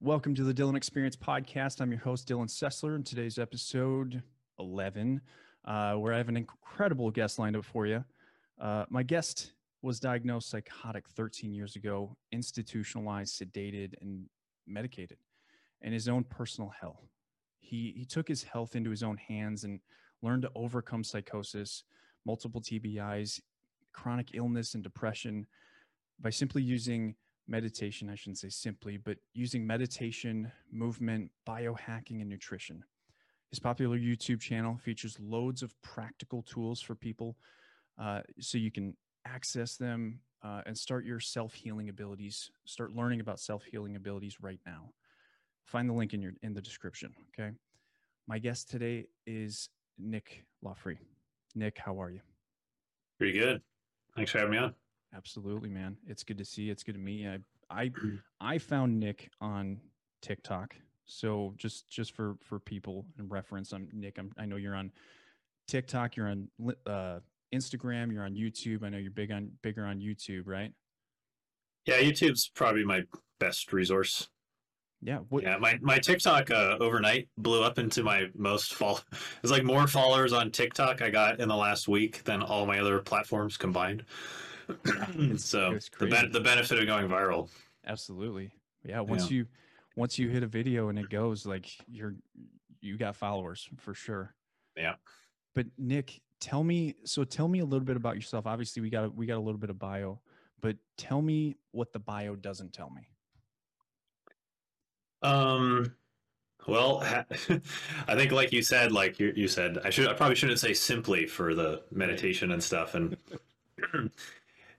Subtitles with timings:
[0.00, 1.80] Welcome to the Dylan Experience Podcast.
[1.80, 4.20] I'm your host, Dylan Sessler, and today's episode
[4.58, 5.20] 11,
[5.64, 8.04] uh, where I have an incredible guest lined up for you.
[8.60, 9.52] Uh, my guest
[9.82, 14.26] was diagnosed psychotic 13 years ago, institutionalized, sedated, and
[14.66, 15.18] medicated,
[15.82, 17.04] in his own personal hell.
[17.60, 19.78] He, he took his health into his own hands and
[20.20, 21.84] learned to overcome psychosis,
[22.24, 23.40] multiple TBIs,
[23.92, 25.46] chronic illness, and depression
[26.20, 27.14] by simply using
[27.48, 32.82] meditation, I shouldn't say simply, but using meditation, movement, biohacking, and nutrition.
[33.50, 37.36] His popular YouTube channel features loads of practical tools for people
[38.00, 42.50] uh, so you can access them uh, and start your self healing abilities.
[42.64, 44.90] Start learning about self healing abilities right now.
[45.64, 47.14] Find the link in your in the description.
[47.38, 47.50] Okay.
[48.26, 49.68] My guest today is
[49.98, 50.98] Nick Loffree.
[51.54, 52.20] Nick, how are you?
[53.18, 53.62] Pretty good.
[54.14, 54.74] Thanks for having me on.
[55.14, 55.96] Absolutely, man.
[56.06, 56.72] It's good to see you.
[56.72, 57.38] It's good to meet you.
[57.70, 57.90] I, I,
[58.40, 59.80] I found Nick on
[60.22, 60.74] TikTok.
[61.06, 64.18] So just just for for people and reference, I'm Nick.
[64.18, 64.90] I'm, I know you're on
[65.68, 66.16] TikTok.
[66.16, 66.48] You're on
[66.86, 67.20] uh,
[67.54, 68.12] Instagram.
[68.12, 68.82] You're on YouTube.
[68.82, 70.72] I know you're big on bigger on YouTube, right?
[71.86, 73.04] Yeah, YouTube's probably my
[73.38, 74.28] best resource.
[75.00, 75.18] Yeah.
[75.28, 75.56] What, yeah.
[75.58, 79.00] My my TikTok uh, overnight blew up into my most fall.
[79.42, 82.80] It's like more followers on TikTok I got in the last week than all my
[82.80, 84.04] other platforms combined.
[85.36, 87.48] so the ben- the benefit of going viral.
[87.86, 88.52] Absolutely.
[88.84, 89.00] Yeah.
[89.00, 89.38] Once yeah.
[89.38, 89.46] you
[89.96, 92.14] once you hit a video and it goes like you're
[92.80, 94.34] you got followers for sure.
[94.76, 94.94] Yeah.
[95.54, 98.46] But Nick, tell me so tell me a little bit about yourself.
[98.46, 100.20] Obviously we got we got a little bit of bio,
[100.60, 103.08] but tell me what the bio doesn't tell me.
[105.22, 105.94] Um
[106.66, 107.00] well,
[108.08, 110.74] I think like you said, like you, you said, I should I probably shouldn't say
[110.74, 113.16] simply for the meditation and stuff and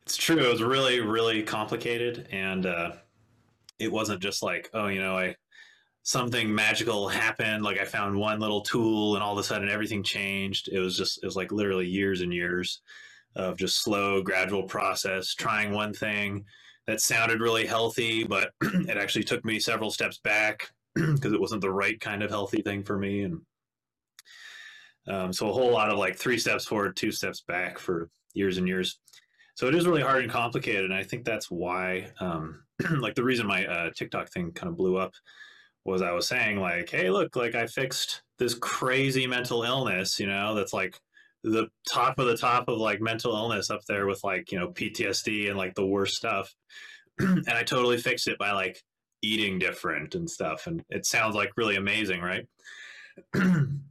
[0.08, 0.40] It's true.
[0.40, 2.94] It was really, really complicated, and uh,
[3.78, 5.36] it wasn't just like, oh, you know, I
[6.04, 7.66] something magical happened.
[7.66, 10.70] Like I found one little tool, and all of a sudden everything changed.
[10.72, 12.80] It was just, it was like literally years and years
[13.36, 16.46] of just slow, gradual process, trying one thing
[16.86, 21.60] that sounded really healthy, but it actually took me several steps back because it wasn't
[21.60, 23.42] the right kind of healthy thing for me, and
[25.10, 28.58] um, so a whole lot of like three steps forward, two steps back for years
[28.58, 29.00] and years
[29.58, 32.64] so it is really hard and complicated and i think that's why um,
[33.00, 35.14] like the reason my uh, tiktok thing kind of blew up
[35.84, 40.28] was i was saying like hey look like i fixed this crazy mental illness you
[40.28, 41.00] know that's like
[41.44, 44.70] the top of the top of like mental illness up there with like you know
[44.70, 46.54] ptsd and like the worst stuff.
[47.20, 48.84] And i totally fixed it by like
[49.24, 52.46] eating different and stuff and it sounds like really amazing right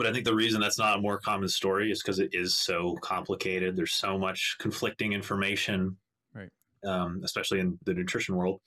[0.00, 2.56] But I think the reason that's not a more common story is because it is
[2.56, 3.76] so complicated.
[3.76, 5.94] There's so much conflicting information,
[6.34, 6.48] right?
[6.82, 8.62] Um, especially in the nutrition world.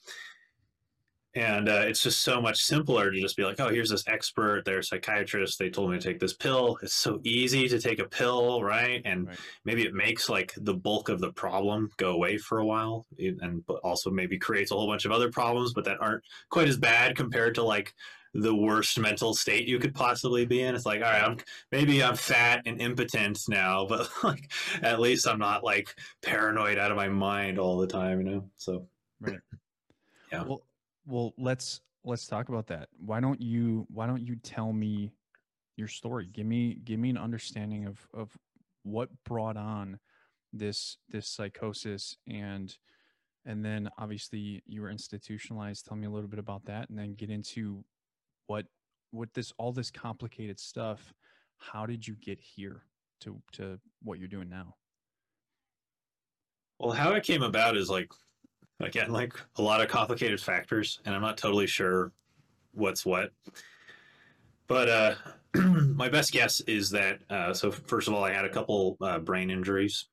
[1.34, 4.62] And uh, it's just so much simpler to just be like, oh, here's this expert,
[4.64, 6.78] they're a psychiatrist, they told me to take this pill.
[6.82, 9.02] It's so easy to take a pill, right?
[9.04, 9.38] And right.
[9.64, 13.66] maybe it makes like the bulk of the problem go away for a while, and
[13.66, 16.76] but also maybe creates a whole bunch of other problems, but that aren't quite as
[16.76, 17.92] bad compared to like
[18.34, 20.74] the worst mental state you could possibly be in.
[20.74, 21.36] It's like, all right, I'm
[21.70, 24.50] maybe I'm fat and impotent now, but like
[24.82, 28.44] at least I'm not like paranoid out of my mind all the time, you know?
[28.56, 28.86] So
[29.20, 29.38] right.
[30.32, 30.42] Yeah.
[30.42, 30.62] Well
[31.06, 32.88] well let's let's talk about that.
[32.98, 35.12] Why don't you why don't you tell me
[35.76, 36.28] your story?
[36.32, 38.36] Give me give me an understanding of of
[38.82, 40.00] what brought on
[40.52, 42.76] this this psychosis and
[43.46, 47.14] and then obviously you were institutionalized tell me a little bit about that and then
[47.14, 47.84] get into
[48.46, 48.66] what
[49.12, 51.12] with this all this complicated stuff
[51.58, 52.82] how did you get here
[53.20, 54.74] to to what you're doing now?
[56.78, 58.10] Well how it came about is like
[58.80, 62.12] again like a lot of complicated factors and i'm not totally sure
[62.72, 63.30] what's what.
[64.66, 65.14] But uh
[65.54, 69.20] my best guess is that uh, so first of all i had a couple uh,
[69.20, 70.06] brain injuries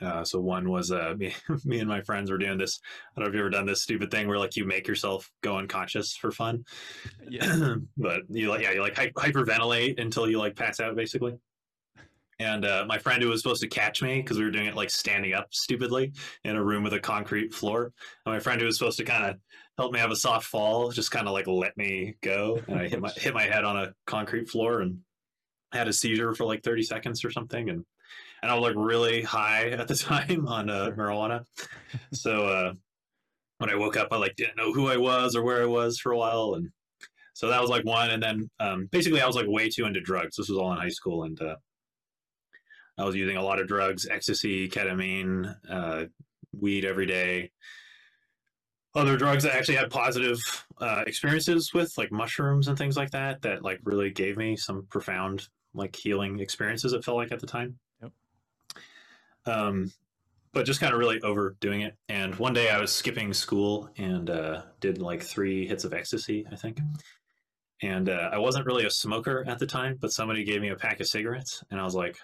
[0.00, 1.34] uh, so one was uh, me,
[1.64, 2.80] me and my friends were doing this.
[3.16, 5.30] I don't know if you've ever done this stupid thing where like you make yourself
[5.42, 6.64] go unconscious for fun.
[7.28, 7.76] Yeah.
[7.96, 11.34] but you like yeah you like hyperventilate until you like pass out basically.
[12.40, 14.74] And uh, my friend who was supposed to catch me because we were doing it
[14.74, 17.92] like standing up stupidly in a room with a concrete floor.
[18.26, 19.36] And my friend who was supposed to kind of
[19.78, 22.88] help me have a soft fall just kind of like let me go, and I
[22.88, 24.98] hit my hit my head on a concrete floor and
[25.72, 27.84] had a seizure for like 30 seconds or something and
[28.44, 31.46] and I was like really high at the time on uh, marijuana.
[32.12, 32.72] So uh,
[33.56, 35.98] when I woke up, I like didn't know who I was or where I was
[35.98, 36.68] for a while, and
[37.32, 38.10] so that was like one.
[38.10, 40.36] And then um, basically, I was like way too into drugs.
[40.36, 41.56] This was all in high school, and uh,
[42.98, 46.04] I was using a lot of drugs: ecstasy, ketamine, uh,
[46.52, 47.50] weed every day.
[48.94, 50.38] other drugs I actually had positive
[50.82, 54.86] uh, experiences with, like mushrooms and things like that, that like really gave me some
[54.90, 56.92] profound like healing experiences.
[56.92, 57.78] It felt like at the time.
[59.46, 59.92] Um,
[60.52, 61.96] but just kind of really overdoing it.
[62.08, 66.46] And one day I was skipping school and uh, did like three hits of ecstasy,
[66.50, 66.78] I think.
[67.82, 70.76] And uh, I wasn't really a smoker at the time, but somebody gave me a
[70.76, 72.16] pack of cigarettes, and I was like,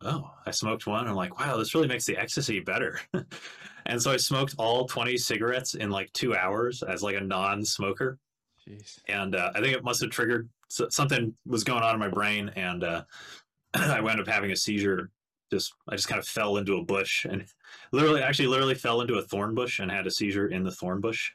[0.00, 1.06] "Oh!" I smoked one.
[1.06, 2.98] I'm like, "Wow, this really makes the ecstasy better."
[3.86, 8.18] and so I smoked all 20 cigarettes in like two hours as like a non-smoker.
[8.66, 8.98] Jeez.
[9.06, 12.50] And uh, I think it must have triggered something was going on in my brain,
[12.56, 13.04] and uh,
[13.74, 15.10] I wound up having a seizure.
[15.50, 17.44] Just I just kind of fell into a bush and
[17.92, 21.00] literally, actually, literally fell into a thorn bush and had a seizure in the thorn
[21.00, 21.32] bush,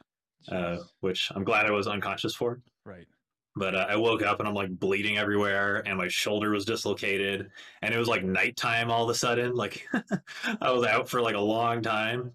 [0.52, 2.62] uh, which I'm glad I was unconscious for.
[2.86, 3.06] Right.
[3.56, 7.50] But uh, I woke up and I'm like bleeding everywhere, and my shoulder was dislocated,
[7.82, 9.56] and it was like nighttime all of a sudden.
[9.56, 9.88] Like
[10.62, 12.32] I was out for like a long time,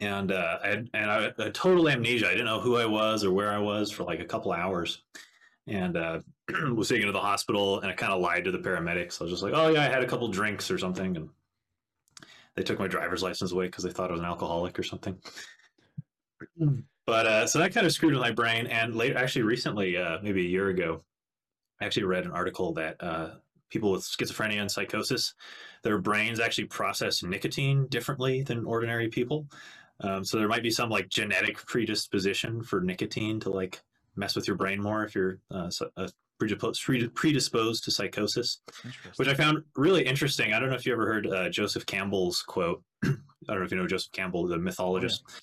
[0.00, 2.26] and uh, I had, and I had total amnesia.
[2.26, 5.02] I didn't know who I was or where I was for like a couple hours,
[5.68, 6.20] and uh,
[6.74, 7.80] was taken to the hospital.
[7.80, 9.20] And I kind of lied to the paramedics.
[9.20, 11.28] I was just like, "Oh yeah, I had a couple drinks or something," and
[12.56, 15.18] they took my driver's license away because they thought I was an alcoholic or something.
[17.08, 18.66] But uh, so that kind of screwed with my brain.
[18.66, 21.02] And later, actually, recently, uh, maybe a year ago,
[21.80, 23.30] I actually read an article that uh,
[23.70, 25.32] people with schizophrenia and psychosis,
[25.82, 29.46] their brains actually process nicotine differently than ordinary people.
[30.00, 33.80] Um, so there might be some like genetic predisposition for nicotine to like
[34.18, 38.60] mess with your brain more if you're uh, uh predisposed to psychosis,
[39.16, 40.52] which I found really interesting.
[40.52, 42.82] I don't know if you ever heard uh, Joseph Campbell's quote.
[43.04, 43.08] I
[43.48, 45.22] don't know if you know Joseph Campbell, the mythologist.
[45.26, 45.38] Oh, yeah.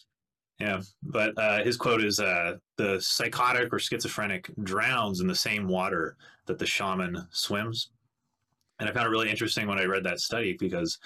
[0.59, 5.67] Yeah, but uh, his quote is uh, the psychotic or schizophrenic drowns in the same
[5.67, 7.89] water that the shaman swims.
[8.79, 10.97] And I found it really interesting when I read that study because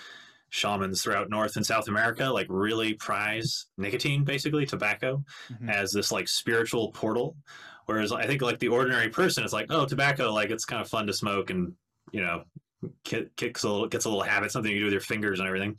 [0.50, 5.69] shamans throughout North and South America like really prize nicotine, basically tobacco, mm-hmm.
[5.69, 7.36] as this like spiritual portal.
[7.86, 10.88] Whereas I think like the ordinary person is like, oh, tobacco, like it's kind of
[10.88, 11.74] fun to smoke and
[12.12, 12.44] you know
[13.04, 15.75] kicks a little, gets a little habit, something you do with your fingers and everything.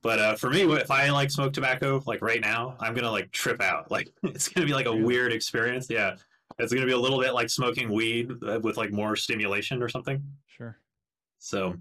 [0.00, 3.32] But uh, for me, if I like smoke tobacco, like right now, I'm gonna like
[3.32, 3.90] trip out.
[3.90, 5.88] Like it's gonna be like a weird experience.
[5.90, 6.14] Yeah,
[6.58, 9.88] it's gonna be a little bit like smoking weed uh, with like more stimulation or
[9.88, 10.22] something.
[10.46, 10.78] Sure.
[11.38, 11.74] So,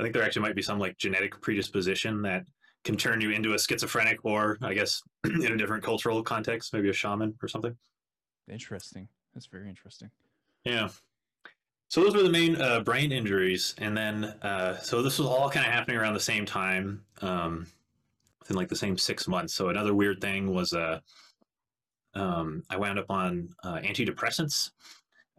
[0.00, 2.44] I think there actually might be some like genetic predisposition that
[2.84, 6.88] can turn you into a schizophrenic, or I guess in a different cultural context, maybe
[6.88, 7.76] a shaman or something.
[8.48, 9.08] Interesting.
[9.34, 10.10] That's very interesting.
[10.64, 10.88] Yeah.
[11.88, 15.50] So those were the main uh, brain injuries, and then uh, so this was all
[15.50, 17.66] kind of happening around the same time, um,
[18.38, 19.54] within like the same six months.
[19.54, 21.00] So another weird thing was uh,
[22.14, 24.70] um, I wound up on uh, antidepressants,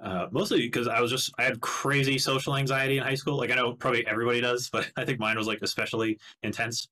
[0.01, 3.37] uh, mostly because I was just I had crazy social anxiety in high school.
[3.37, 6.87] Like I know probably everybody does, but I think mine was like especially intense.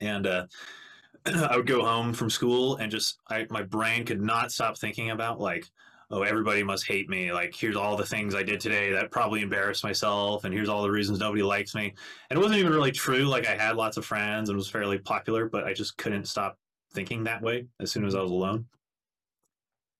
[0.00, 0.46] And uh,
[1.26, 5.10] I would go home from school and just I my brain could not stop thinking
[5.10, 5.66] about like
[6.10, 7.32] oh, everybody must hate me.
[7.32, 10.82] Like, here's all the things I did today that probably embarrassed myself, and here's all
[10.82, 11.92] the reasons nobody likes me.
[12.30, 13.24] And it wasn't even really true.
[13.24, 16.58] Like, I had lots of friends and was fairly popular, but I just couldn't stop
[16.92, 18.66] thinking that way as soon as I was alone.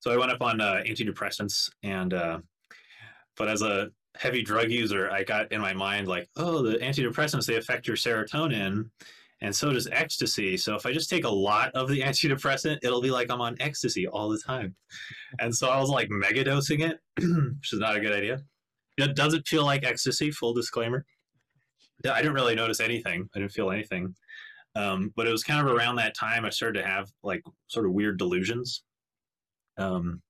[0.04, 2.40] So I went up on uh, antidepressants, and uh,
[3.38, 7.46] but as a heavy drug user, I got in my mind like, oh, the antidepressants
[7.46, 8.90] they affect your serotonin,
[9.40, 10.58] and so does ecstasy.
[10.58, 13.56] So if I just take a lot of the antidepressant, it'll be like I'm on
[13.60, 14.74] ecstasy all the time.
[15.38, 18.42] And so I was like mega dosing it, which is not a good idea.
[18.98, 21.06] It doesn't feel like ecstasy, full disclaimer.
[22.04, 23.26] I didn't really notice anything.
[23.34, 24.14] I didn't feel anything.
[24.76, 27.86] Um, but it was kind of around that time I started to have like sort
[27.86, 28.82] of weird delusions.
[29.76, 30.22] Um,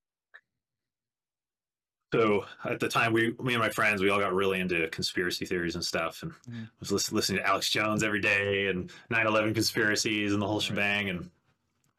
[2.14, 5.46] so at the time, we, me and my friends, we all got really into conspiracy
[5.46, 6.68] theories and stuff, and mm.
[6.78, 10.62] was listen, listening to Alex Jones every day and 9/11 conspiracies and the whole right.
[10.62, 11.28] shebang, and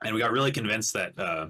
[0.05, 1.47] and we got really convinced that uh,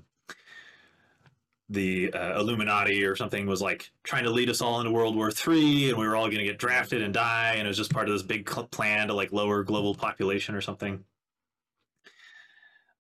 [1.70, 5.30] the uh, Illuminati or something was like trying to lead us all into World War
[5.30, 7.94] Three, and we were all going to get drafted and die, and it was just
[7.94, 11.04] part of this big plan to like lower global population or something.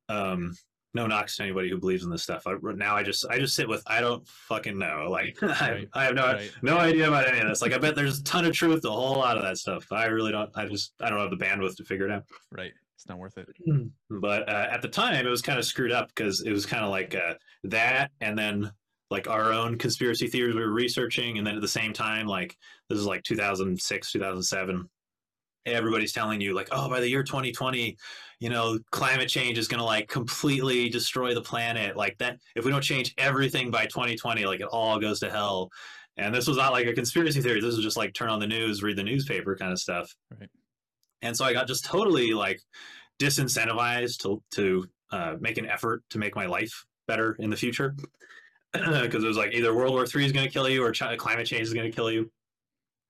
[0.09, 0.55] Um,
[0.95, 2.47] no knocks to anybody who believes in this stuff.
[2.47, 5.03] I, now I just I just sit with I don't fucking know.
[5.15, 5.87] Like right.
[5.93, 6.51] I, I, have no right.
[6.61, 7.61] no idea about any of this.
[7.61, 9.89] Like I bet there's a ton of truth, a whole lot of that stuff.
[9.91, 10.49] I really don't.
[10.55, 12.23] I just I don't have the bandwidth to figure it out.
[12.51, 12.73] Right.
[12.95, 13.47] It's not worth it.
[14.09, 16.83] But uh, at the time, it was kind of screwed up because it was kind
[16.83, 17.35] of like uh,
[17.65, 18.71] that, and then
[19.09, 22.57] like our own conspiracy theories we were researching, and then at the same time, like
[22.89, 24.89] this is like 2006, 2007
[25.65, 27.97] everybody's telling you like oh by the year 2020
[28.39, 32.65] you know climate change is going to like completely destroy the planet like that if
[32.65, 35.69] we don't change everything by 2020 like it all goes to hell.
[36.17, 37.59] And this was not like a conspiracy theory.
[37.59, 40.13] This was just like turn on the news read the newspaper kind of stuff.
[40.39, 40.49] Right.
[41.21, 42.61] And so i got just totally like
[43.19, 47.95] disincentivized to to uh, make an effort to make my life better in the future.
[48.73, 51.17] Because it was like either World War Three is going to kill you or ch-
[51.17, 52.29] climate change is going to kill you.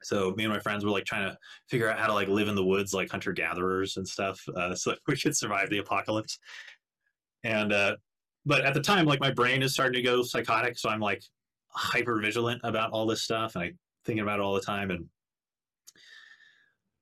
[0.05, 2.47] So me and my friends were like trying to figure out how to like live
[2.47, 5.79] in the woods like hunter gatherers and stuff, uh, so that we could survive the
[5.79, 6.37] apocalypse.
[7.43, 7.95] And uh,
[8.45, 11.23] but at the time, like my brain is starting to go psychotic, so I'm like
[11.69, 13.71] hyper vigilant about all this stuff, and I
[14.05, 14.91] thinking about it all the time.
[14.91, 15.09] And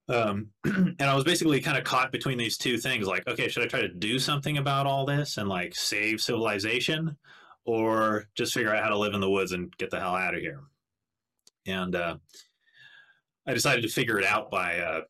[0.07, 3.05] um, and I was basically kind of caught between these two things.
[3.05, 7.17] Like, okay, should I try to do something about all this and like save civilization,
[7.65, 10.35] or just figure out how to live in the woods and get the hell out
[10.35, 10.61] of here?
[11.65, 12.15] And uh,
[13.47, 15.01] I decided to figure it out by uh,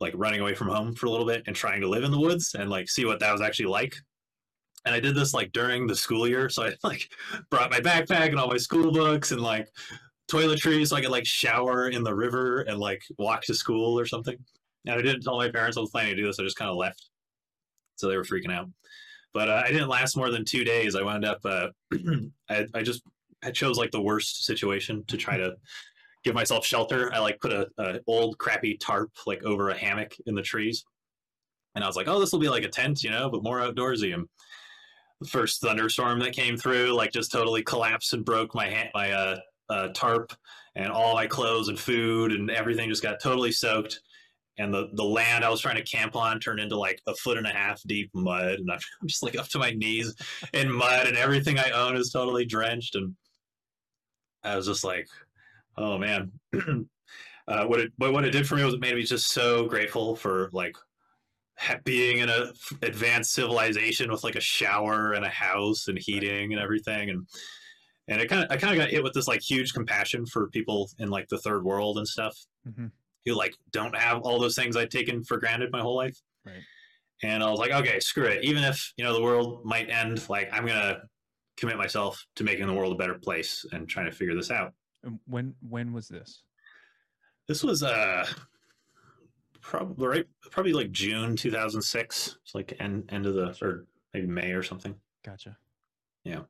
[0.00, 2.18] like running away from home for a little bit and trying to live in the
[2.18, 3.94] woods and like see what that was actually like.
[4.84, 7.08] And I did this like during the school year, so I like
[7.50, 9.68] brought my backpack and all my school books and like
[10.30, 14.06] toiletries so I could like shower in the river and like walk to school or
[14.06, 14.36] something.
[14.86, 16.40] And I didn't tell my parents I was planning to do this.
[16.40, 17.08] I just kind of left,
[17.96, 18.68] so they were freaking out.
[19.32, 20.96] But uh, I didn't last more than two days.
[20.96, 21.38] I wound up.
[21.44, 21.68] Uh,
[22.50, 23.02] I, I just
[23.44, 25.54] I chose like the worst situation to try to
[26.24, 27.12] give myself shelter.
[27.12, 30.84] I like put a, a old crappy tarp like over a hammock in the trees,
[31.74, 33.60] and I was like, oh, this will be like a tent, you know, but more
[33.60, 34.14] outdoorsy.
[34.14, 34.28] And
[35.20, 39.12] the first thunderstorm that came through like just totally collapsed and broke my ha- my
[39.12, 39.38] uh,
[39.68, 40.32] uh, tarp,
[40.74, 44.00] and all my clothes and food and everything just got totally soaked.
[44.58, 47.38] And the, the land I was trying to camp on turned into like a foot
[47.38, 50.14] and a half deep mud, and I'm just like up to my knees
[50.52, 52.94] in mud, and everything I own is totally drenched.
[52.94, 53.16] And
[54.44, 55.08] I was just like,
[55.76, 56.32] oh man.
[57.48, 59.66] uh, what it but what it did for me was it made me just so
[59.66, 60.76] grateful for like
[61.84, 62.52] being in a
[62.82, 67.26] advanced civilization with like a shower and a house and heating and everything and
[68.08, 70.48] and it kind of I kind of got hit with this like huge compassion for
[70.48, 72.36] people in like the third world and stuff
[72.66, 72.86] mm-hmm.
[73.24, 76.18] who like don't have all those things I'd taken for granted my whole life.
[76.44, 76.62] Right.
[77.22, 78.42] And I was like, okay, screw it.
[78.42, 81.02] Even if you know the world might end, like I'm gonna
[81.56, 84.72] commit myself to making the world a better place and trying to figure this out.
[85.26, 86.42] When when was this?
[87.48, 88.26] This was uh
[89.60, 92.38] probably right probably like June 2006.
[92.42, 94.94] It's like end end of the or maybe May or something.
[95.24, 95.56] Gotcha.
[96.24, 96.42] Yeah.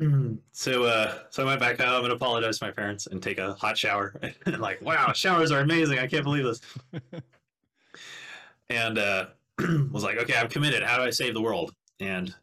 [0.52, 3.54] So, uh, so I went back home and apologized to my parents and take a
[3.54, 4.14] hot shower.
[4.46, 5.98] and like, wow, showers are amazing.
[5.98, 6.60] I can't believe this.
[8.70, 9.26] and uh,
[9.90, 10.82] was like, okay, I'm committed.
[10.82, 11.72] How do I save the world?
[12.00, 12.34] And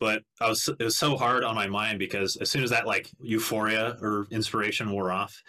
[0.00, 2.86] but I was it was so hard on my mind because as soon as that
[2.86, 5.42] like euphoria or inspiration wore off,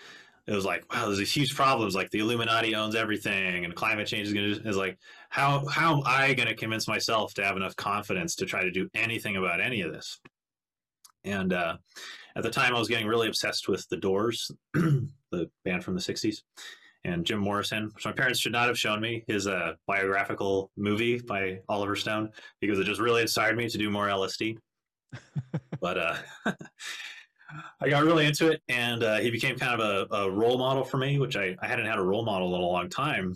[0.48, 1.96] it was like, wow, there's these huge problems.
[1.96, 4.98] Like the Illuminati owns everything, and climate change is going to is like,
[5.30, 8.72] how how am I going to convince myself to have enough confidence to try to
[8.72, 10.20] do anything about any of this?
[11.24, 11.78] And uh,
[12.36, 16.02] at the time, I was getting really obsessed with The Doors, the band from the
[16.02, 16.42] 60s,
[17.06, 21.20] and Jim Morrison, which my parents should not have shown me his uh, biographical movie
[21.20, 22.30] by Oliver Stone
[22.60, 24.58] because it just really inspired me to do more LSD.
[25.80, 26.16] but uh,
[27.82, 30.84] I got really into it, and uh, he became kind of a, a, role model
[30.84, 33.36] for me, which I, I hadn't had a role model in a long time.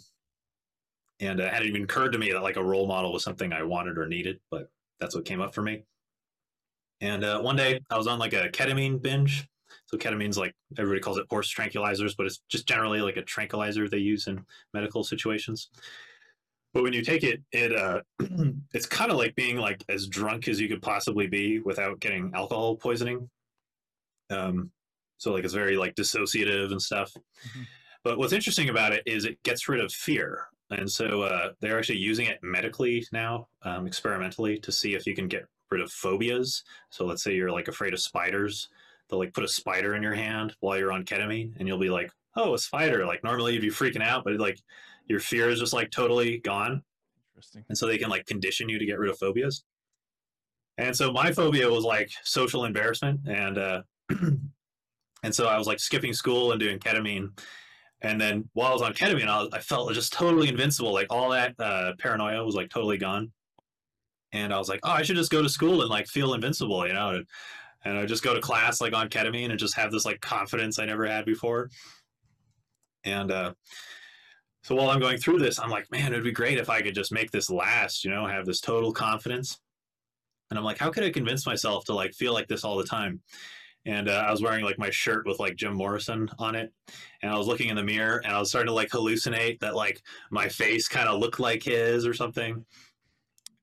[1.20, 3.54] And uh, it hadn't even occurred to me that like a role model was something
[3.54, 5.84] I wanted or needed, but that's what came up for me.
[7.02, 9.48] And uh, one day I was on like a ketamine binge.
[9.94, 13.88] So ketamine's like everybody calls it horse tranquilizers, but it's just generally like a tranquilizer
[13.88, 15.70] they use in medical situations.
[16.74, 18.02] But when you take it, it uh,
[18.74, 22.32] it's kind of like being like as drunk as you could possibly be without getting
[22.34, 23.30] alcohol poisoning.
[24.32, 24.72] Um,
[25.18, 27.14] so like it's very like dissociative and stuff.
[27.14, 27.62] Mm-hmm.
[28.04, 30.48] But what's interesting about it is it gets rid of fear.
[30.72, 35.14] And so uh, they're actually using it medically now, um, experimentally, to see if you
[35.14, 36.64] can get rid of phobias.
[36.90, 38.70] So let's say you're like afraid of spiders,
[39.10, 41.90] they'll like put a spider in your hand while you're on ketamine, and you'll be
[41.90, 44.60] like, "Oh, a spider!" Like normally you'd be freaking out, but like
[45.08, 46.84] your fear is just like totally gone.
[47.32, 47.66] Interesting.
[47.70, 49.64] And so they can like condition you to get rid of phobias.
[50.78, 53.82] And so my phobia was like social embarrassment, and uh,
[55.24, 57.40] and so I was like skipping school and doing ketamine.
[58.02, 60.92] And then while I was on ketamine, I, was, I felt just totally invincible.
[60.92, 63.32] Like all that uh, paranoia was like totally gone
[64.34, 66.86] and I was like, oh, I should just go to school and like feel invincible,
[66.88, 67.26] you know, and,
[67.86, 70.80] and I just go to class like on ketamine and just have this like confidence
[70.80, 71.70] I never had before.
[73.04, 73.54] And uh,
[74.64, 76.96] so while I'm going through this, I'm like, man, it'd be great if I could
[76.96, 79.60] just make this last, you know, have this total confidence.
[80.50, 82.86] And I'm like, how could I convince myself to like feel like this all the
[82.86, 83.22] time?
[83.86, 86.72] And uh, I was wearing like my shirt with like Jim Morrison on it,
[87.22, 89.76] and I was looking in the mirror and I was starting to like hallucinate that
[89.76, 92.66] like my face kind of looked like his or something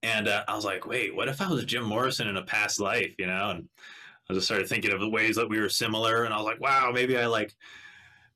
[0.03, 2.81] and uh, I was like, wait, what if I was Jim Morrison in a past
[2.81, 3.51] life, you know?
[3.51, 3.69] And
[4.31, 6.61] I just started thinking of the ways that we were similar, and I was like,
[6.61, 7.55] wow, maybe I like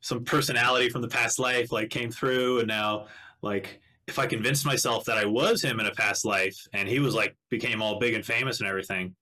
[0.00, 3.06] some personality from the past life like came through, and now
[3.42, 6.98] like if I convinced myself that I was him in a past life and he
[6.98, 9.14] was like became all big and famous and everything,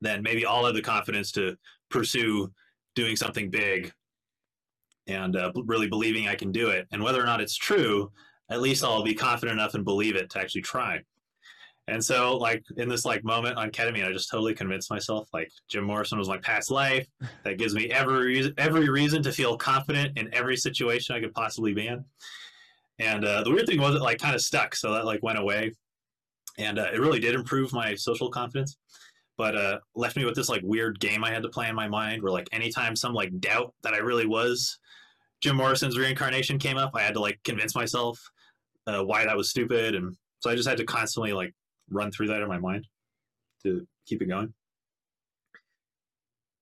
[0.00, 1.56] then maybe I'll have the confidence to
[1.90, 2.52] pursue
[2.94, 3.92] doing something big
[5.06, 6.86] and uh, really believing I can do it.
[6.92, 8.10] And whether or not it's true,
[8.50, 11.00] at least I'll be confident enough and believe it to actually try.
[11.86, 15.50] And so, like in this like moment on ketamine, I just totally convinced myself like
[15.68, 17.06] Jim Morrison was my past life.
[17.44, 21.74] That gives me every every reason to feel confident in every situation I could possibly
[21.74, 22.04] be in.
[22.98, 25.38] And uh, the weird thing was it like kind of stuck, so that like went
[25.38, 25.72] away,
[26.58, 28.78] and uh, it really did improve my social confidence.
[29.36, 31.88] But uh, left me with this like weird game I had to play in my
[31.88, 34.78] mind, where like anytime some like doubt that I really was
[35.42, 38.18] Jim Morrison's reincarnation came up, I had to like convince myself
[38.86, 41.52] uh, why that was stupid, and so I just had to constantly like
[41.90, 42.86] run through that in my mind
[43.62, 44.52] to keep it going.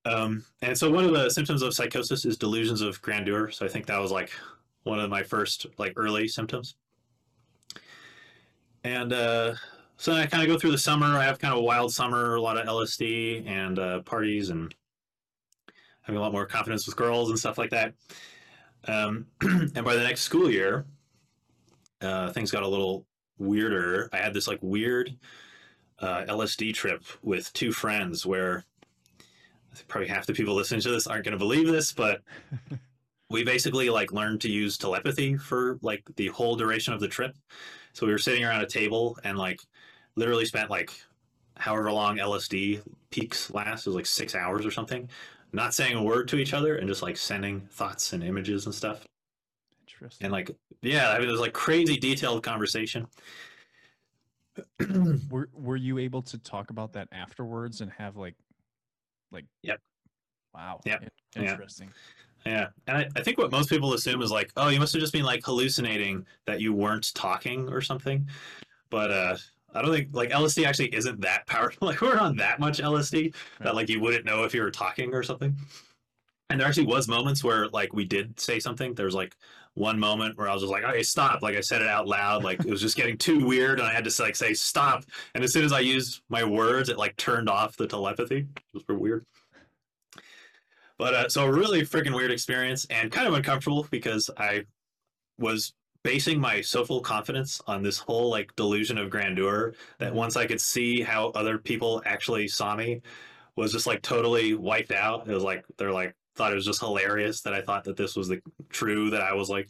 [0.05, 3.51] Um, and so one of the symptoms of psychosis is delusions of grandeur.
[3.51, 4.31] So I think that was like
[4.83, 6.75] one of my first like early symptoms.
[8.85, 9.55] And uh,
[9.97, 11.07] so I kind of go through the summer.
[11.17, 14.75] I have kind of a wild summer, a lot of LSD and uh, parties, and
[16.01, 17.95] having a lot more confidence with girls and stuff like that.
[18.89, 20.87] Um, and by the next school year,
[22.01, 23.07] uh, things got a little
[23.43, 24.09] weirder.
[24.13, 25.15] I had this like weird
[25.99, 28.65] uh, LSD trip with two friends where
[29.89, 32.23] probably half the people listening to this aren't going to believe this, but
[33.31, 37.35] we basically like learned to use telepathy for like the whole duration of the trip.
[37.93, 39.61] So we were sitting around a table and like
[40.17, 40.93] literally spent like
[41.57, 43.87] however long LSD peaks last.
[43.87, 45.09] It was like six hours or something,
[45.53, 48.75] not saying a word to each other and just like sending thoughts and images and
[48.75, 49.07] stuff.
[50.03, 50.25] Interesting.
[50.25, 53.07] And like, yeah, I mean, it was like crazy detailed conversation.
[55.31, 58.35] were Were you able to talk about that afterwards and have like,
[59.31, 59.81] like, yep,
[60.53, 61.89] wow, yep, interesting.
[61.89, 61.95] Yeah.
[62.45, 65.01] Yeah, and I, I think what most people assume is like, oh, you must have
[65.01, 68.27] just been like hallucinating that you weren't talking or something.
[68.91, 69.37] But uh,
[69.73, 71.87] I don't think like LSD actually isn't that powerful.
[71.87, 73.35] Like we're on that much LSD right.
[73.61, 75.57] that like you wouldn't know if you were talking or something.
[76.51, 78.93] And there actually was moments where like we did say something.
[78.95, 79.37] There's like
[79.75, 81.43] one moment where I was just like, okay, stop.
[81.43, 82.45] Like I said it out loud.
[82.45, 85.05] Like it was just getting too weird and I had to like say stop.
[85.35, 88.39] And as soon as I used my words, it like turned off the telepathy.
[88.39, 89.25] It was pretty weird.
[90.99, 94.65] But uh, so a really freaking weird experience and kind of uncomfortable because I
[95.39, 95.73] was
[96.05, 100.17] basing my social confidence on this whole like delusion of grandeur that mm-hmm.
[100.17, 103.01] once I could see how other people actually saw me
[103.57, 105.29] was just like totally wiped out.
[105.29, 108.17] It was like they're like thought it was just hilarious that I thought that this
[108.17, 108.41] was the
[108.71, 109.69] true that I was like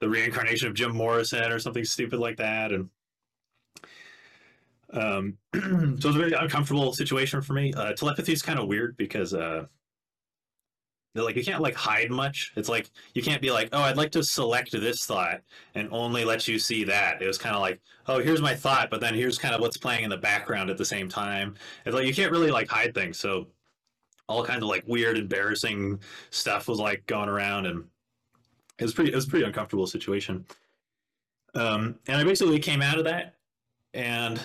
[0.00, 2.88] the reincarnation of Jim Morrison or something stupid like that and
[4.92, 7.72] um so it was a very uncomfortable situation for me.
[7.74, 9.66] Uh, telepathy is kind of weird because uh
[11.22, 12.52] like you can't like hide much.
[12.56, 15.40] It's like you can't be like, oh, I'd like to select this thought
[15.74, 17.22] and only let you see that.
[17.22, 19.76] It was kind of like, oh, here's my thought, but then here's kind of what's
[19.76, 21.54] playing in the background at the same time.
[21.84, 23.18] It's like you can't really like hide things.
[23.18, 23.48] So
[24.28, 27.84] all kinds of like weird, embarrassing stuff was like going around, and
[28.78, 29.12] it was pretty.
[29.12, 30.44] It was pretty uncomfortable situation.
[31.54, 33.34] Um, and I basically came out of that
[33.94, 34.40] and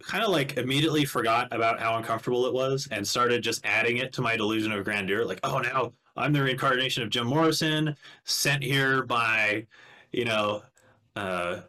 [0.00, 4.12] kind of like immediately forgot about how uncomfortable it was and started just adding it
[4.12, 5.24] to my delusion of grandeur.
[5.24, 9.66] Like, oh, now I'm the reincarnation of Jim Morrison, sent here by,
[10.12, 10.62] you know,
[11.16, 11.60] uh,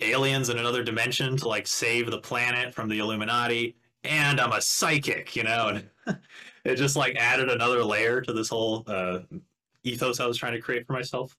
[0.00, 4.60] aliens in another dimension to like save the planet from the Illuminati, and I'm a
[4.60, 5.88] psychic, you know, and
[6.64, 9.20] it just like added another layer to this whole uh,
[9.84, 11.36] ethos I was trying to create for myself.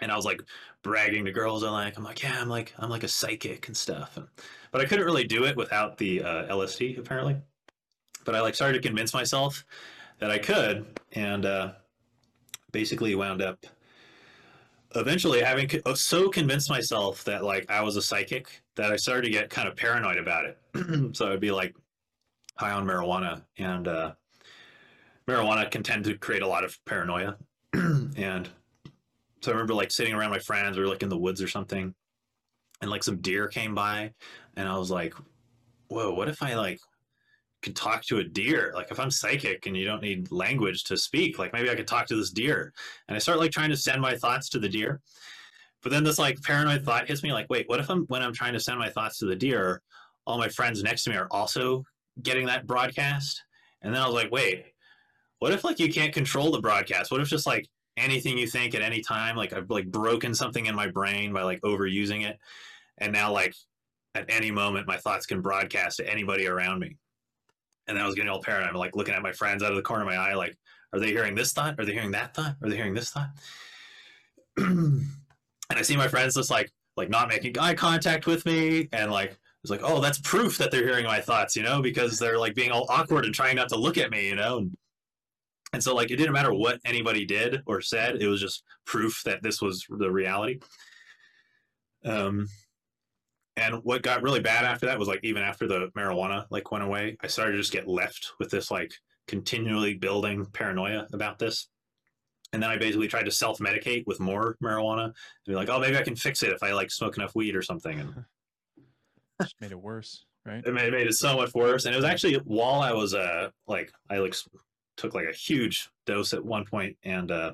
[0.00, 0.42] And I was like
[0.82, 3.76] bragging to girls, I'm like, I'm like, yeah, I'm like, I'm like a psychic and
[3.76, 4.16] stuff.
[4.16, 4.28] And,
[4.70, 7.36] but I couldn't really do it without the uh, LSD apparently.
[8.24, 9.64] But I like started to convince myself
[10.18, 11.72] that I could, and uh,
[12.72, 13.64] basically wound up
[14.94, 19.22] eventually having uh, so convinced myself that like I was a psychic that I started
[19.22, 20.58] to get kind of paranoid about it.
[21.16, 21.74] so I'd be like
[22.56, 24.12] high on marijuana, and uh,
[25.28, 27.36] marijuana can tend to create a lot of paranoia.
[27.74, 28.48] and
[29.40, 31.94] so I remember like sitting around my friends, were like in the woods or something,
[32.80, 34.12] and like some deer came by,
[34.56, 35.14] and I was like,
[35.88, 36.80] "Whoa, what if I like
[37.62, 38.72] could talk to a deer.
[38.74, 41.88] Like if I'm psychic and you don't need language to speak, like maybe I could
[41.88, 42.72] talk to this deer.
[43.08, 45.00] And I start like trying to send my thoughts to the deer.
[45.82, 48.32] But then this like paranoid thought hits me like, wait, what if I'm when I'm
[48.32, 49.82] trying to send my thoughts to the deer,
[50.26, 51.84] all my friends next to me are also
[52.22, 53.42] getting that broadcast?
[53.82, 54.66] And then I was like, wait,
[55.38, 57.10] what if like you can't control the broadcast?
[57.10, 60.66] What if just like anything you think at any time, like I've like broken something
[60.66, 62.38] in my brain by like overusing it.
[62.98, 63.54] And now like
[64.14, 66.96] at any moment my thoughts can broadcast to anybody around me
[67.88, 68.76] and then I was getting all paranoid.
[68.76, 70.56] Like looking at my friends out of the corner of my eye, like,
[70.92, 71.78] are they hearing this thought?
[71.78, 72.54] Are they hearing that thought?
[72.62, 73.30] Are they hearing this thought?
[74.58, 75.08] and
[75.70, 79.38] I see my friends just like like not making eye contact with me and like
[79.62, 82.56] it's like oh that's proof that they're hearing my thoughts you know because they're like
[82.56, 84.68] being all awkward and trying not to look at me you know
[85.72, 89.22] and so like it didn't matter what anybody did or said it was just proof
[89.24, 90.60] that this was the reality.
[92.04, 92.46] Um
[93.56, 96.84] and what got really bad after that was like even after the marijuana like went
[96.84, 98.92] away i started to just get left with this like
[99.26, 101.68] continually building paranoia about this.
[102.52, 105.14] And then i basically tried to self-medicate with more marijuana and
[105.46, 107.62] be like oh maybe i can fix it if i like smoke enough weed or
[107.62, 108.00] something.
[108.00, 108.24] And
[109.42, 110.66] Just made it worse, right?
[110.66, 111.84] it made, it made it so much worse.
[111.84, 114.34] And it was actually while i was uh like i like
[114.98, 117.52] took like a huge dose at one point and uh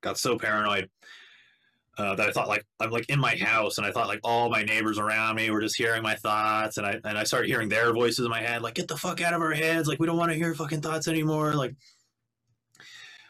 [0.00, 0.88] got so paranoid
[1.98, 4.48] uh, that I thought like I'm like in my house and I thought like all
[4.48, 7.68] my neighbors around me were just hearing my thoughts and I and I started hearing
[7.68, 9.86] their voices in my head like get the fuck out of our heads.
[9.86, 11.52] Like we don't want to hear fucking thoughts anymore.
[11.52, 11.74] Like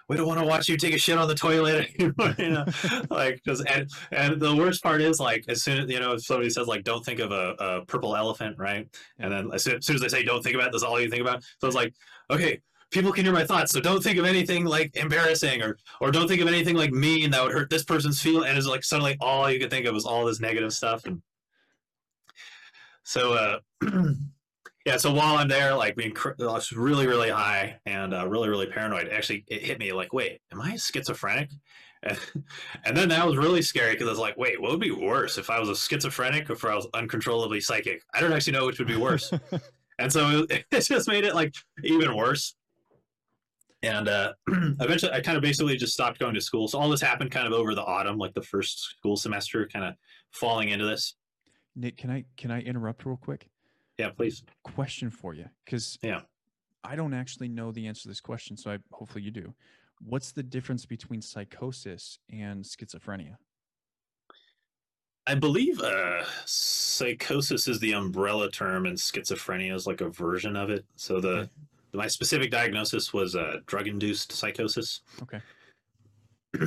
[0.09, 2.65] we don't want to watch you take a shit on the toilet anymore you know?
[3.11, 6.25] Like just and and the worst part is like as soon as you know if
[6.25, 8.87] somebody says like don't think of a, a purple elephant right?
[9.19, 11.01] And then as soon, as soon as they say don't think about it, that's all
[11.01, 11.43] you think about?
[11.61, 11.93] So it's like
[12.31, 12.61] okay
[12.91, 13.73] people can hear my thoughts.
[13.73, 17.31] So don't think of anything like embarrassing or or don't think of anything like mean
[17.31, 19.95] that would hurt this person's feel and it's like suddenly all you could think of
[19.95, 21.05] was all this negative stuff.
[21.07, 21.23] And
[23.03, 23.59] so uh
[24.87, 28.49] yeah so while i'm there like being I was really really high and uh, really
[28.49, 29.09] really paranoid.
[29.09, 31.51] Actually it hit me like wait am i schizophrenic?
[32.03, 32.19] And,
[32.87, 35.37] and then that was really scary because i was like wait what would be worse?
[35.37, 38.65] If i was a schizophrenic or if i was uncontrollably psychic i don't actually know
[38.65, 39.31] which would be worse.
[40.01, 42.55] And so it, it just made it like even worse
[43.83, 44.33] and uh,
[44.81, 47.47] eventually i kind of basically just stopped going to school so all this happened kind
[47.47, 49.95] of over the autumn like the first school semester kind of
[50.33, 51.15] falling into this
[51.77, 53.49] Nick, can I can I interrupt real quick?
[53.99, 56.23] yeah please Question for you, because Yeah.
[56.83, 59.55] I don't actually know the answer to this question, so I hopefully you do.
[60.01, 63.37] What's the difference between psychosis and schizophrenia?
[65.27, 70.71] i believe uh, psychosis is the umbrella term and schizophrenia is like a version of
[70.71, 71.51] it so the Okay.
[71.93, 75.41] My specific diagnosis was uh, drug induced psychosis Okay,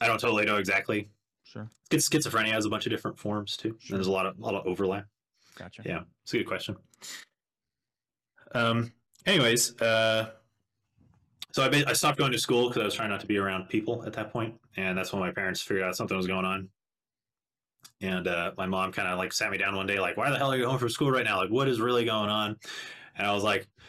[0.00, 1.08] i don't totally know exactly
[1.44, 3.94] sure, schizophrenia has a bunch of different forms too Sure.
[3.94, 5.06] and there's a lot of lot of overlap
[5.56, 5.82] gotcha.
[5.84, 6.76] Yeah, it's a good question.
[8.54, 8.92] Um.
[9.26, 10.30] Anyways, uh,
[11.52, 13.68] so I I stopped going to school because I was trying not to be around
[13.68, 16.68] people at that point, and that's when my parents figured out something was going on.
[18.02, 20.38] And uh, my mom kind of like sat me down one day, like, "Why the
[20.38, 21.38] hell are you home from school right now?
[21.38, 22.56] Like, what is really going on?"
[23.16, 23.82] And I was like, "Ah,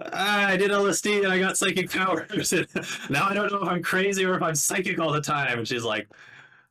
[0.00, 2.52] "I did LSD and I got psychic powers.
[3.10, 5.66] now I don't know if I'm crazy or if I'm psychic all the time." And
[5.68, 6.08] she's like,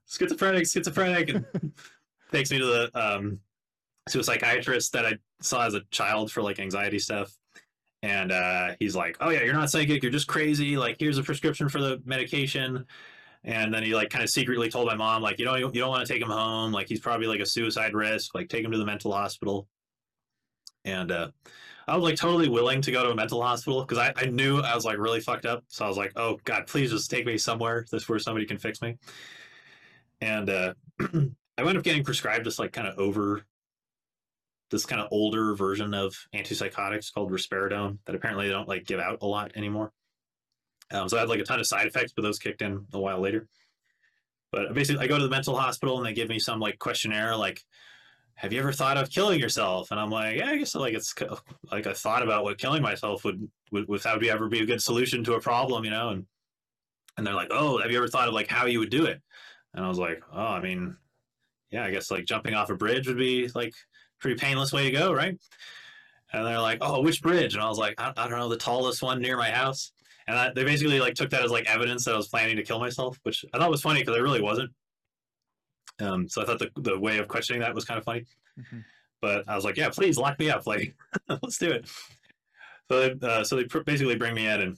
[0.07, 1.45] "Schizophrenic, schizophrenic," and
[2.31, 3.39] takes me to the um,
[4.09, 7.35] to a psychiatrist that I saw as a child for like anxiety stuff.
[8.03, 10.03] And uh, he's like, "Oh yeah, you're not psychic.
[10.03, 10.77] You're just crazy.
[10.77, 12.85] Like, here's a prescription for the medication."
[13.43, 15.89] And then he like kind of secretly told my mom, like, "You don't, you don't
[15.89, 16.71] want to take him home.
[16.71, 18.35] Like, he's probably like a suicide risk.
[18.35, 19.67] Like, take him to the mental hospital."
[20.83, 21.29] And uh,
[21.87, 24.59] I was like totally willing to go to a mental hospital because I, I knew
[24.59, 25.63] I was like really fucked up.
[25.67, 28.57] So I was like, "Oh God, please just take me somewhere that's where somebody can
[28.57, 28.97] fix me."
[30.21, 30.73] And uh,
[31.57, 33.43] I wound up getting prescribed this like kind of over
[34.71, 38.99] this kind of older version of antipsychotics called risperidone that apparently they don't like give
[38.99, 39.91] out a lot anymore.
[40.91, 42.99] Um, so I had like a ton of side effects, but those kicked in a
[42.99, 43.47] while later.
[44.51, 47.35] But basically, I go to the mental hospital and they give me some like questionnaire,
[47.35, 47.61] like,
[48.35, 51.13] "Have you ever thought of killing yourself?" And I'm like, "Yeah, I guess like it's
[51.71, 54.65] like I thought about what killing myself would would, would that would ever be a
[54.65, 56.25] good solution to a problem, you know?" And
[57.17, 59.21] and they're like, "Oh, have you ever thought of like how you would do it?"
[59.73, 60.97] And I was like, "Oh, I mean,
[61.71, 63.73] yeah, I guess like jumping off a bridge would be like
[64.19, 65.37] pretty painless way to go, right?
[66.33, 68.57] And they're like, "Oh, which bridge?" And I was like, "I, I don't know, the
[68.57, 69.91] tallest one near my house."
[70.27, 72.63] And I, they basically like took that as like evidence that I was planning to
[72.63, 74.71] kill myself, which I thought was funny because I really wasn't.
[75.99, 78.25] Um, so I thought the the way of questioning that was kind of funny.
[78.59, 78.83] Mhm.
[79.21, 80.95] But I was like, "Yeah, please lock me up, like
[81.29, 81.89] let's do it."
[82.91, 84.77] So they, uh, so they pr- basically bring me in, and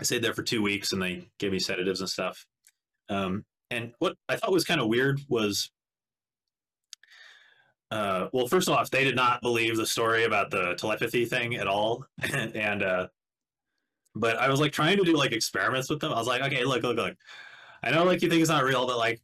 [0.00, 2.44] I stayed there for two weeks, and they gave me sedatives and stuff.
[3.08, 5.70] Um, and what I thought was kind of weird was
[7.90, 11.66] uh, well, first off, they did not believe the story about the telepathy thing at
[11.66, 13.06] all, and, and uh,
[14.14, 16.12] but I was like trying to do like experiments with them.
[16.12, 17.16] I was like, okay, look, look, look.
[17.82, 19.20] I know like you think it's not real, but like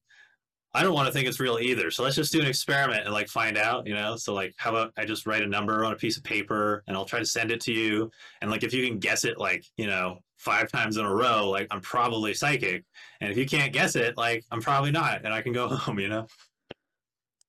[0.74, 1.90] I don't want to think it's real either.
[1.90, 4.16] So let's just do an experiment and like find out, you know.
[4.16, 6.96] So like, how about I just write a number on a piece of paper and
[6.96, 8.10] I'll try to send it to you,
[8.42, 11.48] and like if you can guess it like you know five times in a row,
[11.48, 12.84] like I'm probably psychic,
[13.20, 15.98] and if you can't guess it, like I'm probably not, and I can go home,
[15.98, 16.26] you know?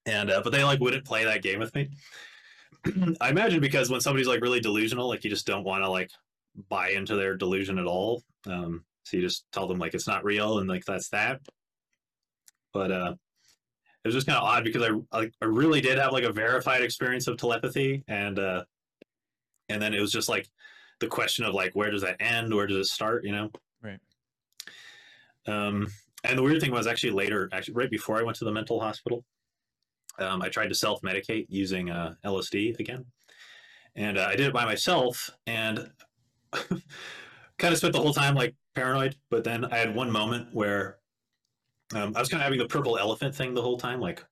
[0.05, 1.89] And uh, but they like wouldn't play that game with me.
[3.21, 6.09] I imagine because when somebody's like really delusional like you just don't want to like
[6.69, 8.23] buy into their delusion at all.
[8.47, 11.41] Um so you just tell them like it's not real and like that's that
[12.73, 13.13] but uh
[14.03, 16.31] it was just kind of odd because I, I I really did have like a
[16.31, 18.63] verified experience of telepathy, and uh,
[19.67, 20.47] and then it was just like
[20.99, 23.51] the question of like where does that end, where does it start, you know?
[23.81, 23.99] Right.
[25.47, 25.87] Um,
[26.23, 28.79] and the weird thing was actually later, actually right before I went to the mental
[28.79, 29.23] hospital,
[30.17, 33.05] um, I tried to self medicate using uh, LSD again,
[33.95, 35.91] and uh, I did it by myself, and
[36.53, 39.17] kind of spent the whole time like paranoid.
[39.29, 40.99] But then I had one moment where
[41.95, 44.23] um, I was kind of having the purple elephant thing the whole time, like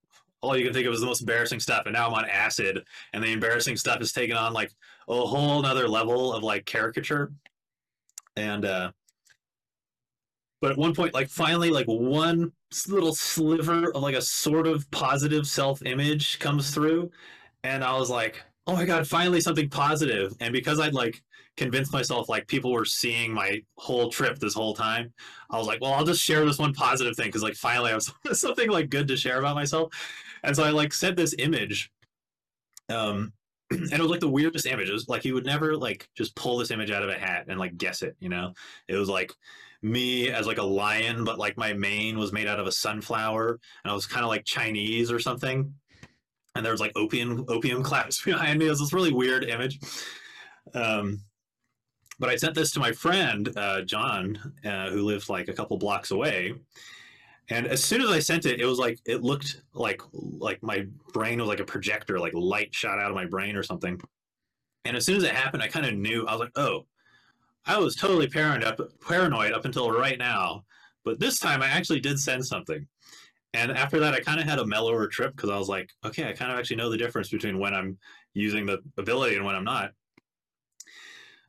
[0.41, 2.83] all you can think of is the most embarrassing stuff, and now I'm on acid,
[3.13, 4.71] and the embarrassing stuff is taken on like
[5.07, 7.31] a whole nother level of like caricature,
[8.35, 8.91] and uh,
[10.61, 12.51] but at one point, like finally, like one
[12.87, 17.09] little sliver of like a sort of positive self-image comes through,
[17.63, 20.33] and I was like, oh my god, finally something positive.
[20.39, 21.21] and because I'd like
[21.55, 25.11] convinced myself like people were seeing my whole trip this whole time.
[25.49, 27.93] I was like, well, I'll just share this one positive thing because like finally I
[27.93, 28.03] have
[28.37, 29.91] something like good to share about myself.
[30.43, 31.91] And so I like sent this image.
[32.89, 33.33] Um
[33.71, 34.89] and it was like the weirdest image.
[34.89, 37.45] It was like you would never like just pull this image out of a hat
[37.49, 38.53] and like guess it, you know?
[38.87, 39.31] It was like
[39.81, 43.59] me as like a lion, but like my mane was made out of a sunflower
[43.83, 45.73] and I was kind of like Chinese or something.
[46.57, 48.67] And there was like opium opium clouds behind me.
[48.67, 49.79] It was this really weird image.
[50.73, 51.21] Um
[52.19, 55.77] but I sent this to my friend uh, John, uh, who lives like a couple
[55.77, 56.55] blocks away.
[57.49, 60.85] And as soon as I sent it, it was like it looked like like my
[61.13, 63.99] brain was like a projector, like light shot out of my brain or something.
[64.83, 66.25] And as soon as it happened, I kind of knew.
[66.25, 66.87] I was like, "Oh,
[67.65, 70.65] I was totally paranoid up, paranoid up until right now,
[71.05, 72.85] but this time I actually did send something."
[73.57, 76.29] And after that, I kind of had a mellower trip because I was like, "Okay,
[76.29, 77.97] I kind of actually know the difference between when I'm
[78.35, 79.93] using the ability and when I'm not."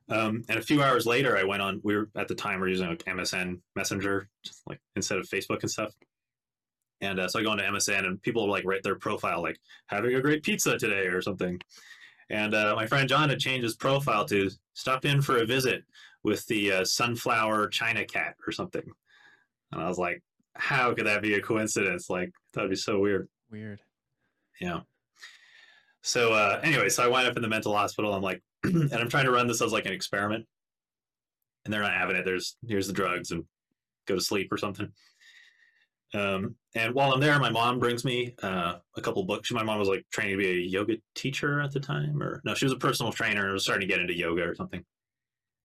[0.09, 1.81] Um, and a few hours later, I went on.
[1.85, 5.29] We were at the time we are using like MSN Messenger, just like instead of
[5.29, 5.92] Facebook and stuff.
[7.03, 10.14] And uh, so I go into MSN, and people like write their profile like having
[10.14, 11.61] a great pizza today or something.
[12.31, 15.85] And uh, my friend John had changed his profile to stop in for a visit
[16.25, 18.90] with the uh, sunflower China cat or something.
[19.73, 20.23] And I was like,
[20.59, 22.11] how could that be a coincidence?
[22.11, 23.29] Like that'd be so weird.
[23.51, 23.81] Weird.
[24.61, 24.81] Yeah.
[26.03, 28.12] So uh, anyway, so I wind up in the mental hospital.
[28.12, 30.47] I'm like, and I'm trying to run this as like an experiment,
[31.64, 32.25] and they're not having it.
[32.25, 33.44] There's here's the drugs and
[34.07, 34.90] go to sleep or something.
[36.14, 39.53] Um, and while I'm there, my mom brings me uh, a couple books.
[39.53, 42.55] My mom was like training to be a yoga teacher at the time, or no,
[42.55, 44.85] she was a personal trainer and was starting to get into yoga or something.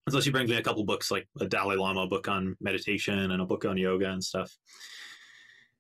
[0.06, 3.32] And so she brings me a couple books, like a Dalai Lama book on meditation
[3.32, 4.56] and a book on yoga and stuff.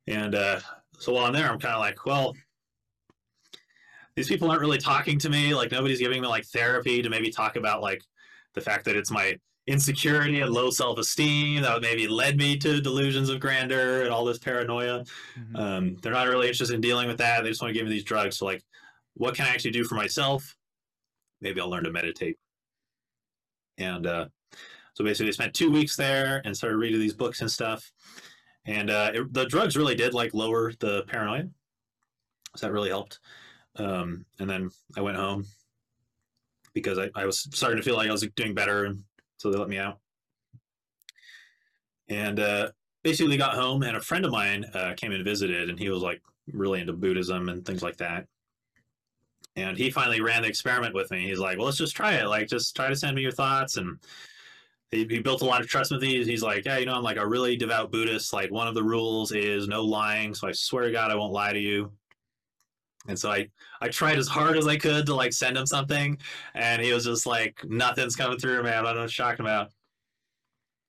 [0.08, 0.60] And uh,
[0.98, 2.34] so while I'm there, I'm kind of like, well,
[4.16, 5.54] these people aren't really talking to me.
[5.54, 8.02] Like nobody's giving me like therapy to maybe talk about like
[8.54, 13.30] the fact that it's my insecurity and low self-esteem that maybe led me to delusions
[13.30, 15.04] of grandeur and all this paranoia.
[15.40, 15.56] Mm-hmm.
[15.56, 17.44] Um, they're not really interested in dealing with that.
[17.44, 18.38] They just want to give me these drugs.
[18.38, 18.64] So like,
[19.16, 20.56] what can I actually do for myself?
[21.42, 22.38] Maybe I'll learn to meditate.
[23.78, 24.26] And uh,
[24.94, 27.92] so basically, I spent two weeks there and started reading these books and stuff.
[28.66, 31.48] And uh, it, the drugs really did like lower the paranoia.
[32.56, 33.20] So that really helped.
[33.78, 35.46] Um, and then I went home
[36.74, 39.04] because I, I was starting to feel like I was doing better, and
[39.38, 40.00] so they let me out.
[42.10, 42.70] And uh,
[43.04, 46.02] basically got home, and a friend of mine uh, came and visited, and he was
[46.02, 48.28] like really into Buddhism and things like that.
[49.56, 51.28] And he finally ran the experiment with me.
[51.28, 52.28] He's like, "Well, let's just try it.
[52.28, 54.00] Like, just try to send me your thoughts." And
[54.92, 56.24] he, he built a lot of trust with me.
[56.24, 58.34] He's like, "Yeah, you know, I'm like a really devout Buddhist.
[58.34, 60.34] Like, one of the rules is no lying.
[60.34, 61.92] So I swear to God, I won't lie to you."
[63.08, 63.50] And so I,
[63.82, 66.18] I tried as hard as I could to like send him something,
[66.56, 68.74] and he was just like, "Nothing's coming through, man.
[68.74, 69.72] I don't know what you're talking about."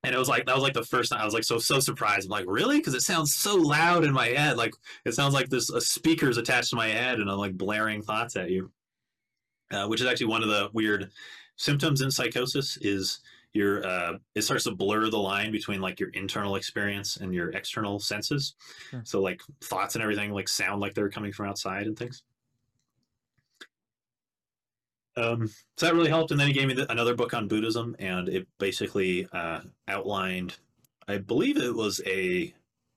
[0.05, 1.81] And it was like that was like the first time I was like so so
[1.81, 2.27] surprised.
[2.27, 2.79] I'm like, really?
[2.79, 4.57] Because it sounds so loud in my head.
[4.57, 8.03] Like it sounds like this a speakers attached to my head, and I'm like blaring
[8.03, 8.71] thoughts at you.
[9.71, 11.11] Uh, which is actually one of the weird
[11.57, 12.77] symptoms in psychosis.
[12.81, 13.21] Is
[13.55, 17.51] your uh, it starts to blur the line between like your internal experience and your
[17.51, 18.55] external senses.
[18.91, 19.01] Sure.
[19.05, 22.23] So like thoughts and everything like sound like they're coming from outside and things.
[25.17, 26.31] Um, so that really helped.
[26.31, 30.57] And then he gave me the, another book on Buddhism, and it basically uh, outlined,
[31.07, 32.53] I believe it was a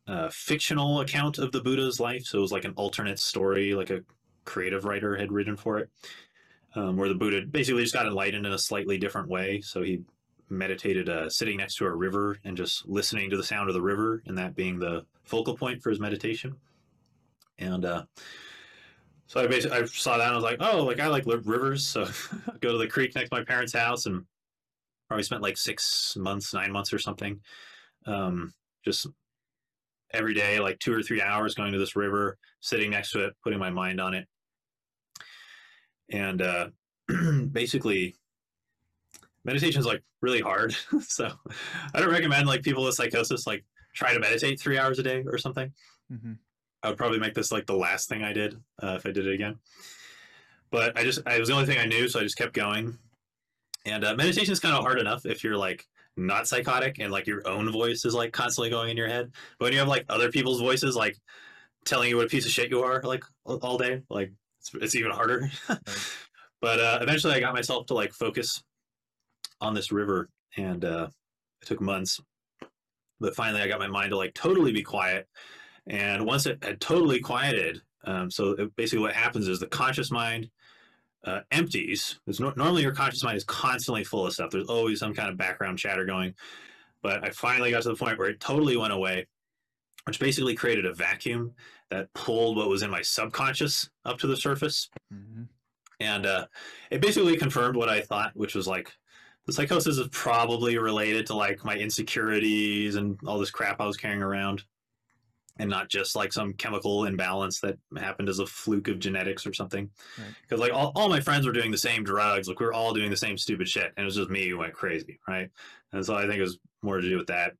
[0.07, 2.23] uh, fictional account of the Buddha's life.
[2.23, 4.03] So it was like an alternate story, like a
[4.45, 5.89] creative writer had written for it,
[6.75, 9.61] um, where the Buddha basically just got enlightened in a slightly different way.
[9.61, 10.01] So he
[10.49, 13.81] meditated uh, sitting next to a river and just listening to the sound of the
[13.81, 16.55] river, and that being the focal point for his meditation.
[17.59, 18.03] And uh,
[19.27, 21.85] so I basically I saw that and I was like, oh, like I like rivers,
[21.85, 22.03] so
[22.47, 24.25] I go to the creek next to my parents' house and
[25.07, 27.39] probably spent like six months, nine months or something,
[28.05, 28.53] um,
[28.85, 29.05] just
[30.13, 33.33] every day, like two or three hours, going to this river, sitting next to it,
[33.43, 34.27] putting my mind on it,
[36.09, 36.69] and uh,
[37.51, 38.15] basically,
[39.43, 40.73] meditation is like really hard.
[41.01, 41.29] so
[41.93, 45.25] I don't recommend like people with psychosis like try to meditate three hours a day
[45.27, 45.73] or something.
[46.11, 46.33] Mm-hmm.
[46.83, 49.27] I would probably make this like the last thing I did uh, if I did
[49.27, 49.55] it again.
[50.71, 52.97] But I just, I was the only thing I knew, so I just kept going.
[53.85, 55.85] And uh, meditation is kind of hard enough if you're like
[56.17, 59.31] not psychotic and like your own voice is like constantly going in your head.
[59.59, 61.17] But when you have like other people's voices like
[61.85, 64.95] telling you what a piece of shit you are like all day, like it's, it's
[64.95, 65.49] even harder.
[66.61, 68.63] But uh, eventually I got myself to like focus
[69.61, 71.07] on this river and uh,
[71.61, 72.19] it took months.
[73.19, 75.27] But finally I got my mind to like totally be quiet
[75.89, 80.11] and once it had totally quieted, um, so it, basically what happens is the conscious
[80.11, 80.49] mind
[81.23, 82.19] uh, empties.
[82.39, 84.51] No, normally your conscious mind is constantly full of stuff.
[84.51, 86.33] There's always some kind of background chatter going.
[87.01, 89.27] But I finally got to the point where it totally went away,
[90.05, 91.53] which basically created a vacuum
[91.89, 94.89] that pulled what was in my subconscious up to the surface.
[95.13, 95.43] Mm-hmm.
[95.99, 96.47] And uh,
[96.91, 98.91] it basically confirmed what I thought, which was like
[99.45, 103.97] the psychosis is probably related to like my insecurities and all this crap I was
[103.97, 104.63] carrying around
[105.59, 109.53] and not just like some chemical imbalance that happened as a fluke of genetics or
[109.53, 109.89] something.
[110.15, 110.71] Because right.
[110.71, 113.09] like all, all my friends were doing the same drugs, like we were all doing
[113.09, 115.49] the same stupid shit, and it was just me who went crazy, right?
[115.93, 117.53] And so I think it was more to do with that.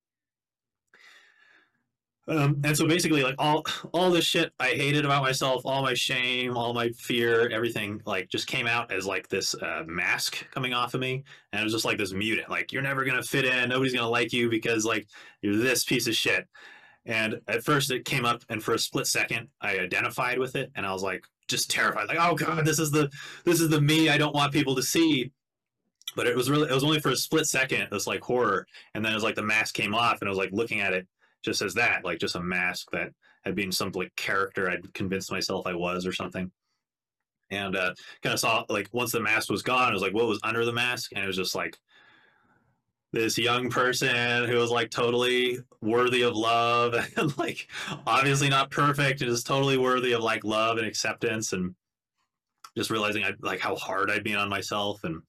[2.30, 5.94] Um, and so basically, like all all this shit I hated about myself, all my
[5.94, 10.74] shame, all my fear, everything, like just came out as like this uh, mask coming
[10.74, 12.50] off of me, and it was just like this mutant.
[12.50, 15.08] Like you're never gonna fit in, nobody's gonna like you because like
[15.42, 16.46] you're this piece of shit.
[17.08, 20.72] And at first it came up and for a split second I identified with it
[20.76, 22.10] and I was like just terrified.
[22.10, 23.10] Like, oh God, this is the
[23.46, 25.32] this is the me I don't want people to see.
[26.16, 28.68] But it was really it was only for a split second, this like horror.
[28.94, 30.94] And then it was like the mask came off and I was like looking at
[30.94, 31.08] it
[31.44, 33.12] just as that, like just a mask that
[33.46, 36.52] had been some like character I'd convinced myself I was or something.
[37.50, 40.28] And uh kind of saw like once the mask was gone, it was like what
[40.28, 41.12] was under the mask?
[41.16, 41.78] And it was just like
[43.18, 47.68] this young person who was like totally worthy of love and like
[48.06, 51.76] obviously not perfect and is totally worthy of like love and acceptance and
[52.76, 55.22] just realizing I like how hard I'd been on myself and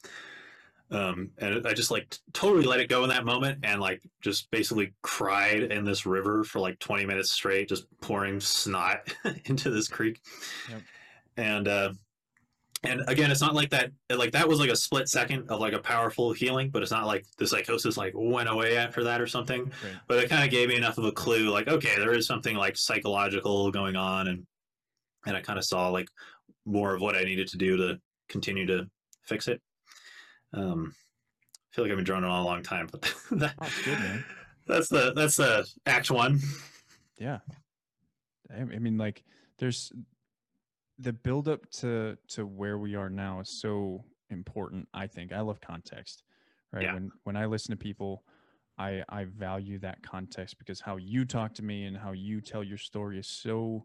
[0.90, 4.50] um and I just like totally let it go in that moment and like just
[4.50, 9.12] basically cried in this river for like 20 minutes straight just pouring snot
[9.44, 10.20] into this creek
[10.70, 10.82] yep.
[11.36, 11.92] and uh
[12.84, 15.72] and again it's not like that like that was like a split second of like
[15.72, 19.26] a powerful healing but it's not like the psychosis like went away after that or
[19.26, 19.64] something.
[19.64, 19.94] Right.
[20.06, 22.56] but it kind of gave me enough of a clue like okay there is something
[22.56, 24.46] like psychological going on and
[25.26, 26.08] and i kind of saw like
[26.66, 28.88] more of what i needed to do to continue to
[29.24, 29.60] fix it.
[30.52, 30.94] Um
[31.72, 34.24] i feel like i've been droning on a long time but that, oh, good,
[34.66, 36.40] that's the that's the act one.
[37.18, 37.38] Yeah.
[38.54, 39.24] I mean like
[39.58, 39.92] there's
[40.98, 45.40] the build up to to where we are now is so important i think i
[45.40, 46.22] love context
[46.72, 46.94] right yeah.
[46.94, 48.24] when when i listen to people
[48.78, 52.62] i i value that context because how you talk to me and how you tell
[52.62, 53.84] your story is so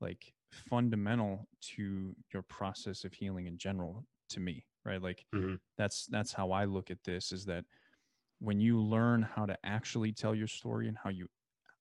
[0.00, 5.54] like fundamental to your process of healing in general to me right like mm-hmm.
[5.76, 7.64] that's that's how i look at this is that
[8.38, 11.26] when you learn how to actually tell your story and how you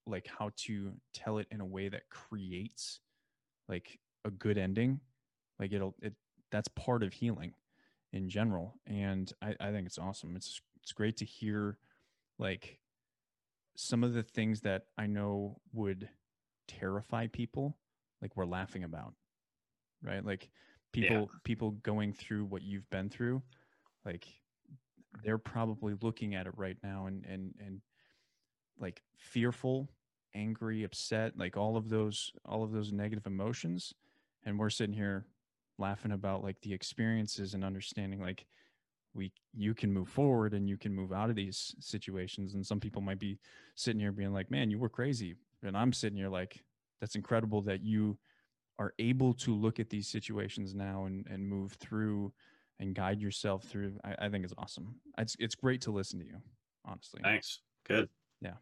[0.06, 3.00] like how to tell it in a way that creates
[3.70, 5.00] like a good ending
[5.60, 6.14] like it'll it
[6.52, 7.54] that's part of healing
[8.12, 11.78] in general and I, I think it's awesome it's it's great to hear
[12.40, 12.80] like
[13.76, 16.10] some of the things that i know would
[16.68, 17.78] terrify people
[18.22, 19.14] like we're laughing about
[20.04, 20.50] right like
[20.92, 21.40] people yeah.
[21.44, 23.42] people going through what you've been through
[24.06, 24.28] like
[25.24, 27.82] they're probably looking at it right now and and and
[28.80, 29.90] like fearful
[30.36, 33.94] angry upset like all of those all of those negative emotions
[34.45, 35.25] and we're sitting here
[35.79, 38.45] laughing about like the experiences and understanding like
[39.13, 42.53] we you can move forward and you can move out of these situations.
[42.53, 43.39] And some people might be
[43.75, 45.36] sitting here being like man you were crazy.
[45.63, 46.63] And i'm sitting here like
[47.00, 48.17] that's incredible that you
[48.79, 52.33] are able to look at these situations now and and move through
[52.79, 53.94] and guide yourself through.
[54.04, 54.96] I, I think it's awesome.
[55.17, 56.37] It's it's great to listen to you
[56.85, 57.21] honestly.
[57.23, 57.60] Thanks.
[57.87, 58.10] Good.
[58.41, 58.54] Yeah.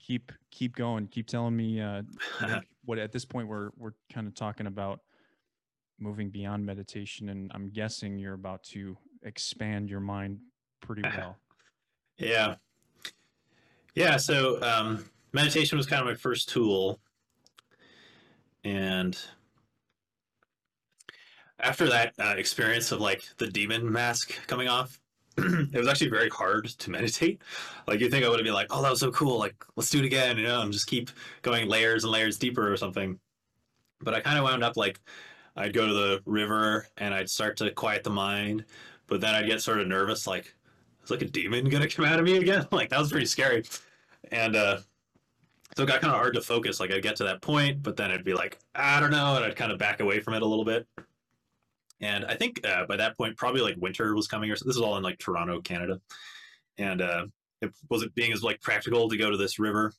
[0.00, 1.06] Keep keep going.
[1.06, 2.02] Keep telling me uh,
[2.84, 5.00] what at this point we're we're kind of talking about
[5.98, 10.38] moving beyond meditation, and I'm guessing you're about to expand your mind
[10.80, 11.36] pretty well.
[12.18, 12.56] yeah,
[13.94, 14.16] yeah.
[14.16, 17.00] So um, meditation was kind of my first tool,
[18.64, 19.18] and
[21.60, 25.00] after that uh, experience of like the demon mask coming off,
[25.38, 27.40] it was actually very hard to meditate.
[27.86, 29.38] Like you think I would have been like, oh, that was so cool.
[29.38, 31.10] Like let's do it again, you know, and just keep
[31.42, 33.18] going layers and layers deeper or something.
[34.00, 35.00] But I kind of wound up like
[35.56, 38.64] I'd go to the river and I'd start to quiet the mind,
[39.06, 40.54] but then I'd get sort of nervous, like
[41.00, 42.66] it's like a demon gonna come out of me again.
[42.72, 43.64] like that was pretty scary,
[44.30, 44.78] and uh,
[45.76, 46.80] so it got kind of hard to focus.
[46.80, 49.44] Like I'd get to that point, but then it'd be like, I don't know, and
[49.44, 50.86] I'd kind of back away from it a little bit.
[52.02, 54.64] And I think uh, by that point, probably like winter was coming, or so.
[54.66, 56.00] this is all in like Toronto, Canada,
[56.76, 57.26] and uh,
[57.60, 59.92] it wasn't being as like practical to go to this river.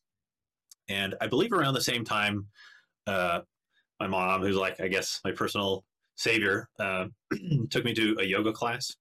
[0.89, 2.47] And I believe around the same time,
[3.07, 3.39] uh,
[4.01, 5.85] my mom, who's like I guess my personal
[6.15, 7.05] savior, uh,
[7.69, 8.95] took me to a yoga class.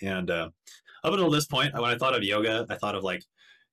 [0.00, 0.50] And uh,
[1.02, 3.24] up until this point, when I thought of yoga, I thought of like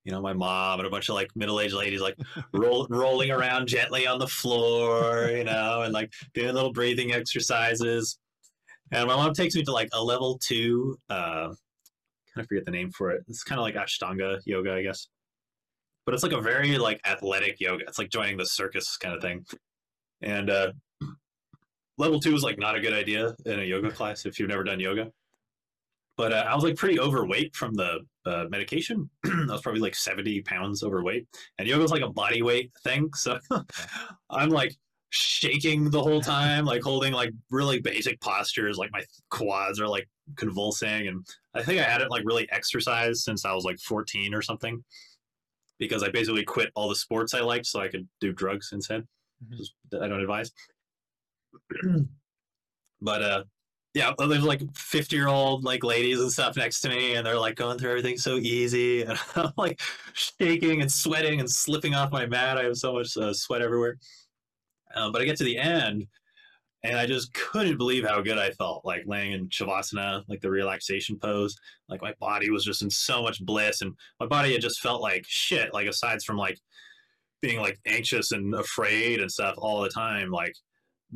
[0.06, 2.16] you know, my mom and a bunch of like middle-aged ladies like
[2.54, 8.20] roll, rolling around gently on the floor, you know, and like doing little breathing exercises.
[8.92, 11.58] And my mom takes me to like a level two, uh, kind
[12.38, 13.24] of forget the name for it.
[13.28, 15.08] It's kind of like Ashtanga yoga, I guess.
[16.06, 17.84] But it's like a very like athletic yoga.
[17.88, 19.44] It's like joining the circus kind of thing.
[20.22, 20.72] And uh,
[21.98, 24.64] level two is like not a good idea in a yoga class if you've never
[24.64, 25.12] done yoga
[26.18, 29.10] but uh, I was like pretty overweight from the uh, medication.
[29.26, 33.10] I was probably like 70 pounds overweight, and yoga is like a body weight thing.
[33.16, 33.40] So
[34.30, 34.76] I'm like
[35.10, 40.08] shaking the whole time, like holding like really basic postures, like my quads are like
[40.36, 41.08] convulsing.
[41.08, 44.84] And I think I hadn't like really exercised since I was like 14 or something
[45.80, 49.06] because I basically quit all the sports I liked so I could do drugs instead.
[49.44, 50.04] Mm-hmm.
[50.04, 50.52] I don't advise.
[53.02, 53.44] but uh,
[53.96, 57.40] yeah, there's like 50 year old like ladies and stuff next to me, and they're
[57.40, 59.80] like going through everything so easy, and I'm like
[60.14, 62.58] shaking and sweating and slipping off my mat.
[62.58, 63.98] I have so much uh, sweat everywhere.
[64.96, 66.06] Um, but I get to the end,
[66.84, 70.52] and I just couldn't believe how good I felt, like laying in shavasana, like the
[70.52, 71.56] relaxation pose.
[71.88, 75.02] Like my body was just in so much bliss, and my body had just felt
[75.02, 75.74] like shit.
[75.74, 76.60] Like aside from like
[77.42, 80.54] being like anxious and afraid and stuff all the time, like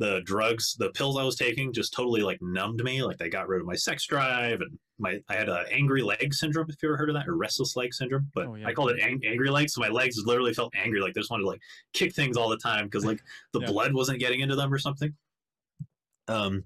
[0.00, 3.02] the drugs, the pills I was taking just totally like numbed me.
[3.02, 6.32] Like they got rid of my sex drive and my, I had a angry leg
[6.32, 6.66] syndrome.
[6.70, 8.66] If you ever heard of that or restless leg syndrome, but oh, yeah.
[8.66, 9.74] I called it ang- angry legs.
[9.74, 11.02] So my legs literally felt angry.
[11.02, 11.60] Like they just wanted to like
[11.92, 12.88] kick things all the time.
[12.88, 13.20] Cause like
[13.52, 13.66] the yeah.
[13.66, 15.14] blood wasn't getting into them or something.
[16.28, 16.64] Um,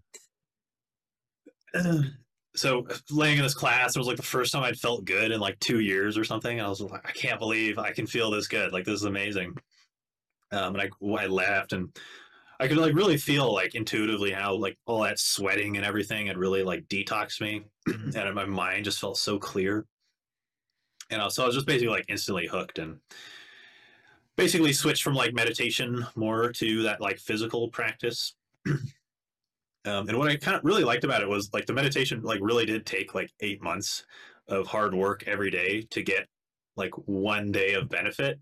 [2.55, 5.41] so laying in this class, it was like the first time I'd felt good in
[5.41, 6.61] like two years or something.
[6.61, 8.73] I was like, I can't believe I can feel this good.
[8.73, 9.57] Like this is amazing.
[10.53, 11.89] Um, and I, I laughed and
[12.61, 16.39] I could like really feel like intuitively how like all that sweating and everything had
[16.39, 18.17] really like detoxed me, mm-hmm.
[18.17, 19.85] and my mind just felt so clear.
[21.11, 22.99] And I was, so I was just basically like instantly hooked and
[24.37, 28.35] basically switched from like meditation more to that like physical practice.
[28.67, 32.41] um, and what I kind of really liked about it was like the meditation like
[32.43, 34.05] really did take like eight months
[34.49, 36.27] of hard work every day to get
[36.77, 38.39] like one day of benefit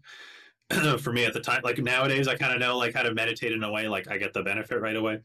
[0.99, 3.53] for me at the time like nowadays i kind of know like how to meditate
[3.53, 5.19] in a way like i get the benefit right away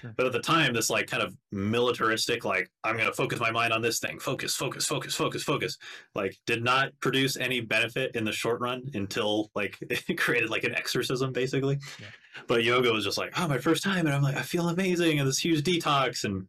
[0.00, 0.14] sure.
[0.16, 3.50] but at the time this like kind of militaristic like i'm going to focus my
[3.50, 5.76] mind on this thing focus focus focus focus focus
[6.14, 10.64] like did not produce any benefit in the short run until like it created like
[10.64, 12.06] an exorcism basically yeah.
[12.46, 15.18] but yoga was just like oh my first time and i'm like i feel amazing
[15.18, 16.46] and this huge detox and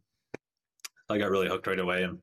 [1.08, 2.18] i got really hooked right away and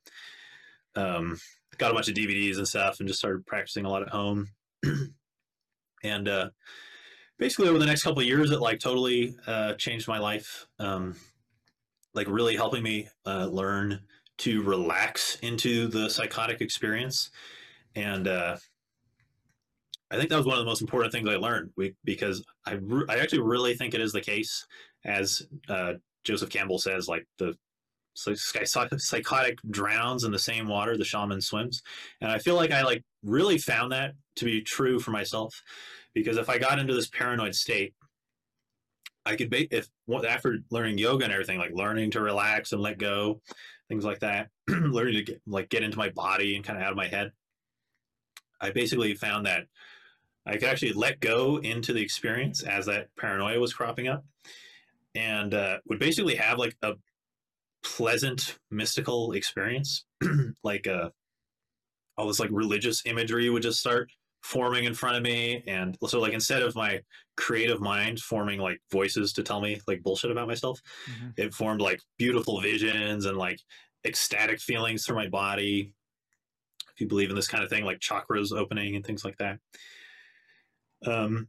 [0.96, 1.38] um
[1.78, 4.48] got a bunch of dvds and stuff and just started practicing a lot at home
[6.04, 6.50] and uh,
[7.38, 10.68] basically over the next couple of years, it like totally uh, changed my life.
[10.80, 11.16] Um,
[12.14, 14.00] like really helping me uh, learn
[14.40, 17.32] to relax into the psychotic experience,
[17.96, 18.58] and uh,
[20.12, 22.74] I think that was one of the most important things I learned we, because I
[22.74, 24.66] re- I actually really think it is the case
[25.06, 25.94] as uh,
[26.24, 27.56] Joseph Campbell says, like the
[28.16, 31.82] psychotic drowns in the same water the shaman swims
[32.22, 35.64] and i feel like i like really found that to be true for myself
[36.14, 37.94] because if i got into this paranoid state
[39.26, 39.90] i could be if
[40.28, 43.42] after learning yoga and everything like learning to relax and let go
[43.90, 46.92] things like that learning to get like get into my body and kind of out
[46.92, 47.32] of my head
[48.62, 49.66] i basically found that
[50.46, 54.24] i could actually let go into the experience as that paranoia was cropping up
[55.16, 56.94] and uh, would basically have like a
[57.84, 60.06] pleasant mystical experience.
[60.64, 61.10] Like uh
[62.18, 64.10] all this like religious imagery would just start
[64.44, 67.00] forming in front of me and so like instead of my
[67.38, 71.30] creative mind forming like voices to tell me like bullshit about myself mm-hmm.
[71.38, 73.60] it formed like beautiful visions and like
[74.06, 75.94] ecstatic feelings through my body
[76.94, 79.60] if you believe in this kind of thing like chakras opening and things like that
[81.06, 81.48] um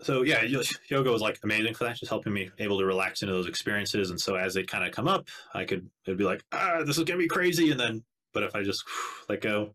[0.00, 3.34] so yeah, yoga was like amazing for that, just helping me able to relax into
[3.34, 4.10] those experiences.
[4.10, 6.98] And so as they kind of come up, I could it'd be like, ah, this
[6.98, 8.84] is gonna be crazy, and then but if I just
[9.28, 9.74] let go,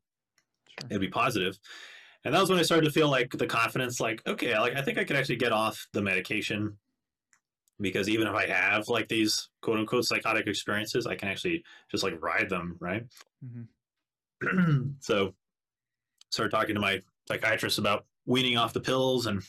[0.80, 0.88] sure.
[0.90, 1.58] it'd be positive.
[2.26, 4.82] And that was when I started to feel like the confidence, like okay, like I
[4.82, 6.78] think I could actually get off the medication
[7.82, 12.04] because even if I have like these quote unquote psychotic experiences, I can actually just
[12.04, 13.06] like ride them, right?
[13.44, 14.88] Mm-hmm.
[15.00, 15.34] so
[16.30, 19.44] started talking to my psychiatrist about weaning off the pills and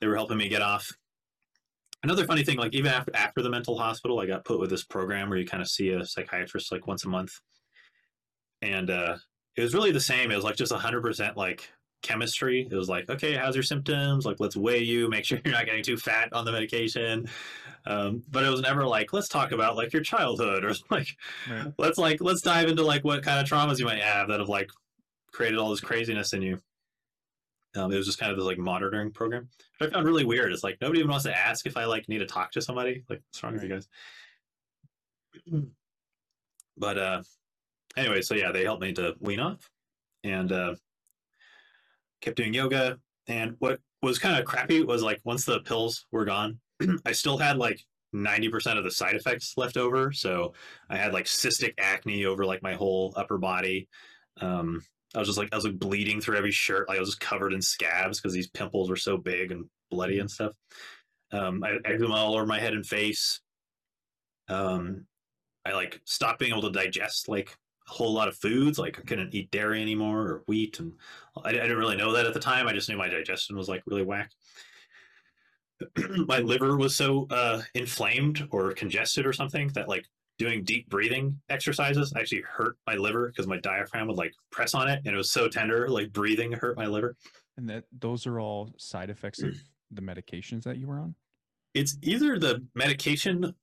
[0.00, 0.92] they were helping me get off.
[2.02, 4.84] Another funny thing, like even after after the mental hospital, I got put with this
[4.84, 7.32] program where you kind of see a psychiatrist like once a month,
[8.62, 9.16] and uh,
[9.56, 10.30] it was really the same.
[10.30, 11.68] It was like just hundred percent like
[12.02, 12.68] chemistry.
[12.70, 14.24] It was like, okay, how's your symptoms?
[14.26, 17.28] Like, let's weigh you, make sure you're not getting too fat on the medication.
[17.86, 21.08] Um, but it was never like, let's talk about like your childhood or like,
[21.50, 21.72] right.
[21.78, 24.48] let's like, let's dive into like what kind of traumas you might have that have
[24.48, 24.70] like
[25.32, 26.60] created all this craziness in you.
[27.76, 29.48] Um, it was just kind of this like monitoring program,
[29.78, 30.52] which I found really weird.
[30.52, 33.04] It's like nobody even wants to ask if I like need to talk to somebody.
[33.08, 33.88] Like, what's wrong with you guys?
[36.78, 37.22] But uh,
[37.96, 39.70] anyway, so yeah, they helped me to wean off,
[40.24, 40.74] and uh,
[42.20, 42.98] kept doing yoga.
[43.28, 46.58] And what was kind of crappy was like once the pills were gone,
[47.06, 47.80] I still had like
[48.14, 50.12] 90% of the side effects left over.
[50.12, 50.54] So
[50.88, 53.88] I had like cystic acne over like my whole upper body.
[54.40, 54.82] Um,
[55.14, 56.88] I was just like I was like bleeding through every shirt.
[56.88, 60.18] Like I was just covered in scabs because these pimples were so big and bloody
[60.18, 60.52] and stuff.
[61.32, 63.40] Um, I had eczema all over my head and face.
[64.48, 65.06] Um,
[65.64, 67.56] I like stopped being able to digest like
[67.88, 68.78] a whole lot of foods.
[68.78, 70.92] Like I couldn't eat dairy anymore or wheat, and
[71.44, 72.66] I, I didn't really know that at the time.
[72.66, 74.30] I just knew my digestion was like really whack.
[76.26, 80.06] my liver was so uh, inflamed or congested or something that like
[80.38, 84.88] doing deep breathing exercises actually hurt my liver because my diaphragm would like press on
[84.88, 87.16] it and it was so tender like breathing hurt my liver
[87.56, 89.54] and that those are all side effects of
[89.90, 91.14] the medications that you were on
[91.74, 93.54] it's either the medication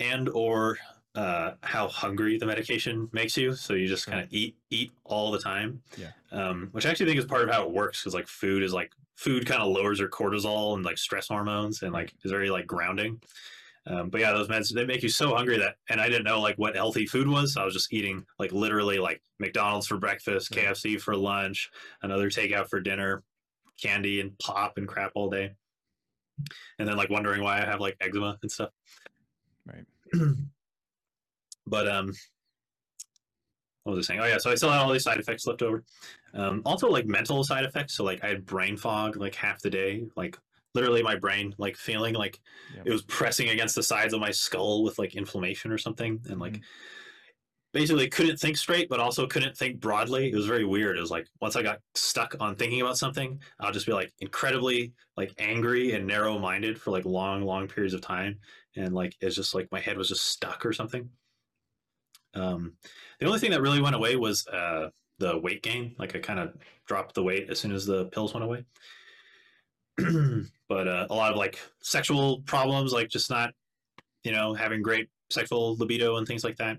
[0.00, 0.78] and or
[1.18, 3.52] uh, how hungry the medication makes you.
[3.52, 5.82] So you just kind of eat eat all the time.
[5.96, 6.12] Yeah.
[6.30, 8.72] Um, which i actually think is part of how it works because like food is
[8.72, 12.50] like food kind of lowers your cortisol and like stress hormones and like is very
[12.50, 13.20] like grounding.
[13.88, 16.40] Um, but yeah, those meds they make you so hungry that, and I didn't know
[16.40, 17.56] like what healthy food was.
[17.56, 21.68] I was just eating like literally like McDonald's for breakfast, KFC for lunch,
[22.02, 23.24] another takeout for dinner,
[23.82, 25.50] candy and pop and crap all day,
[26.78, 28.70] and then like wondering why I have like eczema and stuff.
[29.66, 29.84] Right.
[31.68, 32.12] but um,
[33.84, 34.20] what was I saying?
[34.20, 35.84] Oh yeah, so I still had all these side effects left over.
[36.34, 37.94] Um, also like mental side effects.
[37.94, 40.36] So like I had brain fog like half the day, like
[40.74, 42.38] literally my brain like feeling like
[42.74, 42.86] yep.
[42.86, 46.38] it was pressing against the sides of my skull with like inflammation or something and
[46.38, 46.62] like mm-hmm.
[47.72, 51.10] basically couldn't think straight but also couldn't think broadly it was very weird it was
[51.10, 55.32] like once i got stuck on thinking about something i'll just be like incredibly like
[55.38, 58.38] angry and narrow minded for like long long periods of time
[58.76, 61.08] and like it's just like my head was just stuck or something
[62.34, 62.74] um
[63.20, 66.38] the only thing that really went away was uh the weight gain like i kind
[66.38, 66.54] of
[66.86, 68.64] dropped the weight as soon as the pills went away
[70.68, 73.52] but uh, a lot of like sexual problems, like just not,
[74.22, 76.78] you know, having great sexual libido and things like that.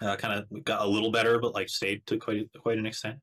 [0.00, 3.18] Uh, kind of got a little better, but like stayed to quite quite an extent.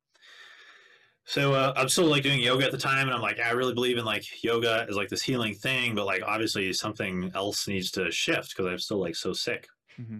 [1.25, 3.73] So uh, I'm still like doing yoga at the time, and I'm like, I really
[3.73, 7.91] believe in like yoga is like this healing thing, but like obviously something else needs
[7.91, 9.67] to shift because I'm still like so sick.
[9.99, 10.19] Mm-hmm.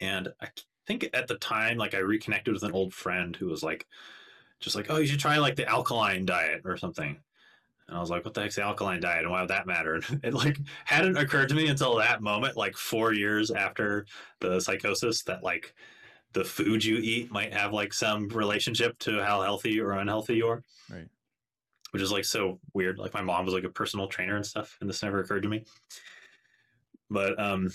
[0.00, 0.48] And I
[0.86, 3.86] think at the time, like I reconnected with an old friend who was like,
[4.60, 7.16] just like, oh, you should try like the alkaline diet or something.
[7.88, 10.00] And I was like, what the heck's the alkaline diet and why would that matter?
[10.08, 14.06] And it like hadn't occurred to me until that moment, like four years after
[14.40, 15.74] the psychosis, that like
[16.32, 20.48] the food you eat might have like some relationship to how healthy or unhealthy you
[20.48, 20.62] are.
[20.90, 21.08] Right.
[21.90, 22.98] Which is like so weird.
[22.98, 25.48] Like my mom was like a personal trainer and stuff, and this never occurred to
[25.48, 25.64] me.
[27.10, 27.70] But um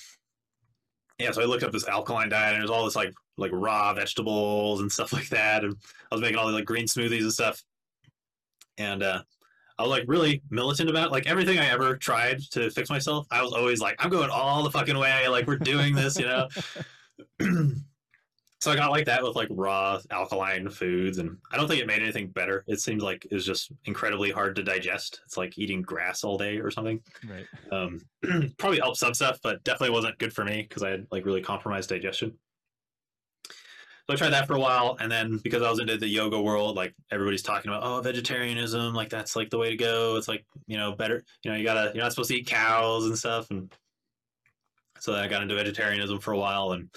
[1.19, 3.93] yeah, so I looked up this alkaline diet and there's all this like like raw
[3.93, 5.63] vegetables and stuff like that.
[5.63, 5.75] And
[6.11, 7.61] I was making all these like green smoothies and stuff.
[8.77, 9.21] And uh
[9.77, 11.11] I was like really militant about it.
[11.13, 13.27] like everything I ever tried to fix myself.
[13.31, 15.27] I was always like, I'm going all the fucking way.
[15.29, 16.47] Like we're doing this, you know.
[18.61, 21.87] so I got like that with like raw alkaline foods, and I don't think it
[21.87, 22.65] made anything better.
[22.67, 25.21] It seems like it was just incredibly hard to digest.
[25.25, 26.99] It's like eating grass all day or something.
[27.25, 27.45] Right.
[27.71, 28.01] Um,
[28.57, 31.41] probably helped some stuff, but definitely wasn't good for me because I had like really
[31.41, 32.33] compromised digestion.
[33.45, 36.41] So I tried that for a while, and then because I was into the yoga
[36.41, 40.17] world, like everybody's talking about, oh, vegetarianism, like that's like the way to go.
[40.17, 43.05] It's like you know better, you know, you gotta you're not supposed to eat cows
[43.05, 43.73] and stuff, and
[44.99, 46.89] so then I got into vegetarianism for a while, and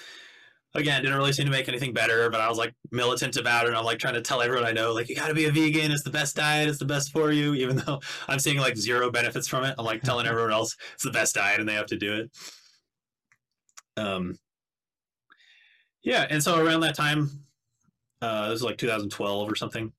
[0.75, 3.69] again, didn't really seem to make anything better, but I was like militant about it.
[3.69, 5.53] And I'm like trying to tell everyone I know, like, you got to be a
[5.53, 5.91] vegan.
[5.91, 6.69] It's the best diet.
[6.69, 7.55] It's the best for you.
[7.63, 11.05] Even though I'm seeing like zero benefits from it, I'm like telling everyone else it's
[11.05, 12.31] the best diet and they have to do it.
[13.97, 14.37] Um,
[16.03, 16.27] yeah.
[16.31, 17.31] And so around that time,
[18.23, 19.93] uh, this was like 2012 or something.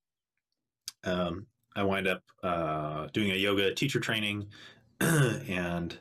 [1.03, 4.47] Um, I wind up uh, doing a yoga teacher training,
[5.01, 5.97] and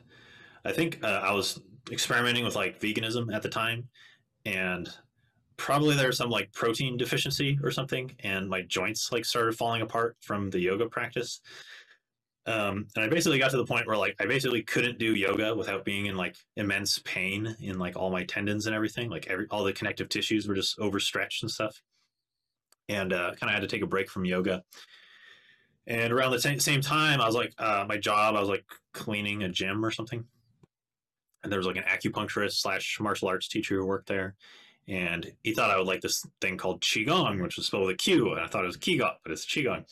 [0.63, 1.59] I think uh, I was
[1.91, 3.89] experimenting with like veganism at the time,
[4.45, 4.89] and
[5.57, 9.81] probably there was some like protein deficiency or something, and my joints like started falling
[9.81, 11.41] apart from the yoga practice.
[12.45, 15.55] Um, and I basically got to the point where like I basically couldn't do yoga
[15.55, 19.09] without being in like immense pain in like all my tendons and everything.
[19.09, 21.81] Like every all the connective tissues were just overstretched and stuff.
[22.89, 24.63] And uh, kind of had to take a break from yoga.
[25.87, 28.65] And around the same, same time, I was like, uh, my job, I was like
[28.93, 30.25] cleaning a gym or something.
[31.43, 34.35] And there was like an acupuncturist slash martial arts teacher who worked there.
[34.87, 37.97] And he thought I would like this thing called Qigong, which was spelled with a
[37.97, 38.31] Q.
[38.33, 39.85] And I thought it was Qigong, but it's Qigong.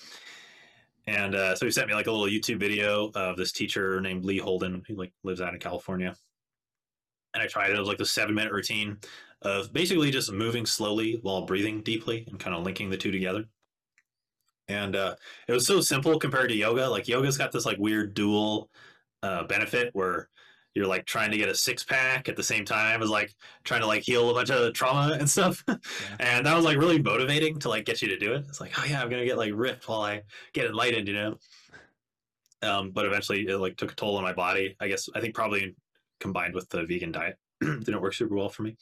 [1.08, 4.26] And uh, so he sent me like a little YouTube video of this teacher named
[4.26, 6.16] Lee Holden, who like lives out in California.
[7.34, 7.76] And I tried it.
[7.76, 8.98] It was like the seven minute routine
[9.42, 13.46] of basically just moving slowly while breathing deeply and kind of linking the two together.
[14.68, 15.16] And uh,
[15.48, 16.88] it was so simple compared to yoga.
[16.88, 18.70] Like yoga's got this like weird dual
[19.24, 20.30] uh, benefit where
[20.74, 23.82] you're like trying to get a six pack at the same time as like trying
[23.82, 25.64] to like heal a bunch of trauma and stuff.
[25.72, 25.78] Yeah.
[26.20, 28.46] and that was like really motivating to like get you to do it.
[28.48, 30.22] It's like, oh yeah, I'm gonna get like ripped while I
[30.54, 31.38] get enlightened, you know.
[32.62, 34.76] Um, but eventually it like took a toll on my body.
[34.80, 35.76] I guess I think probably
[36.20, 38.78] combined with the vegan diet didn't work super well for me.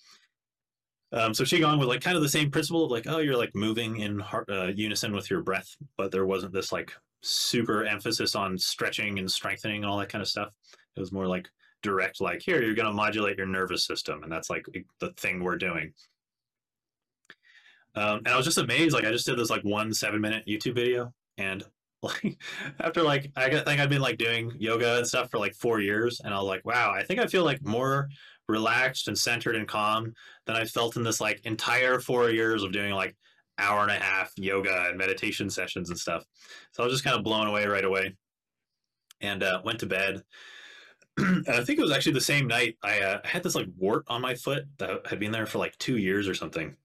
[1.11, 3.55] Um, so qigong was like kind of the same principle of like, oh, you're like
[3.55, 8.35] moving in heart, uh, unison with your breath, but there wasn't this like super emphasis
[8.35, 10.49] on stretching and strengthening and all that kind of stuff.
[10.95, 11.49] It was more like
[11.81, 14.65] direct like here you're going to modulate your nervous system and that's like
[14.99, 15.93] the thing we're doing.
[17.95, 20.45] Um, and i was just amazed like i just did this like one seven minute
[20.47, 21.63] youtube video and
[22.03, 22.37] like
[22.79, 26.21] after like i think i've been like doing yoga and stuff for like four years
[26.23, 28.07] and i was like wow i think i feel like more
[28.47, 30.13] relaxed and centered and calm
[30.45, 33.17] than i felt in this like entire four years of doing like
[33.59, 36.23] hour and a half yoga and meditation sessions and stuff.
[36.71, 38.15] So i was just kind of blown away right away.
[39.21, 40.23] And uh, went to bed
[41.47, 44.05] and I think it was actually the same night I uh, had this like wart
[44.07, 46.75] on my foot that had been there for like two years or something.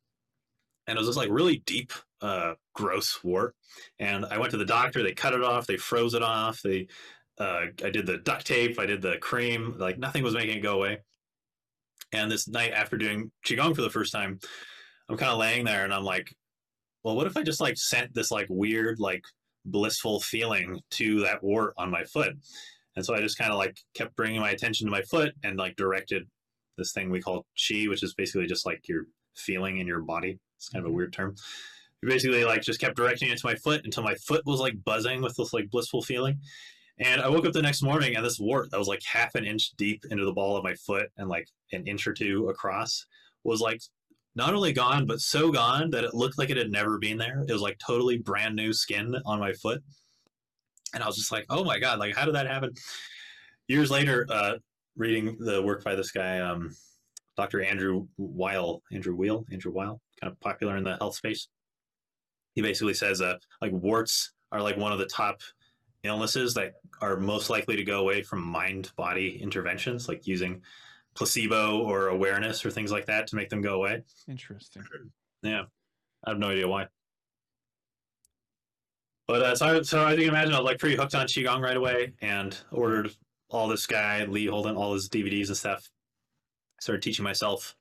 [0.86, 3.54] And it was this like really deep, uh, gross wart.
[3.98, 6.88] And I went to the doctor, they cut it off, they froze it off, they,
[7.38, 10.62] uh, I did the duct tape, I did the cream, like nothing was making it
[10.62, 10.98] go away.
[12.12, 14.38] And this night after doing Qigong for the first time,
[15.08, 16.34] I'm kind of laying there and I'm like,
[17.02, 19.24] well, what if I just like sent this like weird, like
[19.64, 22.36] blissful feeling to that wart on my foot?
[22.96, 25.58] And so I just kind of like kept bringing my attention to my foot and
[25.58, 26.24] like directed
[26.78, 30.38] this thing we call chi, which is basically just like your feeling in your body.
[30.56, 30.96] It's kind of a mm-hmm.
[30.96, 31.34] weird term.
[32.02, 34.84] You basically like just kept directing it to my foot until my foot was like
[34.84, 36.38] buzzing with this like blissful feeling.
[36.98, 39.44] And I woke up the next morning and this wart that was like half an
[39.44, 43.06] inch deep into the ball of my foot and like an inch or two across
[43.42, 43.80] was like
[44.36, 47.44] not only gone, but so gone that it looked like it had never been there.
[47.48, 49.82] It was like totally brand new skin on my foot
[50.94, 52.72] and I was just like, oh my god, like how did that happen?
[53.68, 54.54] Years later, uh,
[54.96, 56.70] reading the work by this guy, um,
[57.36, 57.62] Dr.
[57.62, 61.48] Andrew Weil, Andrew Weil, Andrew Weil, kind of popular in the health space.
[62.54, 65.40] He basically says, uh, like warts are like one of the top
[66.04, 70.62] illnesses that are most likely to go away from mind-body interventions, like using
[71.14, 74.02] placebo or awareness or things like that to make them go away.
[74.28, 74.84] Interesting.
[75.42, 75.64] Yeah,
[76.24, 76.86] I have no idea why.
[79.26, 81.26] But uh, so, I, so as you can imagine, I was like pretty hooked on
[81.26, 83.14] qigong right away, and ordered
[83.48, 85.88] all this guy Lee Holden, all his DVDs and stuff.
[86.80, 87.74] Started teaching myself,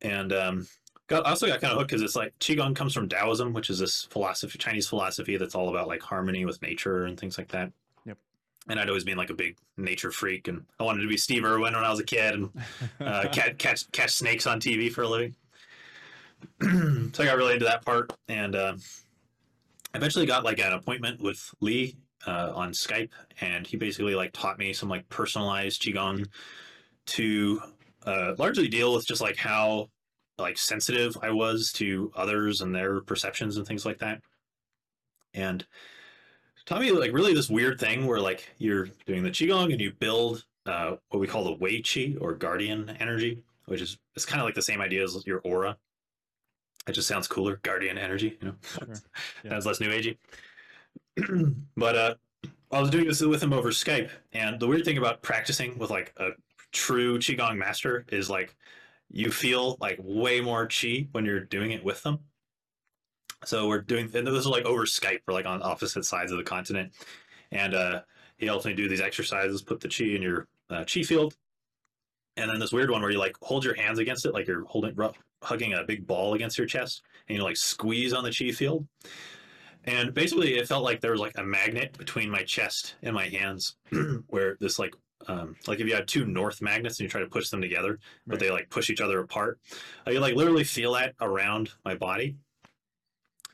[0.00, 0.66] and um,
[1.08, 3.80] got also got kind of hooked because it's like qigong comes from Taoism, which is
[3.80, 7.70] this philosophy, Chinese philosophy that's all about like harmony with nature and things like that.
[8.06, 8.16] Yep.
[8.68, 11.44] And I'd always been like a big nature freak, and I wanted to be Steve
[11.44, 12.50] Irwin when I was a kid, and
[13.00, 15.34] uh, catch, catch catch snakes on TV for a living.
[17.12, 18.56] so I got really into that part, and.
[18.56, 18.76] Uh,
[19.94, 23.10] eventually got like an appointment with Lee uh, on Skype,
[23.40, 26.26] and he basically like taught me some like personalized qigong
[27.06, 27.60] to
[28.06, 29.88] uh, largely deal with just like how
[30.38, 34.20] like sensitive I was to others and their perceptions and things like that.
[35.34, 35.66] And
[36.64, 39.92] taught me like really this weird thing where like you're doing the qigong and you
[39.92, 44.40] build uh, what we call the wei qi or guardian energy, which is it's kind
[44.40, 45.76] of like the same idea as your aura.
[46.86, 47.60] It just sounds cooler.
[47.62, 48.88] Guardian energy, you know, sure.
[49.44, 49.50] yeah.
[49.50, 50.16] sounds less new agey.
[51.76, 52.14] but uh,
[52.70, 55.90] I was doing this with him over Skype, and the weird thing about practicing with
[55.90, 56.30] like a
[56.72, 58.54] true qigong master is like
[59.10, 62.18] you feel like way more chi when you're doing it with them.
[63.44, 65.20] So we're doing, and this is like over Skype.
[65.26, 66.92] We're like on opposite sides of the continent,
[67.52, 68.00] and uh,
[68.36, 71.36] he helps me do these exercises, put the qi in your uh, chi field,
[72.36, 74.64] and then this weird one where you like hold your hands against it, like you're
[74.64, 74.94] holding,
[75.42, 78.86] hugging a big ball against your chest, and you like squeeze on the chi field.
[79.84, 83.26] And basically, it felt like there was like a magnet between my chest and my
[83.26, 83.76] hands,
[84.28, 84.94] where this like
[85.26, 87.90] um, like if you had two north magnets and you try to push them together,
[87.90, 87.98] right.
[88.26, 89.58] but they like push each other apart.
[90.06, 92.36] I could like literally feel that around my body.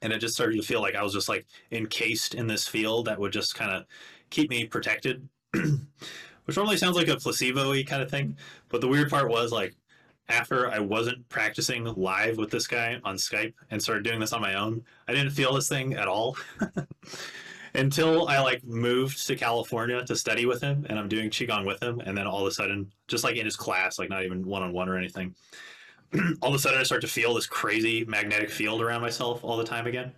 [0.03, 3.07] And it just started to feel like I was just like encased in this field
[3.07, 3.85] that would just kind of
[4.29, 8.37] keep me protected, which normally sounds like a placebo y kind of thing.
[8.69, 9.75] But the weird part was like
[10.29, 14.41] after I wasn't practicing live with this guy on Skype and started doing this on
[14.41, 16.37] my own, I didn't feel this thing at all.
[17.75, 21.83] until I like moved to California to study with him and I'm doing Qigong with
[21.83, 22.01] him.
[22.01, 24.63] And then all of a sudden, just like in his class, like not even one
[24.63, 25.35] on one or anything,
[26.43, 29.57] all of a sudden I start to feel this crazy magnetic field around myself all
[29.57, 30.13] the time again.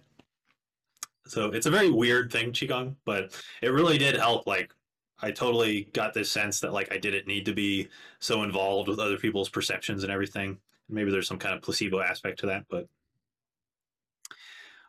[1.26, 4.46] So it's a very weird thing, Qigong, but it really did help.
[4.46, 4.72] Like,
[5.20, 7.88] I totally got this sense that like I didn't need to be
[8.18, 10.58] so involved with other people's perceptions and everything.
[10.88, 12.86] Maybe there's some kind of placebo aspect to that, but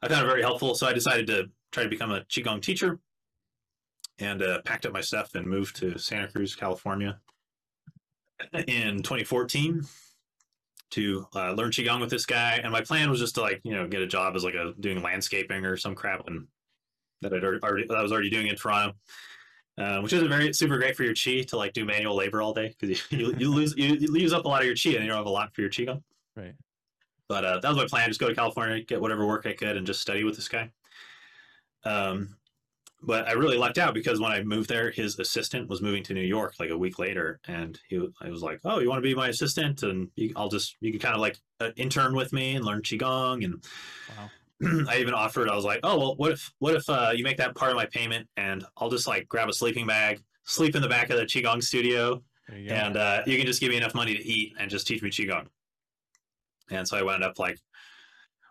[0.02, 0.76] I found it very helpful.
[0.76, 3.00] So I decided to try to become a Qigong teacher
[4.20, 7.20] and uh, packed up my stuff and moved to Santa Cruz, California
[8.68, 9.84] in 2014
[10.90, 12.60] to uh, learn Qigong with this guy.
[12.64, 14.74] And my plan was just to like, you know, get a job as like a
[14.80, 16.48] doing landscaping or some crap and
[17.22, 18.96] that I'd already, that I was already doing in Toronto.
[19.78, 22.52] Uh, which isn't very super great for your chi to like do manual labor all
[22.52, 24.90] day because you, you, you, lose you, you use up a lot of your chi
[24.98, 26.02] and you don't have a lot for your qigong.
[26.36, 26.56] Right.
[27.30, 29.78] But uh, that was my plan: just go to California, get whatever work I could,
[29.78, 30.72] and just study with this guy.
[31.84, 32.38] Um,
[33.04, 36.14] but I really lucked out because when I moved there, his assistant was moving to
[36.14, 39.08] New York like a week later, and he I was like, "Oh, you want to
[39.08, 39.84] be my assistant?
[39.84, 42.82] And you, I'll just you can kind of like uh, intern with me and learn
[42.82, 43.64] qigong." And
[44.18, 44.30] wow.
[44.90, 45.50] I even offered.
[45.50, 47.78] I was like, "Oh, well, what if what if uh, you make that part of
[47.78, 51.18] my payment, and I'll just like grab a sleeping bag, sleep in the back of
[51.18, 52.24] the qigong studio,
[52.86, 55.10] and uh, you can just give me enough money to eat and just teach me
[55.10, 55.48] qigong."
[56.72, 57.60] And so I wound up like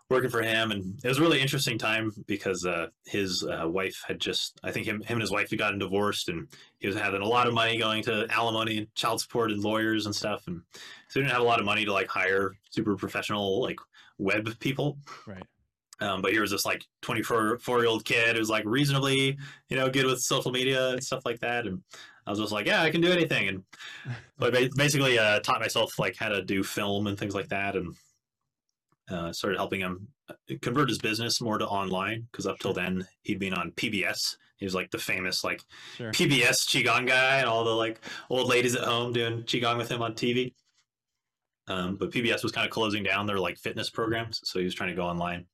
[0.09, 4.01] working for him, and it was a really interesting time because uh, his uh, wife
[4.07, 6.47] had just, I think him, him and his wife had gotten divorced, and
[6.79, 10.05] he was having a lot of money going to alimony and child support and lawyers
[10.05, 10.61] and stuff, and
[11.09, 13.79] so he didn't have a lot of money to like hire super professional like
[14.17, 14.97] web people.
[15.25, 15.43] Right.
[15.99, 19.37] Um, but here was this like 24 four year old kid who's like reasonably,
[19.69, 21.65] you know, good with social media and stuff like that.
[21.65, 21.81] And
[22.25, 23.47] I was just like, yeah, I can do anything.
[23.47, 23.63] And
[24.37, 27.75] but basically uh, taught myself like how to do film and things like that.
[27.75, 27.95] And
[29.09, 33.07] uh, started helping him uh, convert his business more to online because up till then
[33.21, 34.35] he'd been on PBS.
[34.57, 35.61] He was like the famous like
[35.95, 36.11] sure.
[36.11, 40.01] PBS qigong guy, and all the like old ladies at home doing qigong with him
[40.01, 40.53] on TV.
[41.67, 44.73] Um, but PBS was kind of closing down their like fitness programs, so he was
[44.73, 45.45] trying to go online.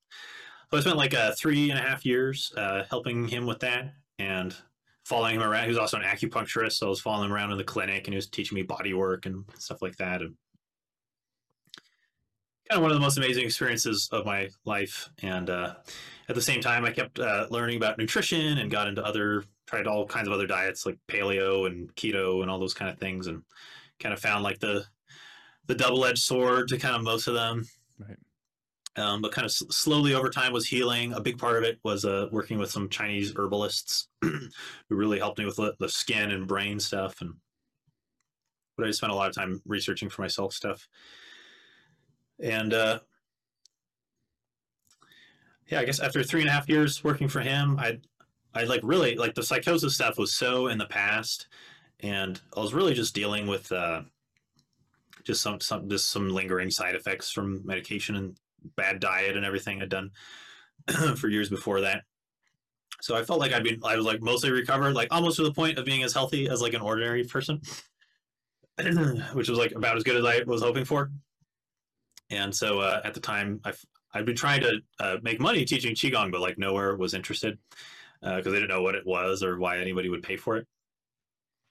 [0.73, 3.93] So I spent like uh, three and a half years uh, helping him with that
[4.17, 4.55] and
[5.05, 5.65] following him around.
[5.65, 8.13] He was also an acupuncturist, so I was following him around in the clinic, and
[8.13, 10.23] he was teaching me body work and stuff like that.
[10.23, 10.33] And
[12.67, 15.11] kind of one of the most amazing experiences of my life.
[15.21, 15.75] And uh,
[16.27, 19.85] at the same time, I kept uh, learning about nutrition and got into other, tried
[19.85, 23.27] all kinds of other diets like paleo and keto and all those kind of things,
[23.27, 23.43] and
[23.99, 24.83] kind of found like the
[25.67, 27.63] the double edged sword to kind of most of them.
[28.95, 31.13] Um, but kind of slowly over time was healing.
[31.13, 34.49] A big part of it was uh, working with some Chinese herbalists who
[34.89, 37.21] really helped me with the, the skin and brain stuff.
[37.21, 37.33] And
[38.77, 40.87] but I spent a lot of time researching for myself stuff
[42.43, 42.99] and uh,
[45.69, 47.99] yeah, I guess after three and a half years working for him, I
[48.53, 51.47] I like really like the psychosis stuff was so in the past,
[52.01, 54.01] and I was really just dealing with uh,
[55.23, 58.37] just some some just some lingering side effects from medication and
[58.75, 60.11] bad diet and everything I'd done
[61.15, 62.03] for years before that.
[63.01, 65.53] So I felt like I'd been I was like mostly recovered, like almost to the
[65.53, 67.61] point of being as healthy as like an ordinary person,
[69.33, 71.11] which was like about as good as I was hoping for.
[72.29, 73.83] And so uh, at the time, I've,
[74.13, 77.57] I'd been trying to uh, make money teaching Qigong, but like nowhere was interested
[78.21, 80.67] because uh, they didn't know what it was or why anybody would pay for it.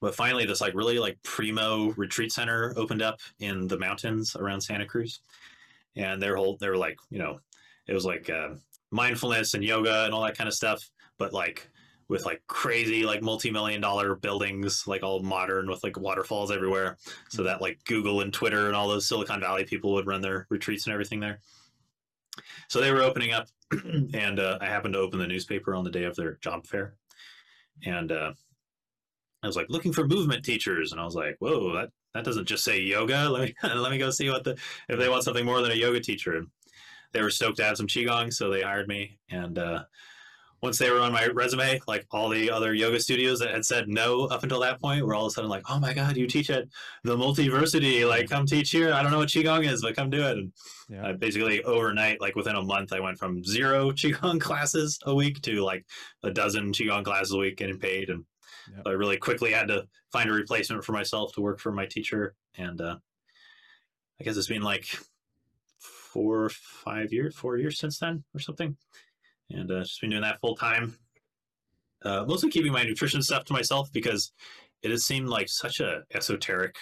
[0.03, 4.61] But finally, this like really like primo retreat center opened up in the mountains around
[4.61, 5.20] Santa Cruz,
[5.97, 7.40] and their whole they were like you know
[7.86, 8.51] it was like uh,
[8.90, 10.88] mindfulness and yoga and all that kind of stuff,
[11.18, 11.68] but like
[12.09, 16.99] with like crazy like multi-million dollar buildings like all modern with like waterfalls everywhere.
[17.30, 17.47] So mm-hmm.
[17.47, 20.86] that like google and twitter and all those silicon valley people would run their retreats
[20.86, 21.40] and everything there.
[22.68, 23.49] So they were opening up
[24.14, 26.95] and uh, i happened to open the newspaper on the day of their job fair.
[27.86, 28.32] And uh,
[29.43, 30.93] i was like looking for movement teachers.
[30.93, 33.28] And i was like whoa that that doesn't just say yoga.
[33.30, 34.58] Let me let me go see what the
[34.88, 36.36] if they want something more than a yoga teacher.
[36.36, 36.48] And
[37.12, 39.18] they were stoked to have some qigong, so they hired me.
[39.30, 39.84] And uh,
[40.62, 43.88] once they were on my resume, like all the other yoga studios that had said
[43.88, 46.26] no up until that point were all of a sudden like, "Oh my god, you
[46.26, 46.64] teach at
[47.04, 48.08] the Multiversity!
[48.08, 48.92] Like, come teach here.
[48.92, 50.52] I don't know what qigong is, but come do it." And
[50.88, 51.08] yeah.
[51.08, 55.42] uh, basically overnight, like within a month, I went from zero qigong classes a week
[55.42, 55.84] to like
[56.22, 58.08] a dozen qigong classes a week, getting paid.
[58.08, 58.24] And
[58.70, 58.82] yep.
[58.86, 62.34] I really quickly had to find a replacement for myself to work for my teacher.
[62.56, 62.96] And uh,
[64.20, 64.86] I guess it's been like
[65.78, 68.76] four, five years, four years since then, or something
[69.52, 70.96] and uh, just been doing that full time.
[72.04, 74.32] Uh, mostly keeping my nutrition stuff to myself because
[74.82, 76.74] it has seemed like such a esoteric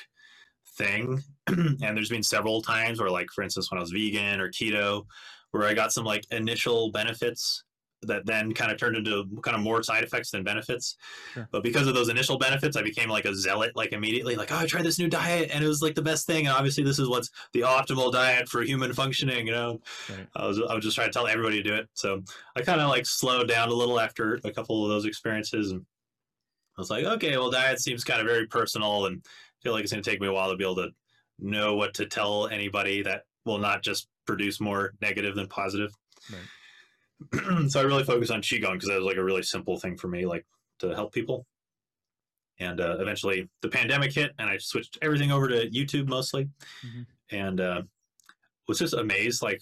[0.76, 1.22] thing.
[1.46, 5.04] and there's been several times where, like, for instance, when I was vegan or keto,
[5.50, 7.64] where I got some like initial benefits
[8.02, 10.96] that then kind of turned into kind of more side effects than benefits.
[11.34, 11.48] Sure.
[11.50, 14.56] But because of those initial benefits, I became like a zealot, like immediately, like, oh,
[14.56, 16.46] I tried this new diet and it was like the best thing.
[16.46, 19.46] And obviously, this is what's the optimal diet for human functioning.
[19.46, 20.26] You know, right.
[20.36, 21.88] I was I was just trying to tell everybody to do it.
[21.94, 22.22] So
[22.56, 25.84] I kind of like slowed down a little after a couple of those experiences, and
[26.76, 29.82] I was like, okay, well, diet seems kind of very personal, and I feel like
[29.82, 30.90] it's going to take me a while to be able to
[31.38, 35.92] know what to tell anybody that will not just produce more negative than positive.
[36.30, 36.40] Right.
[37.68, 40.08] so I really focused on qigong because that was like a really simple thing for
[40.08, 40.46] me, like
[40.80, 41.46] to help people.
[42.58, 46.44] And uh, eventually, the pandemic hit, and I switched everything over to YouTube mostly,
[46.84, 47.02] mm-hmm.
[47.34, 47.82] and uh,
[48.68, 49.42] was just amazed.
[49.42, 49.60] Like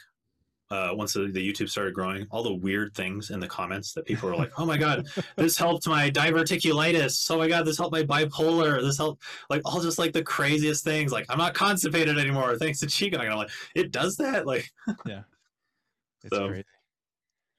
[0.71, 4.05] uh, once the, the, YouTube started growing, all the weird things in the comments that
[4.05, 5.07] people were like, "Oh my god,
[5.37, 7.31] this helped my diverticulitis.
[7.31, 8.81] Oh my god, this helped my bipolar.
[8.83, 11.13] This helped like all just like the craziest things.
[11.13, 14.69] Like I'm not constipated anymore thanks to qigong." And I'm like, "It does that?" Like,
[15.07, 15.23] yeah,
[16.25, 16.67] it's so, great.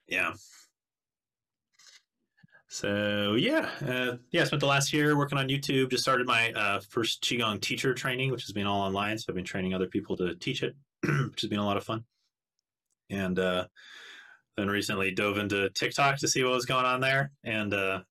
[0.10, 0.34] Yeah.
[2.68, 4.42] So yeah, uh, yeah.
[4.42, 5.90] I spent the last year working on YouTube.
[5.90, 9.18] Just started my uh, first qigong teacher training, which has been all online.
[9.18, 11.84] So I've been training other people to teach it, which has been a lot of
[11.84, 12.04] fun.
[13.10, 13.66] And uh,
[14.56, 18.02] then recently dove into TikTok to see what was going on there, and, uh,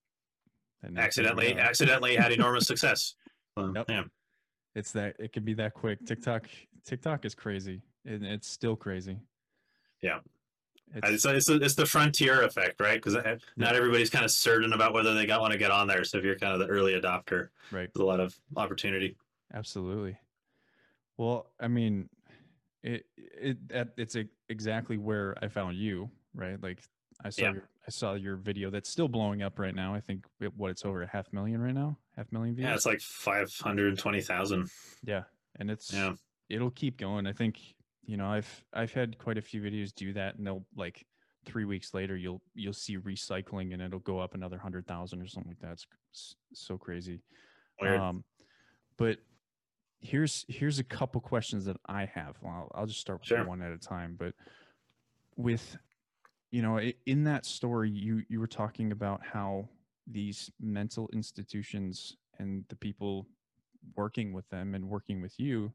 [0.83, 3.15] and accidentally accidentally had enormous success.
[3.57, 3.85] So, yep.
[3.87, 4.03] Yeah.
[4.75, 6.05] It's that it can be that quick.
[6.05, 6.47] TikTok
[6.85, 9.19] TikTok is crazy, and it's still crazy.
[10.01, 10.19] Yeah.
[10.95, 13.01] It's, it's, it's, the frontier effect, right?
[13.01, 13.15] Because
[13.57, 16.03] not everybody's kind of certain about whether they got want to get on there.
[16.03, 19.15] So if you're kind of the early adopter, right, there's a lot of opportunity.
[19.53, 20.17] Absolutely.
[21.17, 22.09] Well, I mean,
[22.83, 23.57] it it
[23.97, 24.15] it's
[24.47, 26.61] exactly where I found you, right?
[26.61, 26.81] Like
[27.23, 27.51] I saw yeah.
[27.53, 29.93] your, I saw your video that's still blowing up right now.
[29.93, 32.67] I think it, what it's over a half million right now, half million views.
[32.67, 34.69] Yeah, it's like five hundred twenty thousand.
[35.03, 35.23] Yeah,
[35.57, 36.13] and it's yeah,
[36.49, 37.27] it'll keep going.
[37.27, 37.59] I think
[38.05, 41.05] you know i've i've had quite a few videos do that and they'll like
[41.45, 45.27] three weeks later you'll you'll see recycling and it'll go up another hundred thousand or
[45.27, 47.21] something like that it's so crazy
[47.81, 47.99] Weird.
[47.99, 48.23] um
[48.97, 49.17] but
[50.01, 53.45] here's here's a couple questions that i have well, I'll, I'll just start with sure.
[53.45, 54.33] one at a time but
[55.35, 55.77] with
[56.51, 59.67] you know in that story you you were talking about how
[60.07, 63.27] these mental institutions and the people
[63.95, 65.71] working with them and working with you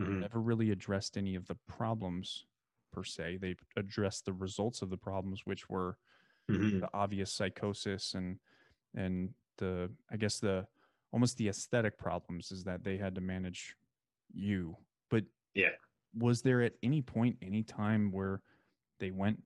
[0.00, 0.20] mm-hmm.
[0.20, 2.46] never really addressed any of the problems
[2.92, 3.38] per se.
[3.40, 5.96] They addressed the results of the problems, which were
[6.50, 6.80] mm-hmm.
[6.80, 8.38] the obvious psychosis and
[8.94, 10.66] and the I guess the
[11.12, 13.76] almost the aesthetic problems is that they had to manage
[14.32, 14.76] you.
[15.10, 15.24] But
[15.54, 15.70] yeah,
[16.18, 18.42] was there at any point, any time where
[18.98, 19.42] they went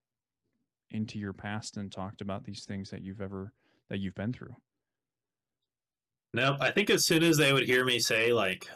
[0.90, 3.52] into your past and talked about these things that you've ever
[3.90, 4.54] that you've been through?
[6.32, 8.68] No, I think as soon as they would hear me say like,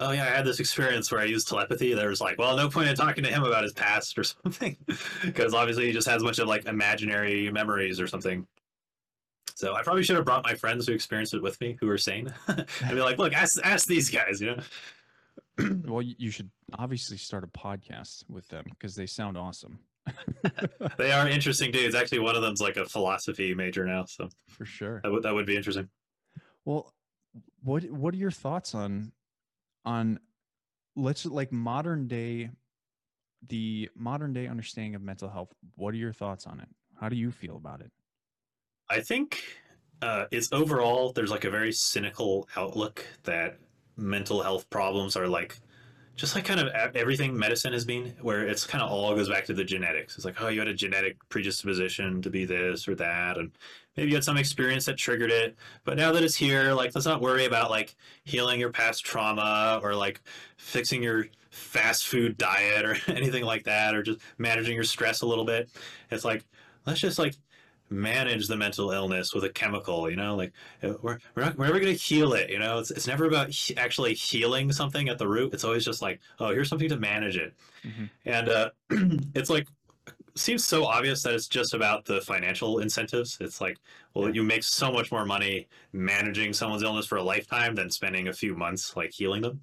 [0.00, 1.94] oh yeah, I had this experience where I used telepathy.
[1.94, 4.76] There was like, well, no point in talking to him about his past or something,
[5.24, 8.46] because obviously he just has a bunch of like imaginary memories or something.
[9.54, 11.96] So I probably should have brought my friends who experienced it with me, who are
[11.96, 14.62] sane, and be like, look, ask ask these guys, you know.
[15.86, 19.78] well, you should obviously start a podcast with them because they sound awesome.
[20.98, 21.94] they are interesting dudes.
[21.94, 25.34] Actually, one of them's like a philosophy major now, so for sure that would that
[25.34, 25.88] would be interesting.
[26.66, 26.92] Well,
[27.62, 29.12] what what are your thoughts on
[29.86, 30.18] on
[30.96, 32.50] let's like modern day
[33.48, 36.68] the modern day understanding of mental health what are your thoughts on it?
[37.00, 37.92] How do you feel about it?
[38.90, 39.42] I think
[40.02, 43.58] uh, it's overall there's like a very cynical outlook that
[43.96, 45.58] mental health problems are like
[46.16, 49.44] just like kind of everything medicine has been where it's kind of all goes back
[49.44, 50.16] to the genetics.
[50.16, 53.52] It's like oh you had a genetic predisposition to be this or that and
[53.96, 57.06] maybe you had some experience that triggered it but now that it's here like let's
[57.06, 60.20] not worry about like healing your past trauma or like
[60.56, 61.26] fixing your
[61.56, 65.70] fast food diet or anything like that or just managing your stress a little bit.
[66.10, 66.44] It's like
[66.86, 67.34] let's just like
[67.88, 70.36] manage the mental illness with a chemical you know?
[70.36, 72.78] Like uh, we're, we're, not, we're never going to heal it you know?
[72.78, 75.54] It's, it's never about he- actually healing something at the root.
[75.54, 77.54] It's always just like oh here's something to manage it.
[77.84, 78.04] Mm-hmm.
[78.24, 78.70] and uh,
[79.34, 79.68] it's like
[80.36, 83.78] seems so obvious that it's just about the financial incentives it's like
[84.14, 84.34] well Yeah.
[84.34, 88.32] you make so much more money managing someone's illness for a lifetime than spending a
[88.32, 89.60] few months like healing them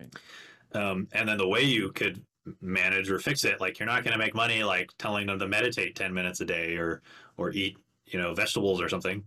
[0.00, 0.14] Right.
[0.72, 2.24] um, and then the way you could
[2.60, 5.48] manage or fix it like you're not going to make money like telling them to
[5.48, 7.02] meditate 10 minutes a day or
[7.38, 9.24] or eat you know vegetables or something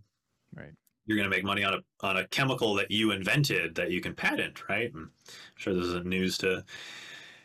[0.55, 0.71] Right.
[1.05, 4.01] you're going to make money on a on a chemical that you invented that you
[4.01, 5.11] can patent right i'm
[5.55, 6.63] sure this isn't news to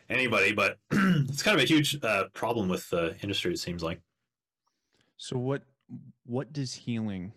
[0.09, 4.01] anybody but it's kind of a huge uh, problem with the industry it seems like
[5.17, 5.63] So what
[6.25, 7.33] what does healing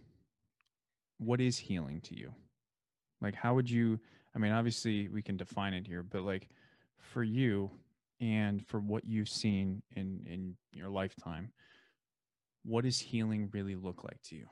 [1.19, 2.33] what is healing to you?
[3.21, 3.99] Like how would you
[4.35, 6.49] I mean obviously we can define it here, but like
[6.99, 7.71] for you
[8.21, 11.53] and for what you've seen in in your lifetime,
[12.65, 14.47] what does healing really look like to you?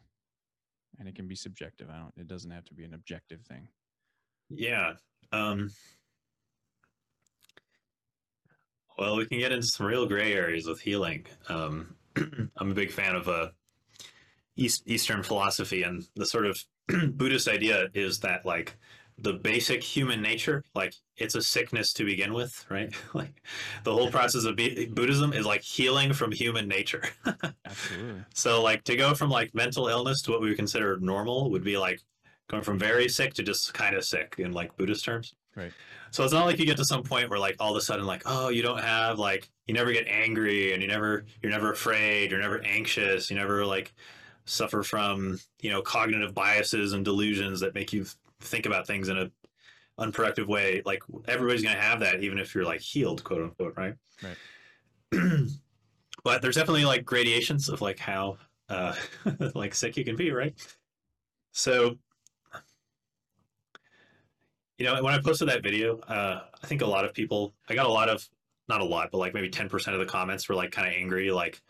[0.99, 1.89] And it can be subjective.
[1.91, 3.69] I don't it doesn't have to be an objective thing.
[4.51, 4.93] yeah
[5.33, 5.71] um
[8.99, 11.27] well we can get into some real gray areas with healing.
[11.49, 11.97] Um
[12.57, 13.49] i'm a big fan of uh
[14.57, 16.63] East, eastern philosophy and the sort of
[17.17, 18.77] buddhist idea is that like
[19.19, 22.95] the basic human nature like it's a sickness to begin with right?
[23.15, 23.43] Like
[23.83, 27.03] the whole process of be- buddhism is like healing from human nature.
[27.65, 28.25] Absolutely.
[28.33, 31.65] so like to go from like mental illness to what we would consider normal would
[31.65, 32.01] be like
[32.49, 35.73] going from very sick to just kind of sick in like buddhist terms Right.
[36.11, 38.07] so it's not like you get to some point where like all of a sudden
[38.07, 41.73] like oh you don't have like you never get angry and you never you're never
[41.73, 43.93] afraid you're never anxious you never like
[44.47, 48.05] suffer from you know cognitive biases and delusions that make you
[48.41, 49.31] think about things in a
[49.99, 53.75] unproductive way like everybody's going to have that even if you're like healed quote unquote
[53.77, 54.37] right Right.
[56.25, 58.39] but there's definitely like gradations of like how
[58.69, 58.95] uh
[59.55, 60.55] like sick you can be right
[61.53, 61.97] so
[64.79, 67.75] you know when i posted that video uh i think a lot of people i
[67.75, 68.29] got a lot of
[68.69, 71.31] not a lot but like maybe 10% of the comments were like kind of angry
[71.31, 71.61] like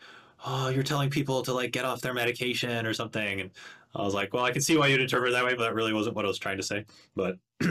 [0.45, 3.51] oh you're telling people to like get off their medication or something and
[3.95, 5.75] i was like well i can see why you'd interpret it that way but that
[5.75, 6.85] really wasn't what i was trying to say
[7.15, 7.37] but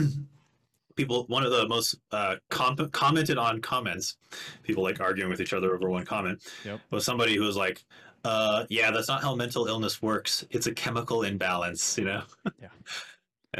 [0.96, 4.16] people one of the most uh com- commented on comments
[4.62, 6.80] people like arguing with each other over one comment Yep.
[6.90, 7.84] was somebody who was like
[8.24, 12.22] uh yeah that's not how mental illness works it's a chemical imbalance you know
[12.60, 12.68] Yeah.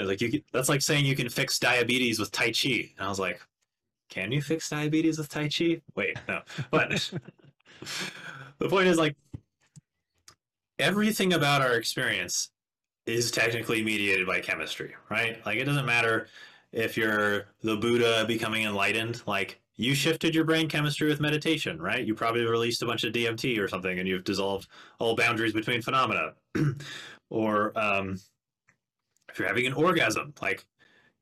[0.03, 2.91] like you can, that's like saying you can fix diabetes with tai chi.
[2.99, 3.41] And i was like
[4.11, 5.81] can you fix diabetes with tai chi?
[5.95, 6.41] Wait no
[6.71, 6.91] but
[8.59, 9.17] the point is like
[10.79, 12.51] everything about our experience
[13.07, 15.45] is technically mediated by chemistry right?
[15.47, 16.29] Like it doesn't matter
[16.73, 19.23] if you're the buddha becoming enlightened.
[19.27, 22.05] Like you shifted your brain chemistry with meditation right?
[22.05, 24.69] You probably released a bunch of dmt or something and you've dissolved
[24.99, 26.33] all boundaries between phenomena.
[27.31, 28.21] Or um,
[29.35, 30.65] if you're having an orgasm like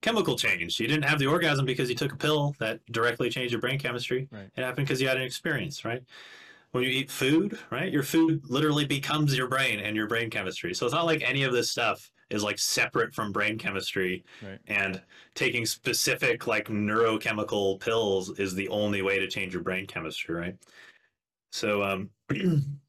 [0.02, 0.78] chemical change.
[0.78, 3.78] You didn't have the orgasm because you took a pill that directly changed your brain
[3.78, 4.28] chemistry.
[4.30, 4.50] Right.
[4.54, 6.02] it happened because you had an experience right?
[6.72, 10.74] When you eat food right your food literally becomes your brain and your brain chemistry.
[10.74, 14.58] So it's not like any of this stuff is like separate from brain chemistry Right.
[14.66, 15.00] and
[15.34, 20.56] taking specific like neurochemical pills is the only way to change your brain chemistry right?
[21.50, 22.10] So um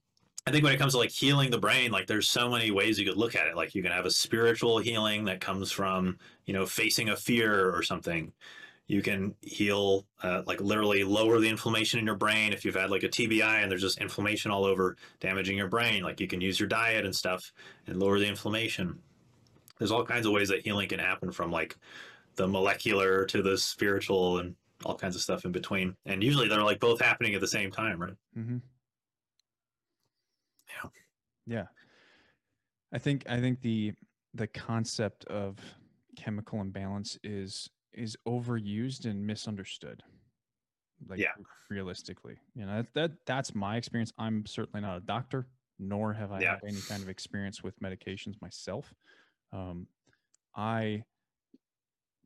[0.45, 2.99] I think when it comes to like healing the brain, like there's so many ways
[2.99, 3.55] you could look at it.
[3.55, 7.73] Like you can have a spiritual healing that comes from, you know, facing a fear
[7.73, 8.33] or something.
[8.87, 12.51] You can heal, uh, like literally lower the inflammation in your brain.
[12.51, 16.03] If you've had like a TBI and there's just inflammation all over damaging your brain,
[16.03, 17.53] like you can use your diet and stuff
[17.87, 18.99] and lower the inflammation.
[19.79, 21.77] There's all kinds of ways that healing can happen from like
[22.35, 25.95] the molecular to the spiritual and all kinds of stuff in between.
[26.05, 28.15] And usually they're like both happening at the same time, right?
[28.37, 28.57] Mm-hmm.
[30.73, 30.89] Yeah.
[31.45, 31.65] Yeah.
[32.93, 33.93] I think I think the
[34.33, 35.57] the concept of
[36.17, 40.03] chemical imbalance is is overused and misunderstood.
[41.07, 41.31] Like Yeah.
[41.69, 42.37] realistically.
[42.55, 44.11] You know, that, that that's my experience.
[44.17, 45.47] I'm certainly not a doctor,
[45.79, 46.51] nor have I Yeah.
[46.51, 48.93] had any kind of experience with medications myself.
[49.51, 49.87] Um,
[50.55, 51.03] I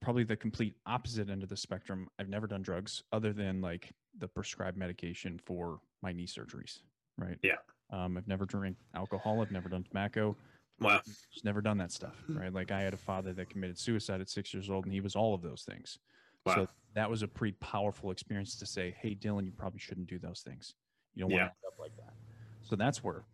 [0.02, 2.08] probably the complete opposite end of the spectrum.
[2.20, 6.82] I've never done drugs other than like the prescribed medication for my knee surgeries,
[7.18, 7.38] right?
[7.42, 7.56] Yeah.
[7.90, 9.42] Um, I've never drank alcohol.
[9.42, 10.36] I've never done tobacco.
[10.80, 11.02] Wow.
[11.06, 12.54] Just never done that stuff, right?
[12.54, 15.16] Like I had a father that committed suicide at six years old, and he was
[15.16, 15.98] all of those things.
[16.46, 16.54] Wow.
[16.56, 20.20] So that was a pretty powerful experience to say, "Hey, Dylan, you probably shouldn't do
[20.20, 20.76] those things.
[21.16, 21.46] You don't want Yeah.
[21.46, 22.14] to end up like that."
[22.62, 23.26] So that's where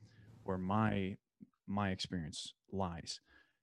[0.44, 1.18] where my
[1.68, 3.20] my experience lies.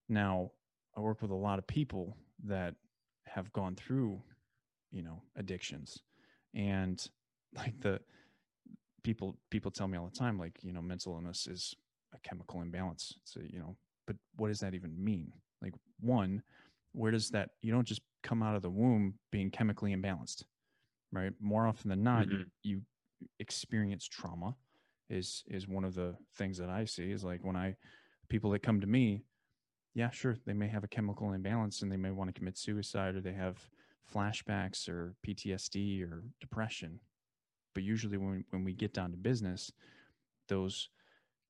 [0.09, 0.53] Now,
[0.97, 2.75] I work with a lot of people that
[3.27, 4.23] have gone through,
[4.91, 6.03] you know, addictions,
[6.55, 7.07] and
[7.55, 8.01] like the
[9.03, 11.75] people people tell me all the time, like you know, mental illness is
[12.15, 13.15] a chemical imbalance.
[13.25, 13.77] So, you know,
[14.07, 15.33] but what does that even mean?
[15.63, 16.43] Like, one,
[16.93, 20.43] where does that, you don't just come out of the womb being chemically imbalanced,
[21.13, 21.33] right?
[21.41, 22.31] More often than not, Mhm.
[22.31, 22.83] you, you
[23.39, 24.57] experience trauma
[25.09, 27.77] is is one of the things that I see is like when I
[28.29, 29.25] people that come to me,
[29.95, 33.17] yeah, sure, they may have a chemical imbalance and they may want to commit suicide
[33.17, 33.71] or they have
[34.13, 37.01] flashbacks or PTSD or depression.
[37.75, 39.73] But usually when when we get down to business,
[40.49, 40.89] those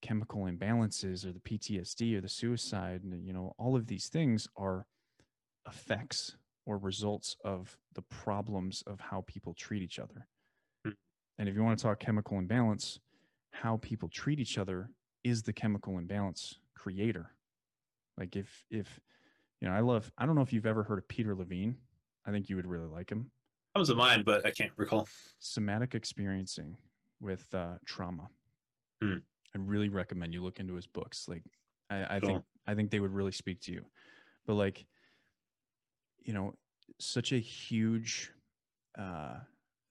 [0.02, 4.48] chemical imbalances or the PTSD or the suicide and you know all of these things
[4.56, 4.86] are
[5.66, 10.26] effects or results of the problems of how people treat each other.
[10.84, 10.92] Hmm.
[11.38, 13.00] And if you want to talk chemical imbalance,
[13.50, 14.90] how people treat each other
[15.24, 17.32] is the chemical imbalance creator.
[18.16, 19.00] Like if if
[19.60, 21.76] you know, I love I don't know if you've ever heard of Peter Levine.
[22.26, 23.30] I think you would really like him.
[23.74, 25.06] Comes to mind, but I can't recall.
[25.38, 26.76] Somatic experiencing
[27.20, 28.28] with uh, trauma.
[29.00, 29.18] Hmm.
[29.54, 31.26] I really recommend you look into his books.
[31.28, 31.44] Like
[31.88, 33.84] I, I think I think they would really speak to you.
[34.46, 34.86] But like,
[36.18, 36.54] you know,
[36.98, 38.32] such a huge
[38.98, 39.38] uh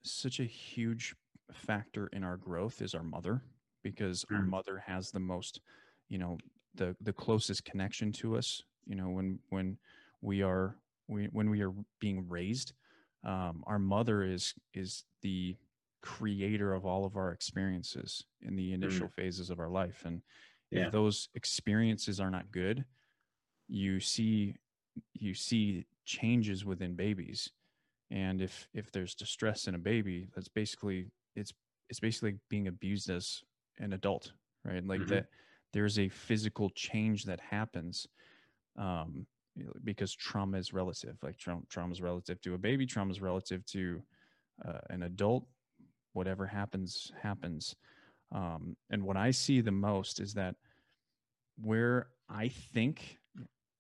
[0.04, 1.16] such a huge
[1.54, 3.42] factor in our growth is our mother
[3.84, 4.50] because our Mm.
[4.50, 5.62] mother has the most,
[6.10, 6.38] you know,
[6.76, 9.78] the the closest connection to us, you know, when when
[10.22, 10.76] we are
[11.08, 12.74] we, when we are being raised,
[13.24, 15.58] um, our mother is is the
[16.02, 20.22] creator of all of our experiences in the initial phases of our life and
[20.72, 20.86] Yeah.
[20.86, 22.86] if those experiences are not good
[23.68, 24.56] you see
[25.14, 27.52] you see changes within babies
[28.12, 31.52] and if if there's distress in a baby that's basically it's
[31.90, 33.44] it's basically being abused as
[33.80, 34.32] an adult
[34.64, 35.10] right like Mhm.
[35.10, 35.26] that
[35.74, 38.08] there's a physical change that happens
[38.78, 39.28] um
[39.84, 43.66] because trauma is relative like tra- trauma is relative to a baby trauma is relative
[43.66, 44.02] to
[44.68, 45.46] uh, an adult
[46.14, 47.76] whatever happens happens
[48.32, 50.56] um, and what i see the most is that
[51.62, 53.18] where i think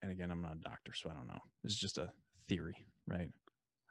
[0.01, 2.09] and again i'm not a doctor so i don't know this is just a
[2.47, 3.29] theory right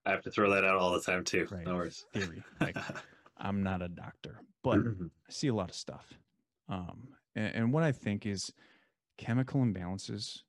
[0.07, 1.47] I have to throw that out all the time too.
[1.51, 1.67] Right.
[1.67, 2.07] No worries.
[2.15, 2.77] theory like
[3.37, 6.13] i'm not a doctor but I see a lot of stuff.
[6.69, 8.53] Um, and, and what I think is
[9.17, 10.41] chemical imbalances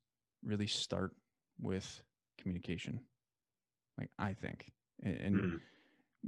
[0.43, 1.13] really start
[1.61, 2.01] with
[2.37, 3.01] communication.
[3.97, 4.71] Like I think,
[5.03, 5.59] and, and Mm.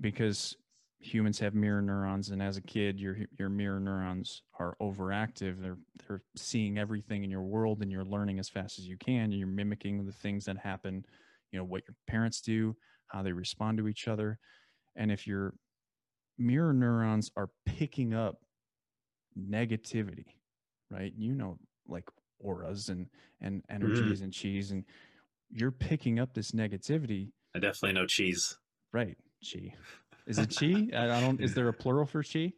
[0.01, 0.55] because
[0.99, 5.61] humans have mirror neurons, and as a kid, your your mirror neurons are overactive.
[5.61, 9.25] They're they're seeing everything in your world, and you're learning as fast as you can.
[9.31, 11.05] And you're mimicking the things that happen.
[11.51, 12.75] You know what your parents do,
[13.07, 14.39] how they respond to each other,
[14.95, 15.53] and if your
[16.37, 18.39] mirror neurons are picking up
[19.37, 20.25] negativity,
[20.89, 21.13] right?
[21.15, 21.57] You know,
[21.87, 22.09] like
[22.39, 23.07] auras and
[23.41, 24.83] and energies and cheese, and
[25.51, 28.57] you're picking up this negativity, I definitely know cheese.
[28.93, 29.17] right?
[29.43, 29.73] Chi.
[30.27, 30.87] Is it chi?
[30.97, 31.41] I don't.
[31.41, 32.53] Is there a plural for chi?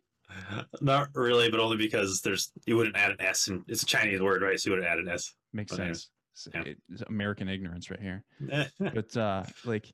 [0.81, 4.21] Not really, but only because there's you wouldn't add an S and it's a Chinese
[4.21, 4.59] word, right?
[4.59, 5.33] So you wouldn't add an S.
[5.53, 6.09] Makes But sense.
[6.53, 6.63] Yeah.
[6.89, 8.23] it's American ignorance right here.
[8.79, 9.93] But uh like,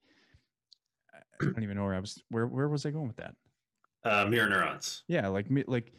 [1.13, 2.21] I I don't even know where I was.
[2.29, 3.35] Where where was I going with that?
[4.05, 5.03] uh, mirror neurons.
[5.09, 5.91] yeah like like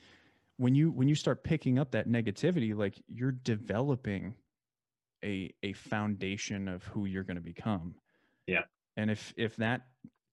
[0.57, 4.35] when you when you start picking up that negativity like you're developing
[5.25, 7.95] a a foundation of who you're going to become
[8.47, 8.63] Yeah.
[8.97, 9.83] and if if that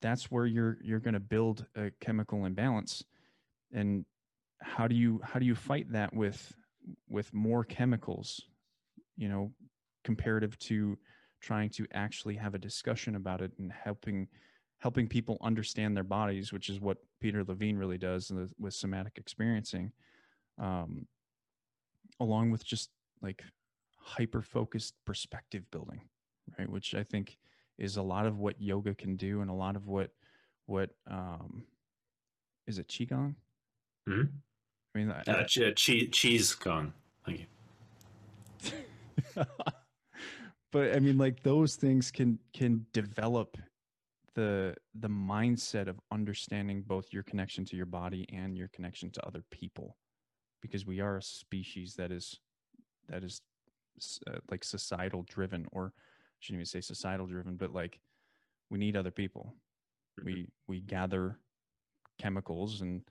[0.02, 3.04] that's where you're you're going to build a chemical imbalance
[3.74, 4.06] and
[4.62, 6.54] how do you how do you fight that with
[7.10, 8.42] with more chemicals
[9.16, 9.52] you know
[10.04, 10.98] comparative to
[11.42, 14.28] trying to actually have a discussion about it and helping
[14.80, 19.14] helping people understand their bodies, which is what Peter Levine really does with, with somatic
[19.18, 19.92] experiencing,
[20.60, 21.08] um,
[22.20, 23.44] along with just like
[24.08, 26.02] hyper focused perspective building,
[26.58, 26.70] right?
[26.70, 27.38] Which I think
[27.78, 30.12] is a lot of what yoga can do, and a lot of what
[30.66, 31.64] what um,
[32.66, 33.36] is it qigong?
[34.08, 34.30] Mhm.
[34.96, 36.94] I mean, I- Uh, ch- cheese, cheese gong.
[37.26, 37.46] Thank you.
[40.72, 43.58] but I mean, like those things can can develop
[44.36, 49.26] the the mindset of understanding both your connection to your body and your connection to
[49.26, 49.98] other people,
[50.62, 52.40] because we are a species that is
[53.10, 53.42] that is
[54.28, 58.00] uh, like societal driven, or I shouldn't even say societal driven, but like
[58.70, 59.56] we need other people.
[60.20, 60.26] Mhm.
[60.26, 61.40] We we gather
[62.20, 63.02] chemicals and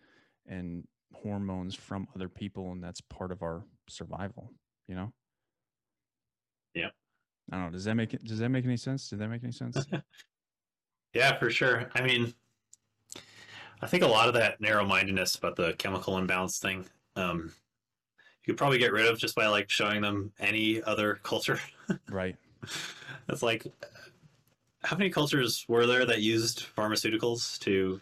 [0.47, 4.53] and hormones from other people, and that's part of our survival.
[4.89, 5.13] You know.
[6.75, 6.91] Yeah.
[7.51, 7.71] I don't know.
[7.71, 8.11] Does that make?
[8.25, 9.09] Does that make any sense?
[9.09, 9.87] Did that make any sense?
[11.15, 11.89] Yeah, for sure.
[11.95, 12.35] I mean,
[13.81, 16.85] I think a lot of that narrow-mindedness about the chemical imbalance thing,
[17.15, 17.55] um,
[18.47, 21.61] you could probably get rid of just by like showing them any other culture.
[22.11, 22.37] right.
[23.29, 23.67] It's like,
[24.85, 28.01] how many cultures were there that used pharmaceuticals to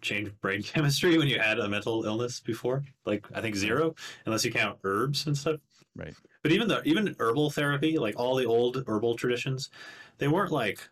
[0.00, 2.84] change brain chemistry when you had a mental illness before.
[3.04, 3.96] Like I think zero,
[4.26, 5.60] unless you count herbs and stuff.
[5.96, 6.14] Right.
[6.42, 9.70] But even the even herbal therapy, like all the old herbal traditions,
[10.18, 10.88] they weren't like,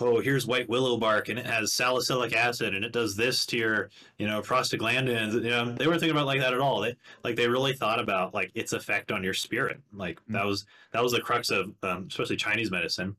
[0.00, 3.56] oh, here's white willow bark and it has salicylic acid and it does this to
[3.56, 5.34] your, you know, prostaglandins.
[5.34, 6.80] You know, they weren't thinking about like that at all.
[6.80, 9.80] They like they really thought about like its effect on your spirit.
[9.92, 10.32] Like Mm.
[10.34, 13.16] that was that was the crux of um, especially Chinese medicine.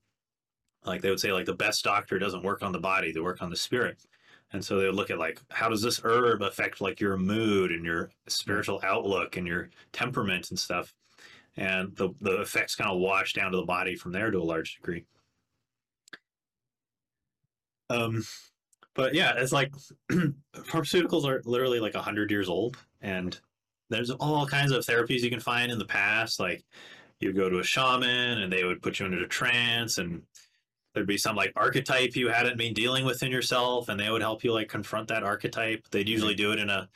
[0.86, 3.42] Like they would say, like the best doctor doesn't work on the body; they work
[3.42, 3.98] on the spirit.
[4.54, 7.72] And so they would look at like how does this herb affect like your mood
[7.72, 10.94] and your spiritual outlook and your temperament and stuff.
[11.58, 14.44] And the the effects kind of wash down to the body from there to a
[14.44, 15.06] large degree.
[17.90, 18.24] Um,
[18.94, 19.72] but yeah, it's like
[20.56, 23.40] pharmaceuticals are literally like a hundred years old, and
[23.90, 26.40] there's all kinds of therapies you can find in the past.
[26.40, 26.64] Like
[27.20, 30.24] you go to a shaman, and they would put you into a trance, and
[30.94, 34.22] there'd be some like archetype you hadn't been dealing with in yourself, and they would
[34.22, 35.86] help you like confront that archetype.
[35.92, 36.90] They'd usually do it in a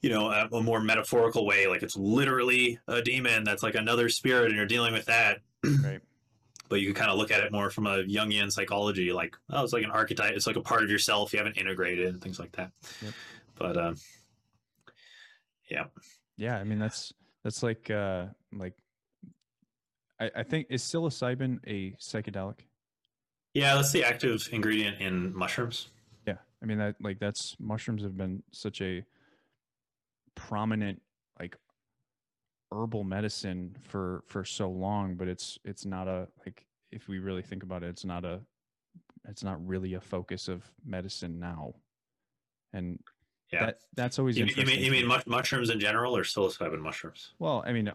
[0.00, 4.08] you know a, a more metaphorical way, like it's literally a demon that's like another
[4.08, 5.40] spirit, and you're dealing with that.
[5.84, 6.00] Right.
[6.72, 9.62] But you can kind of look at it more from a Jungian psychology, like oh,
[9.62, 10.32] it's like an archetype.
[10.32, 12.70] It's like a part of yourself you haven't integrated and things like that.
[13.02, 13.12] Yep.
[13.56, 13.96] But um,
[15.70, 15.84] yeah,
[16.38, 17.12] Yeah, I mean that's
[17.44, 18.72] that's like uh like
[20.18, 22.60] I, I think is psilocybin a psychedelic?
[23.52, 25.88] yeah, that's the active ingredient in mushrooms.
[26.26, 26.36] Yeah.
[26.62, 29.04] I mean that like that's mushrooms have been such a
[30.34, 31.02] prominent
[31.38, 31.54] like
[32.72, 37.42] herbal medicine for for so long, but it's it's not a like if we really
[37.42, 38.40] think about it, it's not a
[39.28, 41.74] it's not really a focus of medicine now.
[42.72, 42.98] And
[43.52, 45.18] Yeah, that that's always you, mean- you mean you mean me.
[45.26, 47.34] mushrooms in general or psilocybin mushrooms?
[47.38, 47.90] Well, I mean,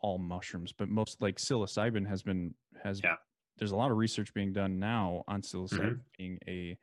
[0.00, 3.00] all mushrooms, but most like psilocybin has been has.
[3.02, 3.16] Yeah.
[3.58, 5.92] There's a lot of research being done now on psilocybin Mm-hmm.
[6.16, 6.78] being a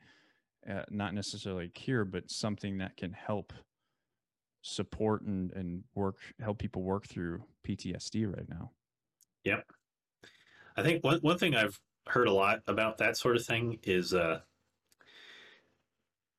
[0.69, 3.53] uh, not necessarily a cure, but something that can help
[4.65, 8.71] support and and work help people work through PTSD right now.
[9.43, 9.65] Yep.
[10.75, 14.13] I think one one thing I've heard a lot about that sort of thing is
[14.13, 14.41] uh,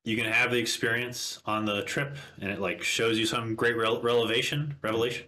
[0.03, 3.75] you can have the experience on the trip, and it like shows you some great
[3.77, 5.27] revelation, revelation,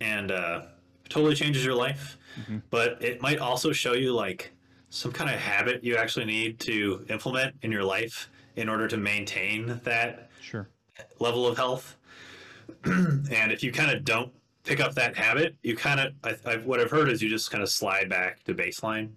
[0.00, 0.66] and uh,
[1.08, 2.18] totally changes your life.
[2.40, 2.62] Mhm.
[2.70, 4.52] But it might also show you like
[4.88, 8.96] some kind of habit you actually need to implement in your life in order to
[8.96, 10.68] maintain that Sure.
[11.18, 11.96] level of health.
[12.84, 14.32] and if you kind of don't
[14.64, 17.50] pick up that habit, you kind of, I, I, what I've heard is you just
[17.50, 19.10] kind of slide back to baseline.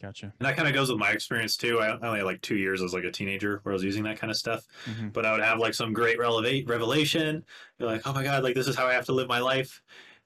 [0.00, 0.26] Gotcha.
[0.38, 1.80] And that kind of goes with my experience too.
[1.80, 4.18] I only had like two years as like a teenager where I was using that
[4.18, 4.64] kind of stuff.
[4.86, 5.12] Mhm.
[5.12, 7.44] But I would have like some great relevate revelation.
[7.78, 9.82] You're like, oh my god, like this is how I have to live my life,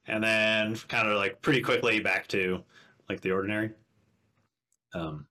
[0.06, 2.62] and then kind of like pretty quickly back to
[3.08, 3.70] like the ordinary.
[4.94, 5.26] Um,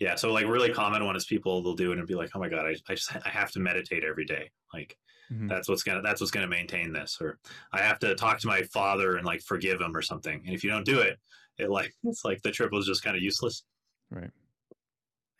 [0.00, 0.16] yeah.
[0.16, 2.48] So like really common one is people they'll do it and be like, oh my
[2.48, 4.50] god, I, I just I have to meditate every day.
[4.74, 4.98] Like
[5.30, 5.48] Mhm.
[5.48, 7.20] that's what's gonna that's what's gonna maintain this.
[7.20, 7.38] Or
[7.72, 10.42] I have to talk to my father and like forgive him or something.
[10.44, 11.18] And if you don't do it,
[11.58, 13.64] it like it's like the trip was just kind of useless.
[14.10, 14.30] Right.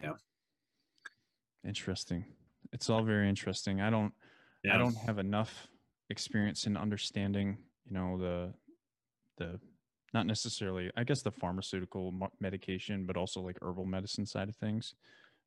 [0.02, 0.14] Yeah.
[1.64, 2.24] Interesting.
[2.72, 3.80] It's all very interesting.
[3.80, 4.14] I don't
[4.62, 4.74] Yeah.
[4.74, 5.68] I don't have enough
[6.08, 8.54] experience in understanding, you know, the
[9.36, 9.60] the
[10.12, 14.94] not necessarily, I guess, the pharmaceutical medication, but also like herbal medicine side of things.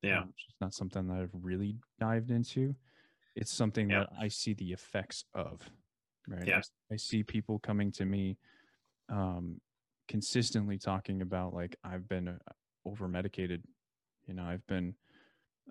[0.01, 0.19] Yeah.
[0.21, 2.75] Um, it's not something that I've really dived into.
[3.35, 3.99] It's something Yeah.
[4.01, 5.61] that I see the effects of.
[6.27, 6.43] Right.
[6.43, 6.57] I Yeah.
[6.59, 8.37] s- I, see people coming to me,
[9.09, 9.59] um,
[10.07, 12.37] consistently talking about like I've been uh,
[12.85, 13.63] over medicated.
[14.27, 14.95] You know, I've been,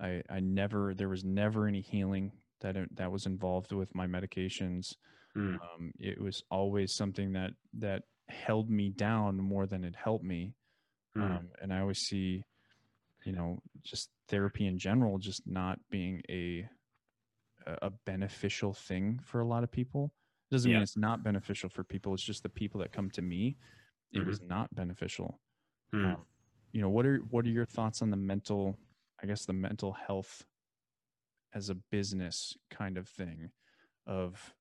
[0.01, 4.95] I I never there was never any healing that that was involved with my medications.
[5.37, 5.59] Mm.
[5.63, 10.55] Um, it was always something that that held me down more than it helped me.
[11.17, 11.23] Mm.
[11.39, 12.45] Um, and I always see,
[13.25, 16.69] you know, just therapy in general just not being a
[17.67, 20.15] a beneficial thing for a lot of people.
[20.51, 20.77] Doesn't Yeah.
[20.79, 22.13] mean it's not beneficial for people.
[22.15, 23.57] It's just the people that come to me,
[24.13, 24.27] it Mhm.
[24.27, 25.41] was not beneficial.
[25.93, 26.05] Mm.
[26.15, 26.27] Um,
[26.73, 28.79] you know, what are what are your thoughts on the mental,
[29.23, 30.47] I guess the mental health
[31.55, 33.53] as a business kind of thing
[34.07, 34.55] of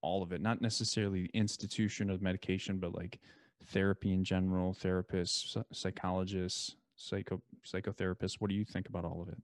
[0.00, 3.18] all of it, not necessarily the institution of medication, but like
[3.64, 8.40] therapy in general, therapists, psychologists, psycho psychotherapists.
[8.40, 9.42] What do you think about all of it?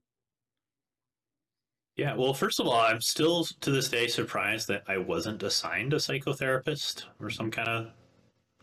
[1.95, 5.93] Yeah, well, first of all, I'm still to this day surprised that I wasn't assigned
[5.93, 7.87] a psychotherapist or some kind of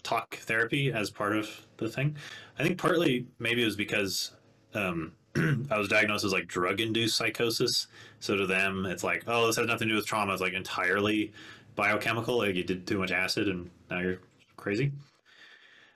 [0.03, 1.49] talk therapy as part of
[1.79, 2.17] the thing.
[2.59, 4.33] I think partly maybe it was because
[4.75, 5.13] um,
[5.71, 7.87] I was diagnosed as like drug induced psychosis.
[8.21, 10.33] So to them, it's like, oh, this has nothing to do with trauma.
[10.35, 11.33] It's like entirely
[11.75, 12.39] biochemical.
[12.39, 14.19] Like you did too much acid and now you're
[14.57, 14.93] crazy.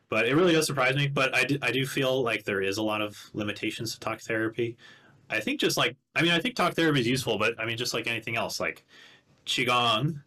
[0.08, 1.08] But it really does surprise me.
[1.08, 4.20] But I do, I do feel like there is a lot of limitations to talk
[4.22, 4.78] therapy.
[5.30, 7.76] I think just like I mean I think talk therapy is useful, but I mean
[7.76, 8.84] just like anything else, like
[9.46, 10.22] qigong,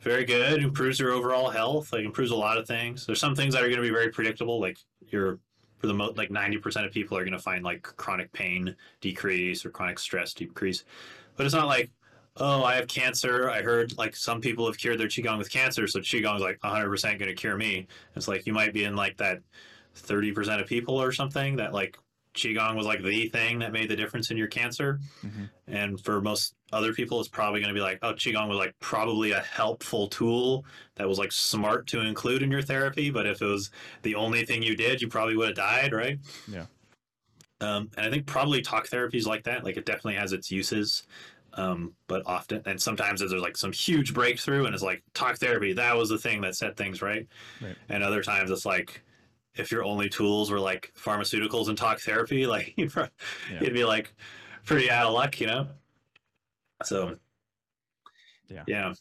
[0.00, 3.06] very good, improves your overall health, like improves a lot of things.
[3.06, 4.78] There's some things that are going to be very predictable, like
[5.08, 5.38] your
[5.78, 9.64] for the most like 90% of people are going to find like chronic pain decrease
[9.64, 10.84] or chronic stress decrease,
[11.36, 11.90] but it's not like
[12.38, 13.48] oh I have cancer.
[13.50, 16.58] I heard like some people have cured their qigong with cancer, so qigong is like
[16.60, 17.86] 100% going to cure me.
[18.16, 19.40] It's like you might be in like that
[19.96, 21.98] 30% of people or something that like
[22.34, 25.48] qigong was like the thing that made the difference in your cancer Mhm.
[25.68, 28.74] and for most other people it's probably going to be like oh qigong was like
[28.80, 30.64] probably a helpful tool
[30.96, 33.70] that was like smart to include in your therapy but if it was
[34.02, 36.66] the only thing you did you probably would have died right Yeah.
[37.60, 40.50] um, and i think probably talk therapy is like that like it definitely has its
[40.50, 41.04] uses
[41.56, 45.72] um, but often and sometimes there's like some huge breakthrough and it's like talk therapy
[45.74, 47.28] that was the thing that set things right
[47.62, 47.76] Right.
[47.88, 49.02] and other times it's like
[49.56, 53.06] if your only tools were like pharmaceuticals and talk therapy like you'd, pro-
[53.52, 53.60] Yeah.
[53.62, 54.14] you'd be like
[54.64, 55.68] pretty out of luck you know
[56.82, 57.16] so
[58.48, 58.64] Yeah.
[58.66, 58.92] yeah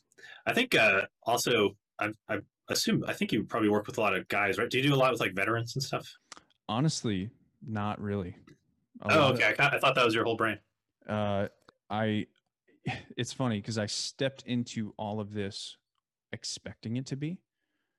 [0.46, 2.40] i think uh also i i
[2.70, 4.94] assume i think you probably work with a lot of guys right do you do
[4.94, 6.08] a lot with like veterans and stuff
[6.70, 7.30] Honestly,
[7.68, 8.38] not really.
[9.02, 10.58] A oh lot of- okay I, I thought that was your whole brain
[11.10, 11.48] uh,
[11.90, 12.28] I
[13.18, 15.78] it's funny because I stepped into all of this
[16.32, 17.40] expecting it to be.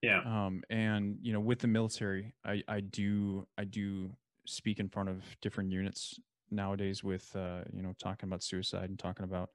[0.04, 0.20] Yeah.
[0.24, 4.10] Um, and you know, with the military, I I do I do
[4.46, 6.18] speak in front of different units
[6.50, 9.50] nowadays with uh, you know, talking about suicide and talking about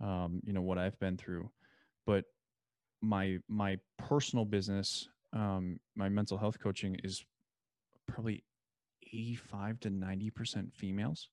[0.00, 1.50] um, you know, what I've been through.
[2.06, 2.24] But
[3.00, 7.24] my my personal business, um, my mental health coaching is
[8.06, 8.42] probably
[9.12, 11.28] 85 to 90% females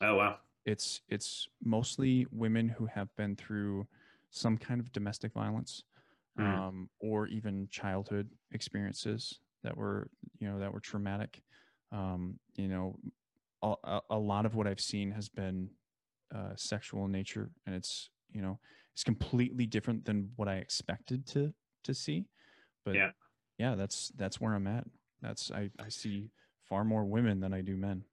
[0.00, 0.36] oh wow
[0.66, 3.86] it's it's mostly women who have been through
[4.30, 5.84] some kind of domestic violence
[6.38, 6.44] Mm.
[6.44, 10.08] um, or even childhood experiences that were
[10.38, 11.42] you know that were traumatic
[11.92, 12.98] um, you know
[13.62, 15.68] a, a- a lot of what i've seen has been
[16.34, 18.58] uh, sexual in nature and it's you know
[18.94, 21.52] it's completely different than what i expected to
[21.82, 22.26] to see
[22.84, 23.10] but Yeah.
[23.58, 24.84] yeah that's that's where i'm at
[25.20, 26.30] that's i i see
[26.68, 28.04] far more women than i do men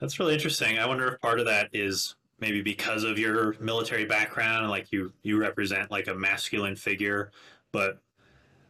[0.00, 0.78] That's really interesting.
[0.78, 5.12] I wonder if part of that is maybe because of your military background, like you
[5.22, 7.30] you represent like a masculine figure,
[7.72, 8.00] but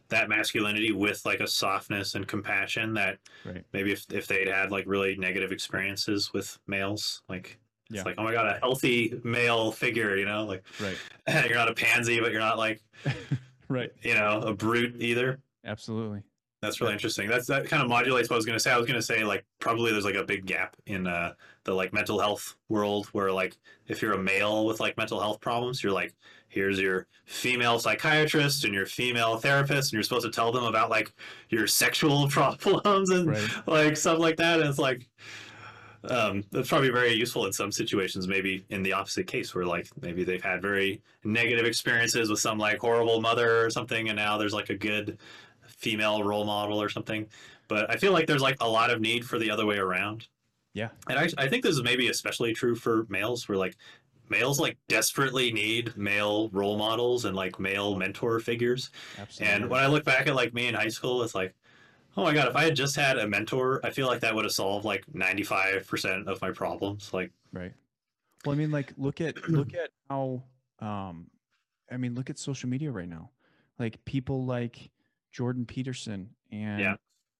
[0.09, 3.65] that masculinity with like a softness and compassion that Right.
[3.73, 7.59] maybe if if they'd had like really negative experiences with males, like
[7.93, 8.03] it's Yeah.
[8.05, 11.75] like, oh my god, a healthy male figure, you know, like right you're not a
[11.75, 12.83] pansy, but you're not like,
[13.69, 15.41] right you know, a brute either.
[15.63, 16.23] absolutely
[16.65, 17.29] That's really interesting.
[17.29, 18.71] That's that kind of modulates what I was going to say.
[18.71, 21.33] I was going to say like probably there's like a big gap in uh,
[21.63, 25.39] the like mental health world where like if you're a male with like mental health
[25.39, 26.13] problems, you're like
[26.47, 30.89] here's your female psychiatrist and your female therapist, and you're supposed to tell them about
[30.89, 31.13] like
[31.49, 33.49] your sexual problems and Right.
[33.67, 34.59] like stuff like that.
[34.59, 35.07] And it's like
[36.09, 38.27] um, that's probably very useful in some situations.
[38.27, 42.57] Maybe in the opposite case where like maybe they've had very negative experiences with some
[42.57, 45.17] like horrible mother or something, and now there's like a good
[45.75, 47.27] female role model or something.
[47.67, 50.27] But I feel like there's like a lot of need for the other way around.
[50.73, 50.89] Yeah.
[51.09, 53.75] And I, I think this is maybe especially true for males where like
[54.29, 58.89] males like desperately need male role models and like male mentor figures.
[59.17, 61.55] absolutely And when I look back at like me in high school, it's like,
[62.17, 64.45] oh my god, if I had just had a mentor, I feel like that would
[64.45, 67.13] have solved like 95% of my problems.
[67.13, 67.71] Like, right
[68.45, 70.41] well i mean like look at look at how
[70.79, 71.27] um
[71.91, 73.29] i mean look at social media right now
[73.79, 74.89] like people like
[75.35, 76.79] jordan peterson and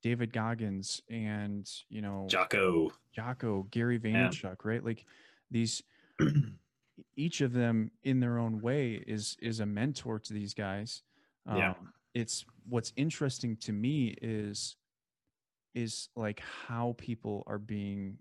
[0.04, 2.92] david goggins and you know Jocko.
[3.16, 4.28] Jocko, Gary Yeah.
[4.30, 4.84] Vaynerchuk, right?
[4.84, 5.06] Like
[5.50, 5.82] these,
[7.16, 11.02] each of them in their own way is is a mentor to these guys.
[11.48, 11.74] Um, Yeah.
[12.14, 14.76] It's what's interesting to me is
[15.74, 18.18] is like how people are being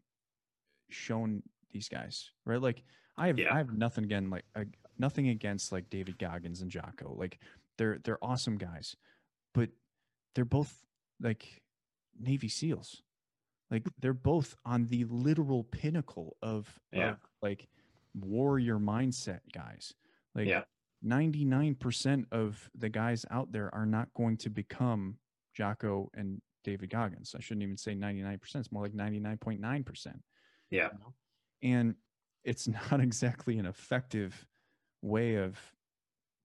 [0.90, 1.42] shown
[1.72, 2.60] these guys, right?
[2.62, 2.82] Like
[3.16, 3.52] I have Yeah.
[3.52, 4.64] I have nothing again like I,
[4.98, 7.14] nothing against like David Goggins and Jocko.
[7.18, 7.40] Like
[7.78, 8.96] they're they're awesome guys,
[9.54, 9.70] but
[10.34, 10.84] they're both
[11.20, 11.62] like
[12.18, 13.02] Navy SEALs.
[13.70, 13.88] Like hmm.
[14.00, 17.12] they're both on the literal pinnacle of, Yeah.
[17.12, 17.68] of like
[18.14, 19.94] warrior mindset guys.
[20.34, 20.64] Like Yeah.
[21.04, 25.18] 99% of the guys out there are not going to become
[25.54, 27.34] Jocko and David Goggins.
[27.36, 28.40] I shouldn't even say 99%.
[28.56, 30.22] It's more like 99.9%.
[30.70, 30.88] Yeah.
[30.92, 31.14] you know?
[31.62, 31.94] And
[32.42, 34.46] it's not exactly an effective
[35.02, 35.58] way of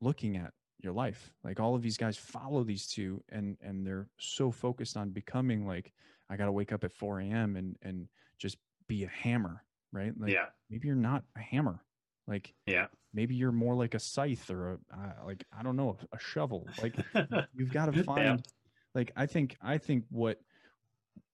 [0.02, 1.32] looking at your life.
[1.44, 5.66] Like all of these guys follow these two and and they're so focused on becoming
[5.68, 5.92] like
[6.30, 7.56] I got to wake up at 4 a.m.
[7.56, 8.08] and and
[8.38, 8.58] just
[8.88, 10.14] be a hammer, right?
[10.18, 10.46] Like yeah.
[10.70, 11.84] maybe you're not a hammer.
[12.28, 12.88] Like Yeah.
[13.14, 16.68] maybe you're more like a scythe or a uh, like I don't know a, shovel.
[16.82, 16.96] Like
[17.54, 18.04] you've got to Yeah.
[18.04, 18.48] find
[18.96, 20.40] like I think I think what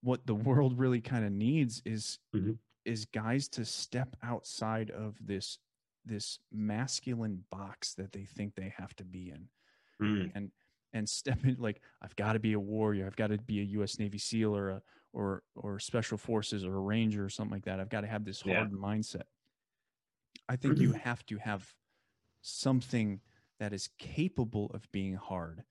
[0.01, 2.57] what the world really kind of needs is Mhm.
[2.85, 5.57] is guys to step outside of this
[6.05, 9.49] this masculine box that they think they have to be in
[10.01, 10.31] Mm.
[10.35, 10.51] and
[10.93, 13.63] and step in like I've got to be a warrior, I've got to be a
[13.63, 13.97] U.S.
[13.99, 14.81] Navy SEAL or a
[15.13, 17.79] or or special forces or a ranger or something like that.
[17.79, 18.55] I've got to have this Yeah.
[18.57, 19.23] hard mindset.
[20.47, 21.73] I think you have to have
[22.41, 23.21] something
[23.59, 25.63] that is capable of being hard.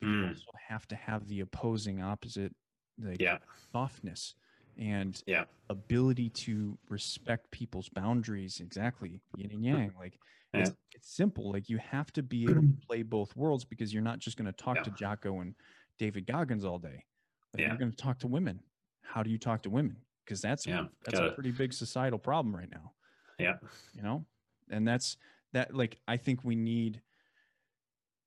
[0.00, 0.28] But you Mm.
[0.28, 2.54] also have to have the opposing opposite,
[2.98, 3.38] like Yeah.
[3.72, 4.34] softness
[4.80, 5.44] and Yeah.
[5.68, 8.60] ability to respect people's boundaries.
[8.60, 9.92] Exactly, yin and yang.
[9.98, 10.18] Like
[10.54, 10.60] Yeah.
[10.62, 11.52] it's, it's simple.
[11.52, 14.46] Like you have to be able to play both worlds because you're not just going
[14.46, 14.82] to talk Yeah.
[14.84, 15.54] to Jocko and
[15.98, 17.04] David Goggins all day.
[17.52, 17.68] Like Yeah.
[17.68, 18.60] You're going to talk to women.
[19.02, 19.96] How do you talk to women?
[20.24, 22.92] Because that's Yeah, that's a gotta- pretty big societal problem right now.
[23.38, 23.58] Yeah.
[23.94, 24.24] You know,
[24.70, 25.16] and that's
[25.52, 25.74] that.
[25.74, 27.02] Like I think we need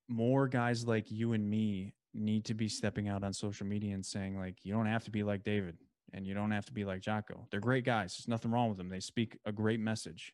[0.08, 4.04] more guys like you and me need to be stepping out on social media and
[4.04, 5.76] saying like you don't have to be like David
[6.14, 7.46] and you don't have to be like Jocko.
[7.50, 8.16] They're great guys.
[8.16, 8.88] There's nothing wrong with them.
[8.88, 10.32] They speak a great message.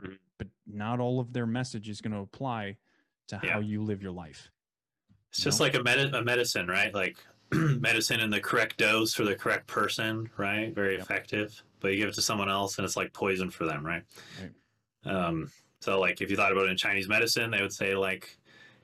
[0.00, 0.18] Mhm.
[0.38, 2.76] But not all of their message is going to apply
[3.28, 3.54] to Yeah.
[3.54, 4.50] how you live your life.
[5.30, 5.66] It's just No.
[5.66, 6.94] like a, med- a medicine, right?
[6.94, 7.18] Like
[7.52, 10.72] medicine in the correct dose for the correct person, right?
[10.74, 11.02] Very Yep.
[11.02, 11.62] effective.
[11.80, 14.04] But you give it to someone else and it's like poison for them, right?
[14.40, 15.12] Right.
[15.12, 15.50] Um,
[15.80, 18.38] so like if you thought about it in Chinese medicine, they would say like,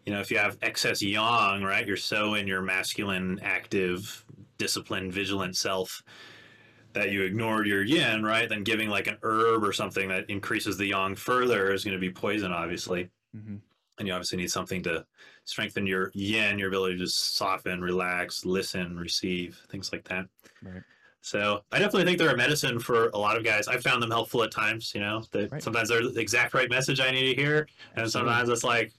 [0.07, 4.25] you know, if you have excess yang, right, you're so in your masculine, active,
[4.59, 6.03] disciplined, vigilant self
[6.95, 8.49] that you ignored your yin, right?
[8.49, 12.01] Then giving like an herb or something that increases the yang further is going to
[12.01, 13.57] be poison, obviously hmm
[13.99, 15.07] and you obviously need something to
[15.45, 20.27] strengthen your yin, your ability to just soften, relax, listen, receive, things like that.
[20.63, 20.83] Right.
[21.21, 23.69] So I definitely think they're a medicine for a lot of guys.
[23.69, 24.95] I found them helpful at times.
[24.95, 25.63] You know, that Right.
[25.63, 27.59] sometimes they're the exact right message I need to hear,
[27.95, 28.11] and Absolutely.
[28.33, 28.93] sometimes it's like,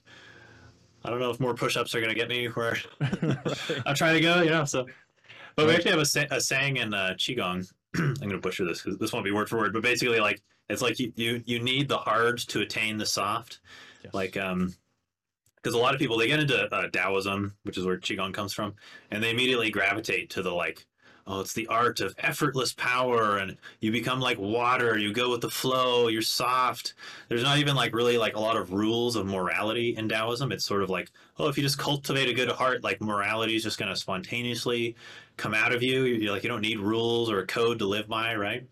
[1.04, 3.82] I don't know if more push-ups are going to get me where Right.
[3.86, 4.42] I'm trying to go.
[4.42, 4.86] You know, so.
[5.56, 6.00] But we actually have
[6.32, 7.72] a, a saying in uh, qigong.
[7.98, 10.42] I'm going to butcher this because this won't be word for word, but basically, like
[10.70, 13.60] it's like you you, you need the hard to attain the soft.
[14.04, 14.14] Yes.
[14.14, 14.74] like um
[15.56, 18.54] because a lot of people they get into uh, taoism which is where qigong comes
[18.54, 18.74] from
[19.12, 20.86] and they immediately gravitate to the like
[21.26, 25.40] oh it's the art of effortless power and you become like water you go with
[25.40, 26.96] the flow you're soft.
[27.30, 30.52] There's not even like really like a lot of rules of morality in taoism.
[30.52, 33.64] It's sort of like oh if you just cultivate a good heart like morality is
[33.64, 34.96] just going to spontaneously
[35.38, 38.08] come out of you you're like you don't need rules or a code to live
[38.08, 38.66] by right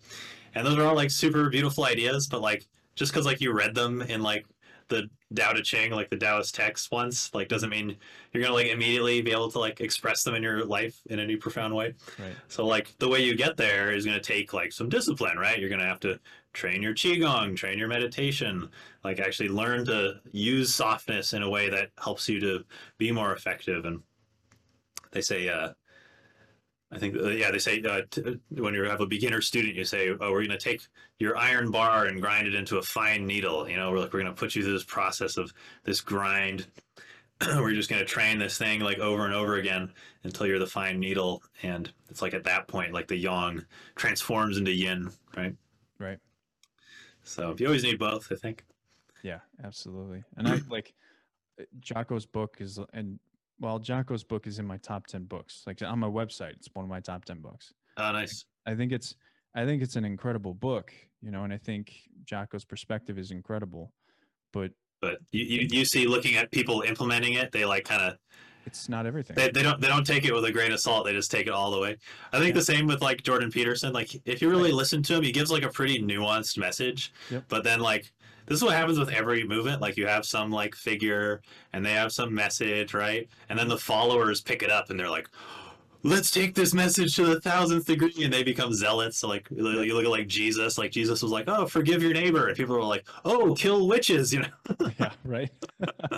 [0.56, 3.74] and those are all like super beautiful ideas but like just because like you read
[3.74, 4.46] them in like
[4.92, 7.96] the Tao Te Ching, like the Taoist text once, like doesn't mean
[8.32, 11.36] you're gonna like immediately be able to like express them in your life in any
[11.38, 11.96] profound way.
[12.20, 12.36] right.
[12.50, 15.58] So like the way you get there is gonna take like some discipline, right?
[15.58, 16.20] You're gonna have to
[16.54, 18.70] train your qigong, train your meditation,
[19.04, 22.66] like actually learn to use softness in a way that helps you to
[22.98, 23.86] be more effective.
[23.86, 24.02] And
[25.12, 25.70] they say, uh,
[26.94, 29.86] I think, uh, yeah, they say uh, t- when you have a beginner student, you
[29.86, 30.82] say, "Oh, we're going to take
[31.20, 34.22] your iron bar and grind it into a fine needle." You know, we're like, we're
[34.22, 35.54] going to put you through this process of
[35.86, 36.68] this grind.
[37.56, 39.92] we're just going to train this thing like over and over again
[40.24, 43.66] until you're the fine needle, and it's like at that point, like the yang
[43.96, 45.56] transforms into yin, right?
[45.98, 46.20] Right.
[47.24, 48.66] So you always need both, I think.
[49.24, 50.24] Yeah, absolutely.
[50.36, 50.94] And I like
[51.60, 53.20] uh, Jocko's book is and
[53.62, 55.64] well, Jocko's book is in my top 10 books.
[55.66, 57.72] Like on my website, it's one of my top 10 books.
[57.98, 58.44] Oh, nice.
[58.66, 59.16] I think it's
[59.56, 61.94] I think it's an incredible book, you know, and I think
[62.26, 63.94] Jocko's perspective is incredible.
[64.54, 64.72] But
[65.02, 68.18] But you, you, you see, looking at people implementing it, they like kind of
[68.68, 69.36] it's not everything.
[69.36, 71.06] they, they don't they don't take it with a grain of salt.
[71.06, 71.98] They just take it all the way.
[72.32, 72.60] I think Yeah.
[72.60, 73.92] the same with like Jordan Peterson.
[73.92, 77.12] Like if you really listen to him, he gives like a pretty nuanced message.
[77.32, 77.46] Yep.
[77.48, 78.12] But then like
[78.52, 79.82] this is what happens with every movement.
[79.82, 81.42] Like you have some like figure
[81.72, 83.30] and they have some message, right?
[83.48, 85.30] And then the followers pick it up and they're like,
[86.04, 89.20] let's take this message to the thousandth degree and they become zealots.
[89.20, 89.64] So like you
[89.94, 92.50] look at like Jesus, like Jesus was like, oh, forgive your neighbor.
[92.50, 94.90] And people were like, oh, kill witches, you know?
[95.00, 95.50] yeah, right.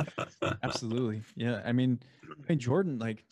[0.64, 1.22] Absolutely.
[1.35, 1.61] Yeah.
[1.64, 3.23] I mean, I mean Jordan, like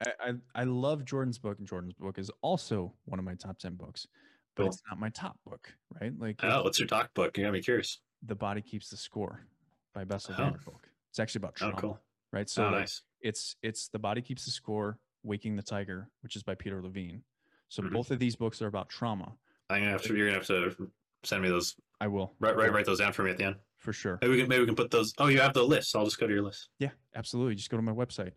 [0.00, 3.58] I, I I love Jordan's book, and Jordan's book is also one of my top
[3.58, 4.06] 10 books,
[4.54, 4.70] but Cool.
[4.70, 6.12] it's not my top book, right?
[6.16, 7.36] Like Oh, what's your talk book?
[7.36, 7.98] You got me curious.
[8.26, 9.46] The Body Keeps the Score
[9.94, 10.42] by Bessel Oh.
[10.42, 10.88] van der Kolk.
[11.10, 12.00] It's actually about Oh, trauma, cool.
[12.32, 12.48] right?
[12.48, 13.02] So oh, like, nice.
[13.20, 17.22] it's it's The Body Keeps the Score, Waking the Tiger, which is by Peter Levine.
[17.68, 17.92] So Mhm.
[17.92, 19.36] both of these books are about trauma.
[19.70, 20.16] I'm gonna have to.
[20.16, 20.90] You're gonna have to
[21.22, 21.76] send me those.
[22.00, 23.56] I will Write, write, write those down for me at the end.
[23.78, 24.18] for sure.
[24.22, 24.48] Maybe we can.
[24.48, 25.12] Maybe we can put those.
[25.18, 25.94] Oh, you have the list.
[25.94, 26.70] I'll just go to your list.
[26.78, 27.54] Yeah, absolutely.
[27.54, 28.32] Just go to my website.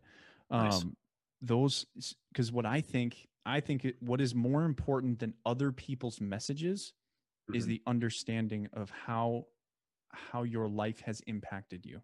[0.51, 0.81] Nice.
[0.83, 0.95] Um,
[1.41, 1.85] those
[2.31, 6.93] because what I think, I think it, what is more important than other people's messages
[7.53, 7.67] is Mhm.
[7.69, 9.47] the understanding of how
[10.31, 12.01] how your life has impacted you.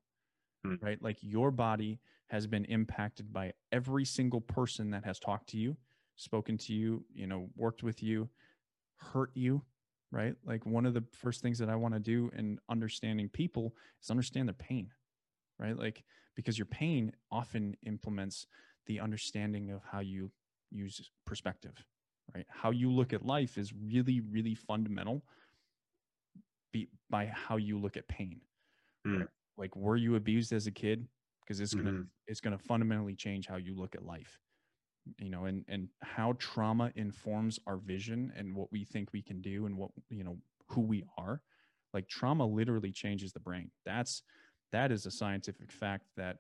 [0.66, 0.82] Mm.
[0.82, 5.58] Right, like your body has been impacted by every single person that has talked to
[5.58, 5.76] you,
[6.16, 8.30] spoken to you, you know, worked with you,
[8.96, 9.62] hurt you,
[10.12, 10.36] right?
[10.46, 14.10] Like one of the first things that I want to do in understanding people is
[14.10, 14.92] understand their pain,
[15.60, 15.78] right?
[15.78, 16.04] Like
[16.36, 18.48] because your pain often implements
[18.86, 20.32] the understanding of how you
[20.72, 21.84] use perspective,
[22.34, 22.46] right?
[22.50, 25.24] How you look at life is really, really fundamental
[26.74, 28.42] be, by how you look at pain.
[29.08, 29.28] Mm.
[29.58, 31.08] Like, were you abused as a kid?
[31.42, 32.08] Because it's gonna Mhm.
[32.28, 34.40] it's gonna fundamentally change how you look at life.
[35.18, 39.42] You know, and and how trauma informs our vision and what we think we can
[39.42, 40.38] do and what you know
[40.68, 41.42] who we are.
[41.94, 43.72] Like trauma literally changes the brain.
[43.86, 44.24] That's
[44.72, 46.40] that is a scientific fact that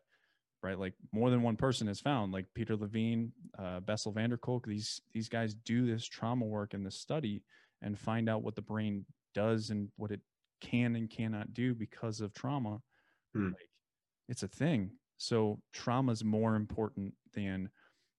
[0.63, 4.37] right like more than one person has found like peter levine uh, bessel van der
[4.37, 7.43] kolk these these guys do this trauma work in the study
[7.81, 10.21] and find out what the brain does and what it
[10.61, 12.81] can and cannot do because of trauma
[13.33, 13.47] Hmm.
[13.47, 13.69] like
[14.29, 17.69] it's a thing so trauma is more important than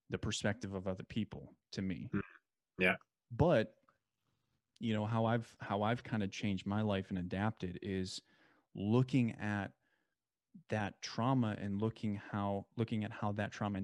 [0.09, 2.19] the perspective of other people to me Hmm.
[2.77, 2.95] Yeah.
[3.31, 3.73] but
[4.79, 8.21] you know how i've how i've kind of changed my life and adapted is
[8.75, 9.71] looking at
[10.69, 13.81] that trauma and looking how looking at how that trauma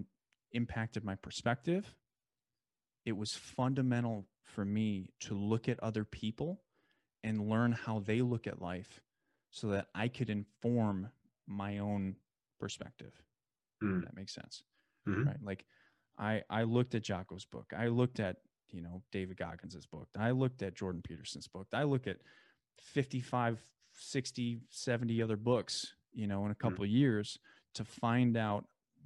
[0.51, 1.95] impacted my perspective
[3.05, 6.61] it was fundamental for me to look at other people
[7.23, 9.01] and learn how they look at life
[9.49, 11.09] so that i could inform
[11.47, 12.15] my own
[12.59, 13.13] perspective
[13.83, 14.03] Mm.
[14.03, 14.63] that makes sense
[15.07, 15.25] Mhm.
[15.25, 15.65] right like
[16.19, 18.37] i i looked at jocko's book i looked at
[18.69, 22.17] you know david goggins's book i looked at jordan peterson's book i look at
[22.77, 23.59] 55
[23.93, 27.37] 60 70 other books you know in a couple of years
[27.73, 28.65] to find out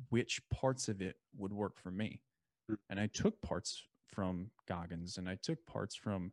[0.09, 2.21] which parts of it would work for me
[2.69, 2.77] Mm.
[2.89, 6.31] and i took parts from goggins and i took parts from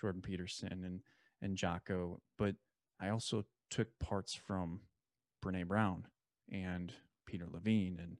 [0.00, 1.00] jordan peterson and
[1.44, 2.54] and jocko but
[3.00, 4.80] i also took parts from
[5.44, 6.06] brene brown
[6.50, 6.92] and
[7.26, 8.16] peter levine and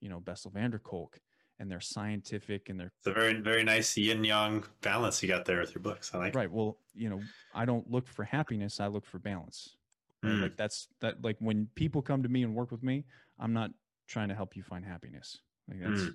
[0.00, 1.20] you know bessel van der kolk
[1.60, 5.44] and their scientific and their It's a very very nice yin yang balance you got
[5.44, 6.10] there with your books.
[6.12, 6.34] I like.
[6.34, 6.36] it.
[6.36, 7.20] right well you know
[7.54, 9.76] i don't look for happiness i look for balance?
[10.24, 10.42] Mm.
[10.42, 13.04] like that's that like when people come to me and work with me
[13.38, 13.70] i'm not
[14.08, 15.38] trying to help you find happiness
[15.68, 16.14] like that's Mm.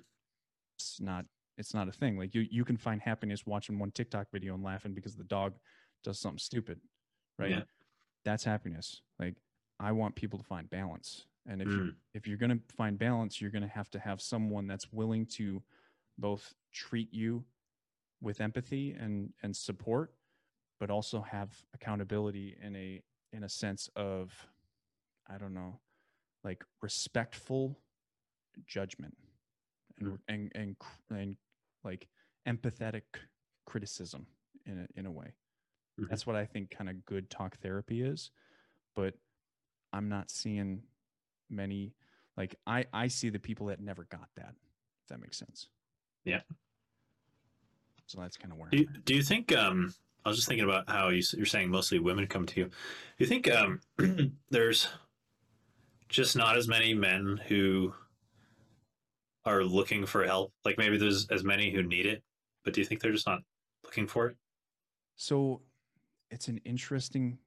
[0.78, 1.24] it's not
[1.56, 4.62] it's not a thing like you you can find happiness watching one tiktok video and
[4.64, 5.54] laughing because the dog
[6.02, 6.80] does something stupid
[7.38, 7.62] right Yeah.
[8.24, 9.34] that's happiness like
[9.78, 11.94] i want people to find balance and if you Mm.
[12.14, 15.26] if you're going to find balance you're going to have to have someone that's willing
[15.26, 15.62] to
[16.18, 17.44] both treat you
[18.20, 20.12] with empathy and and support
[20.78, 23.02] but also have accountability in a
[23.32, 24.32] in a sense of
[25.28, 25.78] i don't know
[26.44, 27.78] like respectful
[28.66, 29.16] judgment
[29.98, 30.18] and Mm.
[30.28, 30.76] and and,
[31.10, 31.36] and
[31.84, 32.08] like
[32.48, 33.02] empathetic
[33.66, 34.26] criticism
[34.66, 35.34] in a, in a way
[36.00, 36.08] Mhm.
[36.08, 38.30] that's what i think kind of good talk therapy is
[38.94, 39.14] but
[39.92, 40.82] i'm not seeing
[41.48, 41.94] many
[42.36, 44.54] like i i see the people that never got that
[45.02, 45.68] if that makes sense
[46.24, 46.40] Yeah.
[48.06, 49.52] so that's kind of where Do you, do you think?
[49.56, 49.94] Um,
[50.24, 52.66] I was just thinking about how you, you're saying mostly women come to you.
[52.66, 52.72] Do
[53.18, 53.80] you think um,
[54.50, 54.86] there's
[56.08, 57.94] just not as many men who
[59.44, 60.52] are looking for help?
[60.64, 62.22] Like maybe there's as many who need it,
[62.64, 63.40] but do you think they're just not
[63.84, 64.36] looking for it?
[65.16, 65.60] so
[66.30, 67.38] it's an interesting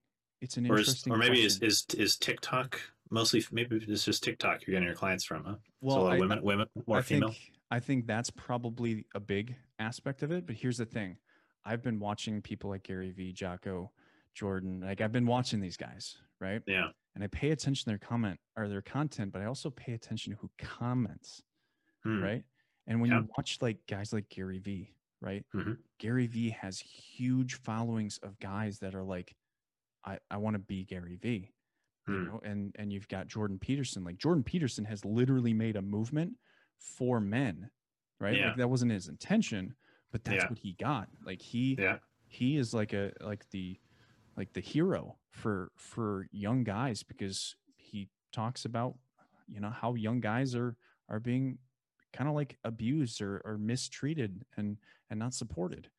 [0.41, 1.67] it's an Or is, interesting or maybe is, question.
[1.99, 2.79] is is TikTok
[3.09, 3.43] mostly?
[3.51, 5.55] Maybe it's just TikTok you're getting your clients from, huh?
[5.81, 7.29] well so I- women, women more I female.
[7.29, 10.45] think I think that's probably a big aspect of it.
[10.45, 11.17] But here's the thing:
[11.65, 13.91] I've been watching people like Gary Vee, Jocko,
[14.35, 14.81] Jordan.
[14.81, 16.61] Like I've been watching these guys, right?
[16.67, 16.89] Yeah.
[17.15, 20.33] And I pay attention to their comment or their content, but I also pay attention
[20.33, 21.41] to who comments,
[22.03, 22.21] Hmm.
[22.21, 22.43] right?
[22.87, 23.21] And when Yeah.
[23.21, 24.93] you watch like guys like Gary Vee,
[25.23, 25.45] right?
[25.55, 25.77] Mhm.
[25.99, 29.35] Gary Vee has huge followings of guys that are like,
[30.05, 31.49] I, I want to be Gary Vee
[32.05, 32.25] you Hmm.
[32.25, 36.33] know and and you've got jordan peterson like jordan peterson has literally made a movement
[36.77, 37.69] for men
[38.19, 38.47] right Yeah.
[38.47, 39.73] like that wasn't his intention
[40.11, 40.49] but that's Yeah.
[40.49, 41.99] what he got like he Yeah.
[42.27, 43.79] he is like a like the
[44.35, 48.95] like the hero for for young guys because he talks about
[49.47, 50.75] you know how young guys are
[51.07, 51.57] are being
[52.11, 54.77] kind of like abused or, or mistreated and
[55.13, 55.89] and not supported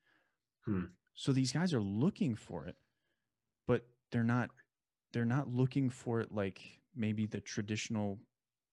[0.67, 0.87] Hmm.
[1.15, 2.77] so these guys are looking for it
[3.69, 4.51] but they're not
[5.13, 6.61] they're not looking for it like
[6.97, 8.19] maybe the traditional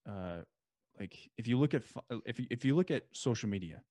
[0.09, 0.39] uh
[0.99, 1.83] like if you look at
[2.25, 3.83] if you, if you look at social media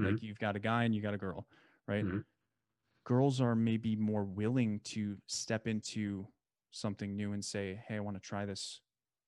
[0.00, 0.12] Mm-hmm.
[0.12, 1.46] like you've got a guy and you got a girl
[1.88, 2.24] right Mhm.
[3.04, 6.26] girls are maybe more willing to step into
[6.70, 8.80] something new and say hey i want to try this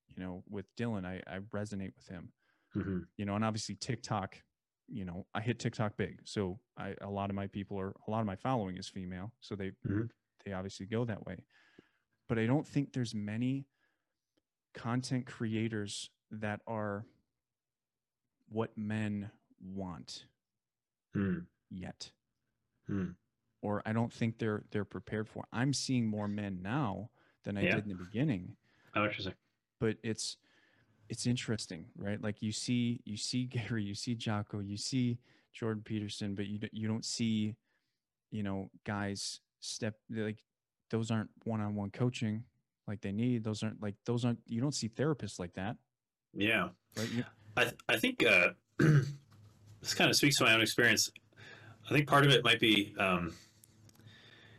[0.09, 2.33] you know with dylan i i resonate with him
[2.77, 3.07] Mhm.
[3.17, 4.43] you know and obviously tiktok
[4.91, 8.11] you know i hit tiktok big so i a lot of my people are a
[8.11, 10.11] lot of my following is female so they Mhm.
[10.45, 11.45] they obviously go that way
[12.29, 13.67] but i don't think there's many
[14.75, 17.05] content creators that are
[18.49, 19.31] what men
[19.61, 20.27] want
[21.15, 21.41] Hmm.
[21.71, 22.11] yet
[22.87, 23.11] Hmm.
[23.63, 25.45] or I don't think they're they're prepared for.
[25.53, 27.11] I'm seeing more men now
[27.45, 27.75] than I Yeah.
[27.77, 28.57] did in the beginning,
[28.95, 29.35] Oh, interesting.
[29.81, 30.37] but it's
[31.11, 32.23] it's interesting, right?
[32.23, 35.19] Like you see you see Gary, you see Jocko, you see
[35.53, 37.57] Jordan Peterson, but you you don't see
[38.31, 40.39] you know guys step like
[40.91, 42.45] those aren't one-on-one coaching
[42.87, 43.45] like they need.
[43.45, 45.77] Those aren't like those aren't you don't see therapists like that,
[46.35, 46.69] Yeah.
[46.97, 47.09] right?
[47.11, 47.25] You,
[47.57, 51.11] I I think uh, this kind of speaks to my own experience.
[51.89, 53.33] I think part of it might be, um,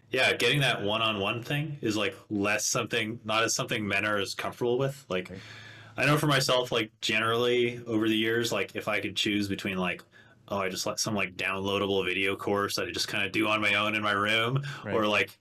[0.10, 4.34] yeah, getting that one-on-one thing is like less something, not as something men are as
[4.36, 5.06] comfortable with.
[5.08, 5.40] Like, Right.
[5.98, 9.78] I know for myself, like generally over the years, like if I could choose between
[9.78, 10.04] like,
[10.48, 13.48] oh, I just let some like downloadable video course that I just kind of do
[13.48, 14.94] on my own in my room, Right.
[14.96, 15.38] or like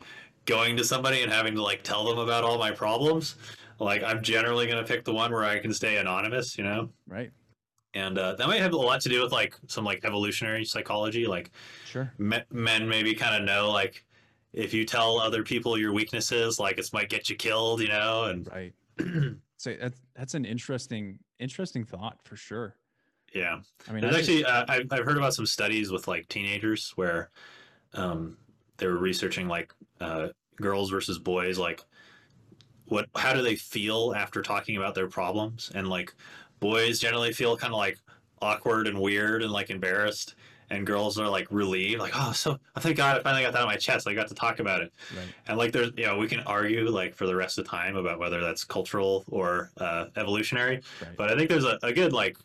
[0.46, 3.36] going to somebody and having to like tell them about all my problems.
[3.78, 6.90] Like, I'm generally going to pick the one where I can stay anonymous, you know?
[7.08, 7.30] right?
[7.94, 11.26] and uh, that might have a lot to do with like some like evolutionary psychology
[11.26, 11.50] like
[11.86, 12.12] Sure.
[12.18, 14.04] me- men maybe kind of know like
[14.52, 18.26] if you tell other people your weaknesses like it might get you killed you know
[18.26, 18.72] and Right.
[19.60, 22.76] So that's that's an interesting interesting thought for sure.
[23.34, 23.60] yeah.
[23.86, 26.26] I mean, there's I just- actually uh, I've, I've heard about some studies with like
[26.28, 27.28] teenagers where
[27.92, 28.38] um,
[28.78, 31.84] they were researching like uh, girls versus boys like
[32.86, 35.70] what how do they feel after talking about their problems?
[35.74, 36.14] And like
[36.58, 37.98] boys generally feel kind of like
[38.40, 40.36] awkward and weird and like embarrassed
[40.70, 43.62] and girls are like relieved like oh so i thank god i finally got that
[43.62, 45.26] on my chest i got to talk about it right.
[45.48, 48.18] and like there's you know we can argue like for the rest of time about
[48.18, 51.16] whether that's cultural or uh, evolutionary Right.
[51.16, 52.36] but i think there's a, a good like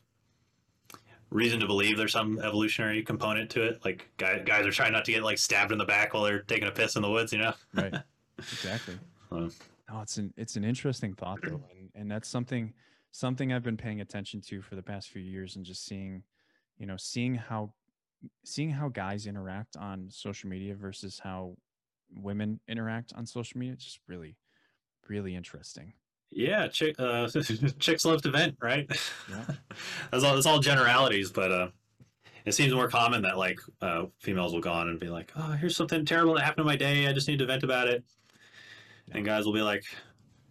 [1.31, 5.03] reason to believe there's some evolutionary component to it like guys, guys are trying not
[5.05, 7.31] to get like stabbed in the back while they're taking a piss in the woods
[7.33, 7.93] you know right.
[8.37, 8.99] Exactly.
[9.31, 9.49] Um,
[9.89, 12.73] No, it's an it's an interesting thought though, and and that's something
[13.11, 16.21] something I've been paying attention to for the past few years, and just seeing,
[16.77, 17.71] you know, seeing how
[18.43, 21.57] seeing how guys interact on social media versus how
[22.13, 23.73] women interact on social media.
[23.73, 24.37] It's just really,
[25.07, 25.93] really interesting.
[26.31, 27.27] Yeah, chick, uh,
[27.79, 28.89] chicks love to vent, right?
[29.29, 29.45] Yeah.
[30.11, 30.33] that's all.
[30.33, 31.67] That's all generalities, but uh,
[32.45, 35.51] it seems more common that like uh, females will go on and be like, "Oh,
[35.51, 37.07] here's something terrible that happened in my day.
[37.07, 38.03] I just need to vent about it,"
[39.11, 39.83] and guys will be like,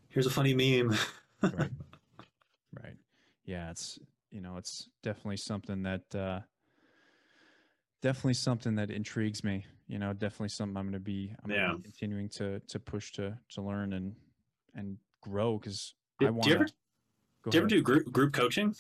[0.09, 0.97] "Here's a funny meme."
[1.43, 1.71] Right.
[2.83, 2.97] right.
[3.45, 3.99] Yeah, it's
[4.31, 6.41] you know, it's definitely something that uh
[8.05, 9.65] definitely something that intrigues me.
[9.89, 11.73] You know, definitely something I'm gonna be I'm Yeah.
[11.77, 14.15] be continuing to to push to to learn and
[14.75, 18.33] and grow because Do- I do want you ever- Do you ever do group group
[18.35, 18.75] coaching?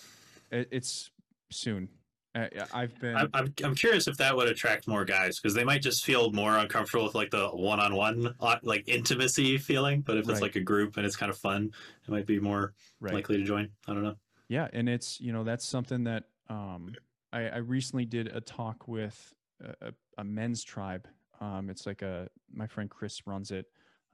[0.50, 1.10] It, it's
[1.50, 1.88] soon.
[2.34, 5.64] Uh, I've been I'm, I'm I'm curious if that would attract more guys because they
[5.64, 10.00] might just feel more uncomfortable with like the one-on-one uh, like intimacy feeling.
[10.02, 10.32] But if Right.
[10.32, 11.70] it's like a group and it's kind of fun,
[12.06, 13.14] it might be more right.
[13.14, 13.70] likely to join.
[13.86, 14.16] I don't know.
[14.48, 16.92] Yeah, and it's you know that's something that um,
[17.34, 21.08] I, I recently did a talk with a, a, a men's tribe.
[21.40, 23.66] Um, it's like a my friend Chris runs it.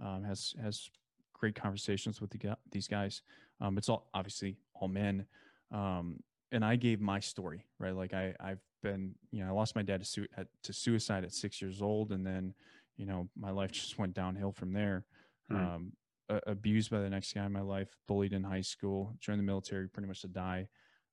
[0.03, 0.89] Um, has has
[1.35, 3.23] great conversations with the, these guys.
[3.61, 5.27] Um, it's all obviously all men.
[5.71, 6.21] Um,
[6.51, 7.95] and I gave my story right.
[7.95, 11.23] Like I I've been you know I lost my dad to, su- at, to suicide
[11.23, 12.55] at six years old, and then
[12.97, 15.05] you know my life just went downhill from there.
[15.51, 15.57] Hmm.
[15.57, 15.93] Um,
[16.31, 19.45] a- abused by the next guy in my life, bullied in high school, joined the
[19.45, 20.69] military pretty much to die,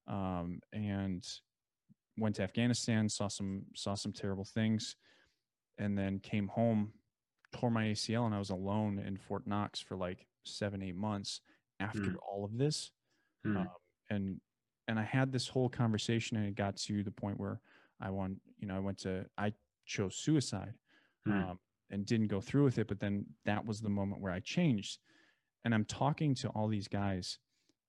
[0.08, 1.28] um, and
[2.18, 4.96] went to Afghanistan, saw some saw some terrible things,
[5.78, 6.94] and then came home,
[7.54, 11.42] tore my ACL, and I was alone in Fort Knox for like seven eight months
[11.80, 12.16] after Hmm.
[12.28, 12.92] all of this,
[13.44, 13.58] Hmm.
[13.58, 13.68] um,
[14.10, 14.42] and
[14.88, 17.62] and I had this whole conversation, and it got to the point where
[18.00, 19.54] I want you know I went to I
[19.86, 20.74] chose suicide
[21.26, 21.32] Hmm.
[21.34, 22.88] um, and didn't go through with it.
[22.88, 25.00] But then that was the moment where I changed.
[25.64, 27.40] And I'm talking to all these guys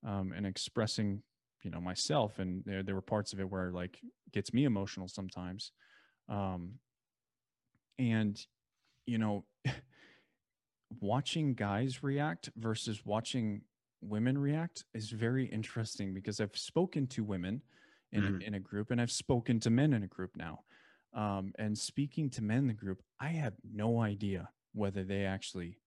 [0.05, 1.23] um, and expressing,
[1.63, 2.39] you know, myself.
[2.39, 3.99] And there, there were parts of it where like
[4.33, 5.73] gets me emotional sometimes.
[6.29, 6.75] Um,
[7.99, 8.39] and,
[9.07, 9.45] you know,
[11.01, 13.63] watching guys react versus watching
[14.01, 17.63] women react is very interesting because I've spoken to women
[18.13, 18.43] in, Mhm.
[18.43, 20.65] in a group and I've spoken to men in a group now.
[21.13, 25.79] Um, and speaking to men in the group, I have no idea whether they actually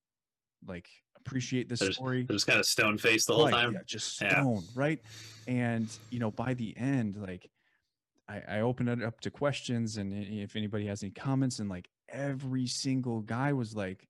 [0.67, 2.23] like appreciate the They're story.
[2.23, 3.73] They're just kind of stone faced the whole Right, time.
[3.73, 4.41] yeah, just Yeah.
[4.41, 4.99] stone, right?
[5.47, 7.49] And you know, by the end, like
[8.27, 11.89] I, I opened it up to questions and if anybody has any comments, and like
[12.09, 14.07] every single guy was like,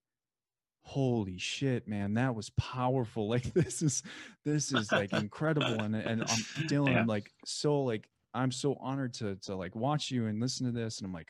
[0.84, 3.28] Holy shit, man, that was powerful.
[3.30, 4.04] Like this is
[4.44, 5.84] this is like incredible.
[5.84, 6.28] And and I'm
[6.68, 7.04] Dylan, Yeah.
[7.06, 10.98] like so like I'm so honored to to like watch you and listen to this.
[11.00, 11.30] And I'm like,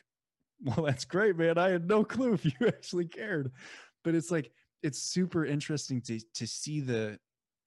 [0.62, 1.58] well, that's great, man.
[1.58, 3.52] I had no clue if you actually cared.
[4.04, 4.52] But it's like
[4.82, 7.18] it's super interesting to to see the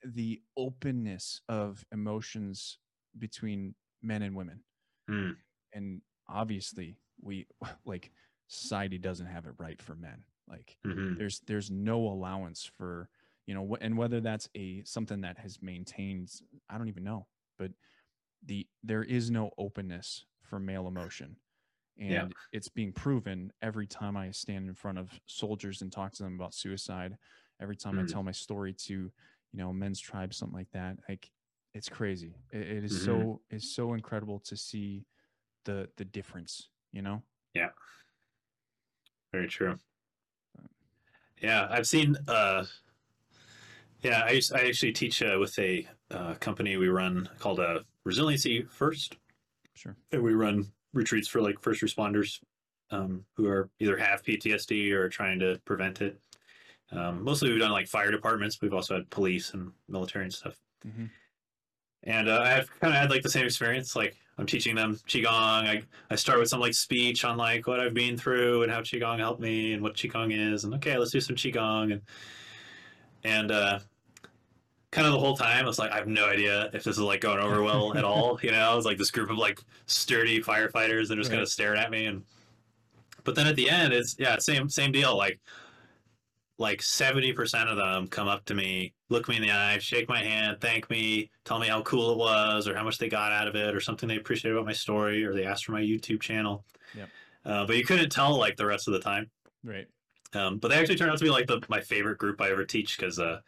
[0.04, 2.80] the openness of emotions
[3.18, 4.64] between men and women
[5.08, 5.46] Hmm.
[5.74, 7.48] and obviously we
[7.86, 8.12] like
[8.48, 10.24] society doesn't have it right for men.
[10.48, 11.18] Like Mhm.
[11.18, 13.10] there's there's no allowance for
[13.48, 16.32] you know and whether that's a something that has maintained
[16.70, 17.28] i don't even know
[17.60, 17.72] but
[18.44, 21.38] the there is no openness for male emotion
[22.00, 22.28] and Yeah.
[22.52, 26.36] it's being proven every time i stand in front of soldiers and talk to them
[26.36, 27.18] about suicide
[27.62, 28.08] every time i Mhm.
[28.12, 29.12] tell my story to you
[29.54, 31.32] know men's tribe something like that like
[31.74, 33.06] it's crazy it, it is Mhm.
[33.06, 35.06] so it's so incredible to see
[35.64, 37.22] the the difference you know
[37.54, 37.70] yeah
[39.32, 39.78] Very true.
[41.42, 42.16] Yeah, I've seen.
[42.28, 42.66] Uh,
[44.02, 48.64] yeah, I I actually teach uh, with a uh, company we run called uh, Resiliency
[48.64, 49.18] First,
[49.74, 52.40] sure and we run retreats for like first responders
[52.92, 56.20] um, who are either have PTSD or trying to prevent it.
[56.92, 58.62] Um, mostly, we've done like fire departments.
[58.62, 60.56] We've also had police and military and stuff.
[60.84, 61.06] hmm
[62.04, 63.96] And uh, I've kind of had like the same experience.
[63.96, 65.68] Like I'm teaching them qigong.
[65.68, 68.82] I I start with some like speech on like what I've been through and how
[68.82, 70.64] qigong helped me and what qigong is.
[70.64, 71.94] And okay, let's do some qigong.
[71.94, 72.02] And
[73.24, 73.80] and uh,
[74.96, 77.00] kind of the whole time, I was like, I have no idea if this is
[77.00, 78.40] like going over well at all.
[78.42, 81.36] You know, it's like this group of like sturdy firefighters that are just Right.
[81.36, 82.06] kind of staring at me.
[82.06, 82.24] And
[83.26, 85.16] but then at the end, it's yeah, same same deal.
[85.18, 85.40] Like
[86.58, 90.20] like 70% of them come up to me, look me in the eye, shake my
[90.24, 93.50] hand, thank me, tell me how cool it was or how much they got out
[93.50, 96.22] of it or something they appreciated about my story or they asked for my YouTube
[96.22, 96.64] channel.
[96.96, 97.10] Yep.
[97.44, 99.30] Uh, but you couldn't tell like the rest of the time.
[99.66, 99.88] right
[100.34, 102.64] Um, but they actually turned out to be like the, my favorite group I ever
[102.64, 103.42] teach because uh,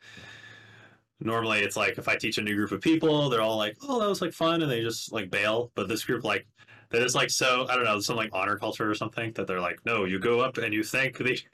[1.20, 4.00] normally it's like if I teach a new group of people, they're all like, "Oh,
[4.00, 5.72] that was like fun," and they just like bail.
[5.76, 6.48] But this group, like,
[6.90, 9.62] that is like so I don't know some like honor culture or something that they're
[9.62, 11.40] like, "No, you go up and you thank the,"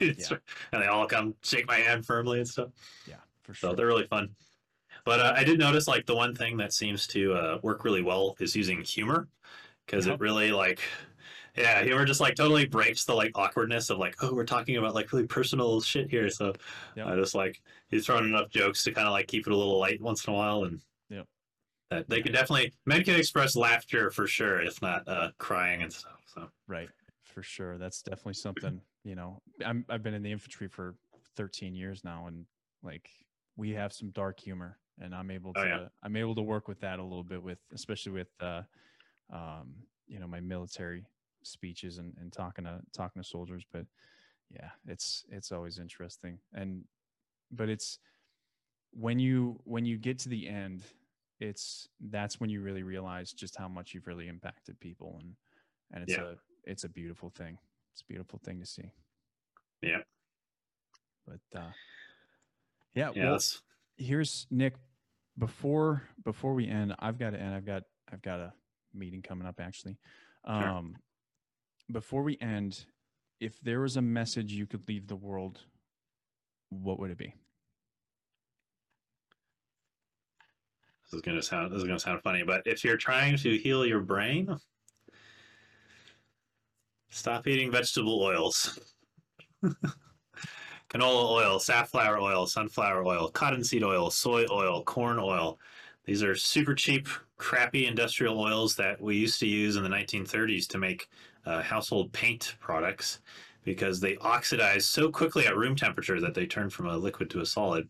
[0.72, 2.70] and they all come shake my hand firmly and stuff.
[3.04, 4.36] yeah for So sure they're really fun.
[5.04, 8.02] But uh, I did notice like the one thing that seems to uh, work really
[8.02, 9.28] well is using humor
[9.86, 10.14] because Yep.
[10.14, 10.80] it really like
[11.56, 14.94] yeah humor just like totally breaks the like awkwardness of like oh we're talking about
[14.94, 16.52] like really personal shit here so
[16.96, 17.06] Yep.
[17.08, 17.62] I just like
[17.94, 20.32] he's throwing enough jokes to kind of like keep it a little light once in
[20.32, 21.22] a while and yeah,
[21.90, 25.92] that they can definitely men can express laughter for sure if not uh, crying and
[25.92, 26.88] stuff so Right,
[27.22, 27.78] for sure.
[27.78, 28.80] That's definitely something.
[29.04, 30.94] You know, I'm I've been in the infantry for
[31.36, 32.46] 13 years now, and
[32.82, 33.10] like
[33.56, 35.88] we have some dark humor, and I'm able to Oh, yeah.
[36.02, 38.62] I'm able to work with that a little bit with, especially with uh,
[39.30, 39.74] um,
[40.06, 41.04] you know, my military
[41.42, 43.64] speeches and, and talking to talking to soldiers.
[43.70, 43.84] But
[44.50, 46.84] yeah, it's it's always interesting, and
[47.56, 47.98] but it's
[48.92, 50.82] when you when you get to the end,
[51.40, 55.34] it's that's when you really realize just how much you've really impacted people and
[55.92, 56.24] and it's Yeah.
[56.24, 57.58] a it's a beautiful thing
[57.92, 58.90] it's a beautiful thing to see
[59.82, 59.98] Yeah.
[61.26, 61.70] but uh
[62.94, 63.38] yeah, yeah well
[63.96, 64.74] here's nick
[65.38, 67.82] before before we end i've got to end i've got
[68.12, 68.52] i've got a
[68.94, 69.98] meeting coming up actually
[70.46, 70.54] Sure.
[70.56, 70.94] um
[71.92, 72.86] before we end
[73.40, 75.60] if there was a message you could leave the world
[76.82, 77.34] what would it be
[81.04, 83.84] This is gonna sound this is gonna sound funny, but if you're trying to heal
[83.84, 84.56] your brain,
[87.10, 88.78] stop eating vegetable oils.
[89.62, 95.58] Canola oil, safflower oil, sunflower oil, cottonseed oil, soy oil, corn oil.
[96.04, 100.66] These are super cheap, crappy industrial oils that we used to use in the 1930s
[100.68, 101.08] to make
[101.46, 103.20] uh, household paint products
[103.64, 107.40] because they oxidize so quickly at room temperature that they turn from a liquid to
[107.40, 107.88] a solid.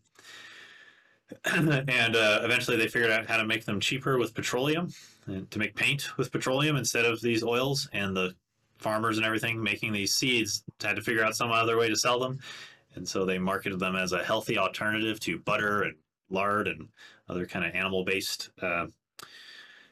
[1.45, 4.91] and uh, eventually they figured out how to make them cheaper with petroleum
[5.25, 8.33] and to make paint with petroleum instead of these oils and the
[8.77, 12.19] farmers and everything making these seeds had to figure out some other way to sell
[12.19, 12.37] them
[12.95, 15.95] and so they marketed them as a healthy alternative to butter and
[16.29, 16.87] lard and
[17.29, 18.85] other kind of animal based uh,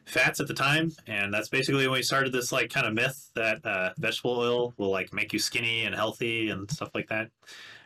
[0.05, 3.31] fats at the time and that's basically when we started this like kind of myth
[3.35, 7.29] that uh, vegetable oil will like make you skinny and healthy and stuff like that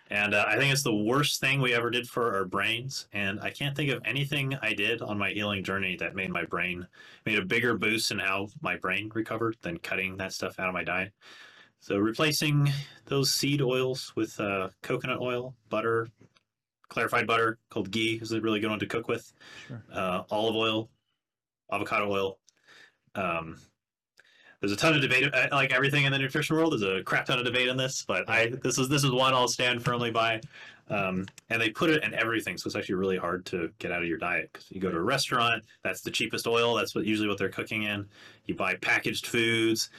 [0.10, 3.08] and uh, I think it's the worst thing we ever did for our brains.
[3.14, 6.46] And I can't think of anything I did on my healing journey that made my
[6.46, 6.88] brain,
[7.26, 10.74] made a bigger boost in how my brain recovered than cutting that stuff out of
[10.74, 11.12] my diet.
[11.80, 12.72] So replacing
[13.06, 16.08] those seed oils with uh, coconut oil, butter,
[16.90, 19.32] clarified butter called ghee is a really good one to cook with,
[19.68, 20.90] sure uh, olive oil,
[21.72, 22.40] avocado oil.
[23.16, 23.58] Um,
[24.60, 26.74] there's a ton of debate, uh, like everything in the nutrition world.
[26.74, 29.34] There's a crap ton of debate on this, but I this is this is one
[29.34, 30.42] I'll stand firmly by.
[30.90, 34.02] Um, and they put it in everything, so it's actually really hard to get out
[34.02, 34.50] of your diet.
[34.52, 36.76] Because you go to a restaurant, that's the cheapest oil.
[36.76, 38.08] That's what usually what they're cooking in.
[38.46, 39.90] You buy packaged foods.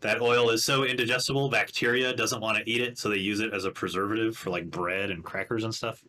[0.00, 3.54] That oil is so indigestible, bacteria doesn't want to eat it, so they use it
[3.54, 6.04] as a preservative for like bread and crackers and stuff.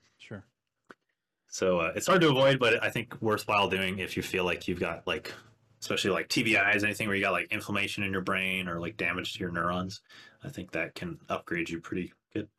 [1.56, 4.68] So uh, it's hard to avoid, but I think worthwhile doing if you feel like
[4.68, 5.34] you've got like,
[5.80, 9.36] especially like TBIs, anything where you got like inflammation in your brain or like damage
[9.36, 10.02] to your neurons.
[10.44, 12.50] I think that can upgrade you pretty good.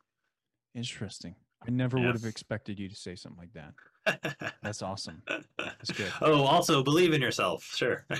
[0.73, 1.35] Interesting.
[1.61, 2.07] I never Yeah.
[2.07, 4.55] would have expected you to say something like that.
[4.63, 5.21] That's awesome.
[5.59, 6.11] That's good.
[6.21, 7.65] Oh, also believe in yourself.
[7.75, 8.03] Sure.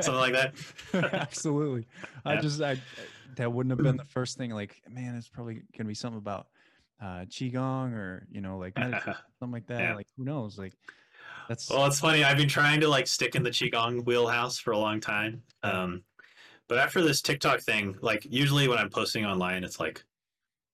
[0.00, 0.54] Something like that.
[0.94, 1.86] Absolutely.
[2.24, 2.78] I just I
[3.36, 4.50] that wouldn't have been the first thing.
[4.52, 6.46] Like, man, it's probably gonna be something about
[7.00, 9.80] uh qigong or you know, like something like that.
[9.80, 9.94] Yeah.
[9.94, 10.58] Like, who knows?
[10.58, 10.72] Like,
[11.48, 12.24] that's Well, it's funny.
[12.24, 15.42] I've been trying to like stick in the qigong wheelhouse for a long time.
[15.62, 16.02] Um,
[16.68, 20.02] but after this TikTok thing, like usually when I'm posting online, it's like,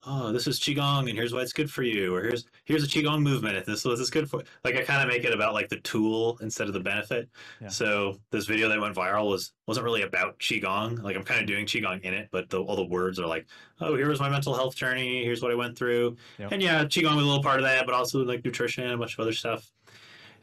[0.05, 2.87] oh, this is qigong, and here's why it's good for you, or here's here's a
[2.87, 4.43] qigong movement, and this is it's good for.
[4.63, 7.29] Like I kind of make it about like the tool instead of the benefit.
[7.61, 7.67] Yeah.
[7.69, 11.01] So this video that went viral was wasn't really about qigong.
[11.03, 13.47] Like I'm kind of doing qigong in it, but the, all the words are like,
[13.79, 15.23] oh, here was my mental health journey.
[15.23, 16.51] Here's what I went through, Yep.
[16.51, 18.97] and yeah, qigong was a little part of that, but also like nutrition and a
[18.97, 19.69] bunch of other stuff.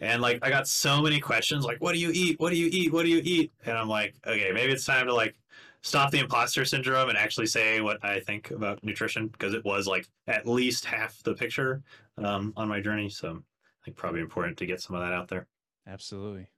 [0.00, 2.38] And like I got so many questions like what do you eat?
[2.38, 2.92] What do you eat?
[2.92, 3.52] What do you eat?
[3.66, 5.34] And I'm like, okay, maybe it's time to like
[5.82, 9.86] stop the imposter syndrome and actually say what I think about nutrition because it was
[9.86, 11.82] like at least half the picture
[12.16, 13.08] um, on my journey.
[13.08, 15.46] So I think probably important to get some of that out there.
[15.86, 16.48] Absolutely.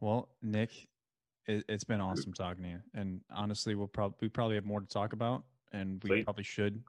[0.00, 0.70] Well, Nick,
[1.46, 2.80] it, it's been awesome talking to you.
[2.94, 6.24] And honestly, we'll probably we probably have more to talk about, and we Sweet.
[6.24, 6.82] probably should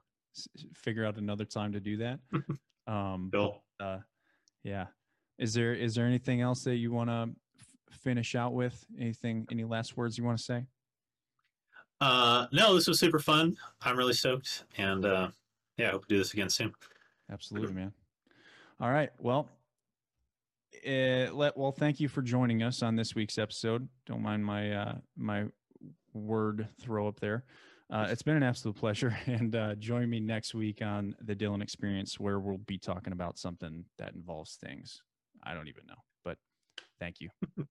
[0.73, 2.19] figure out another time to do that.
[2.87, 3.61] Um, Cool.
[3.77, 3.99] but, uh,
[4.63, 4.87] yeah.
[5.37, 7.29] Is there is there anything else that you want to
[7.59, 8.83] f- finish out with?
[8.99, 9.45] Anything?
[9.51, 10.65] Any last words you want to say?
[12.01, 13.57] Uh, no, this was super fun.
[13.81, 15.29] I'm really stoked, and uh,
[15.77, 16.73] yeah, I hope to do this again soon.
[17.31, 17.93] Absolutely, man.
[18.79, 19.09] All right.
[19.19, 19.49] Well,
[20.87, 23.87] uh, let well, thank you for joining us on this week's episode.
[24.05, 25.45] Don't mind my uh, my
[26.13, 27.43] word throw up there.
[27.91, 31.61] Uh, it's been an absolute pleasure, and uh, join me next week on the Dylan
[31.61, 35.01] Experience, where we'll be talking about something that involves things
[35.43, 35.95] I don't even know.
[36.23, 36.37] But
[36.99, 37.29] thank you.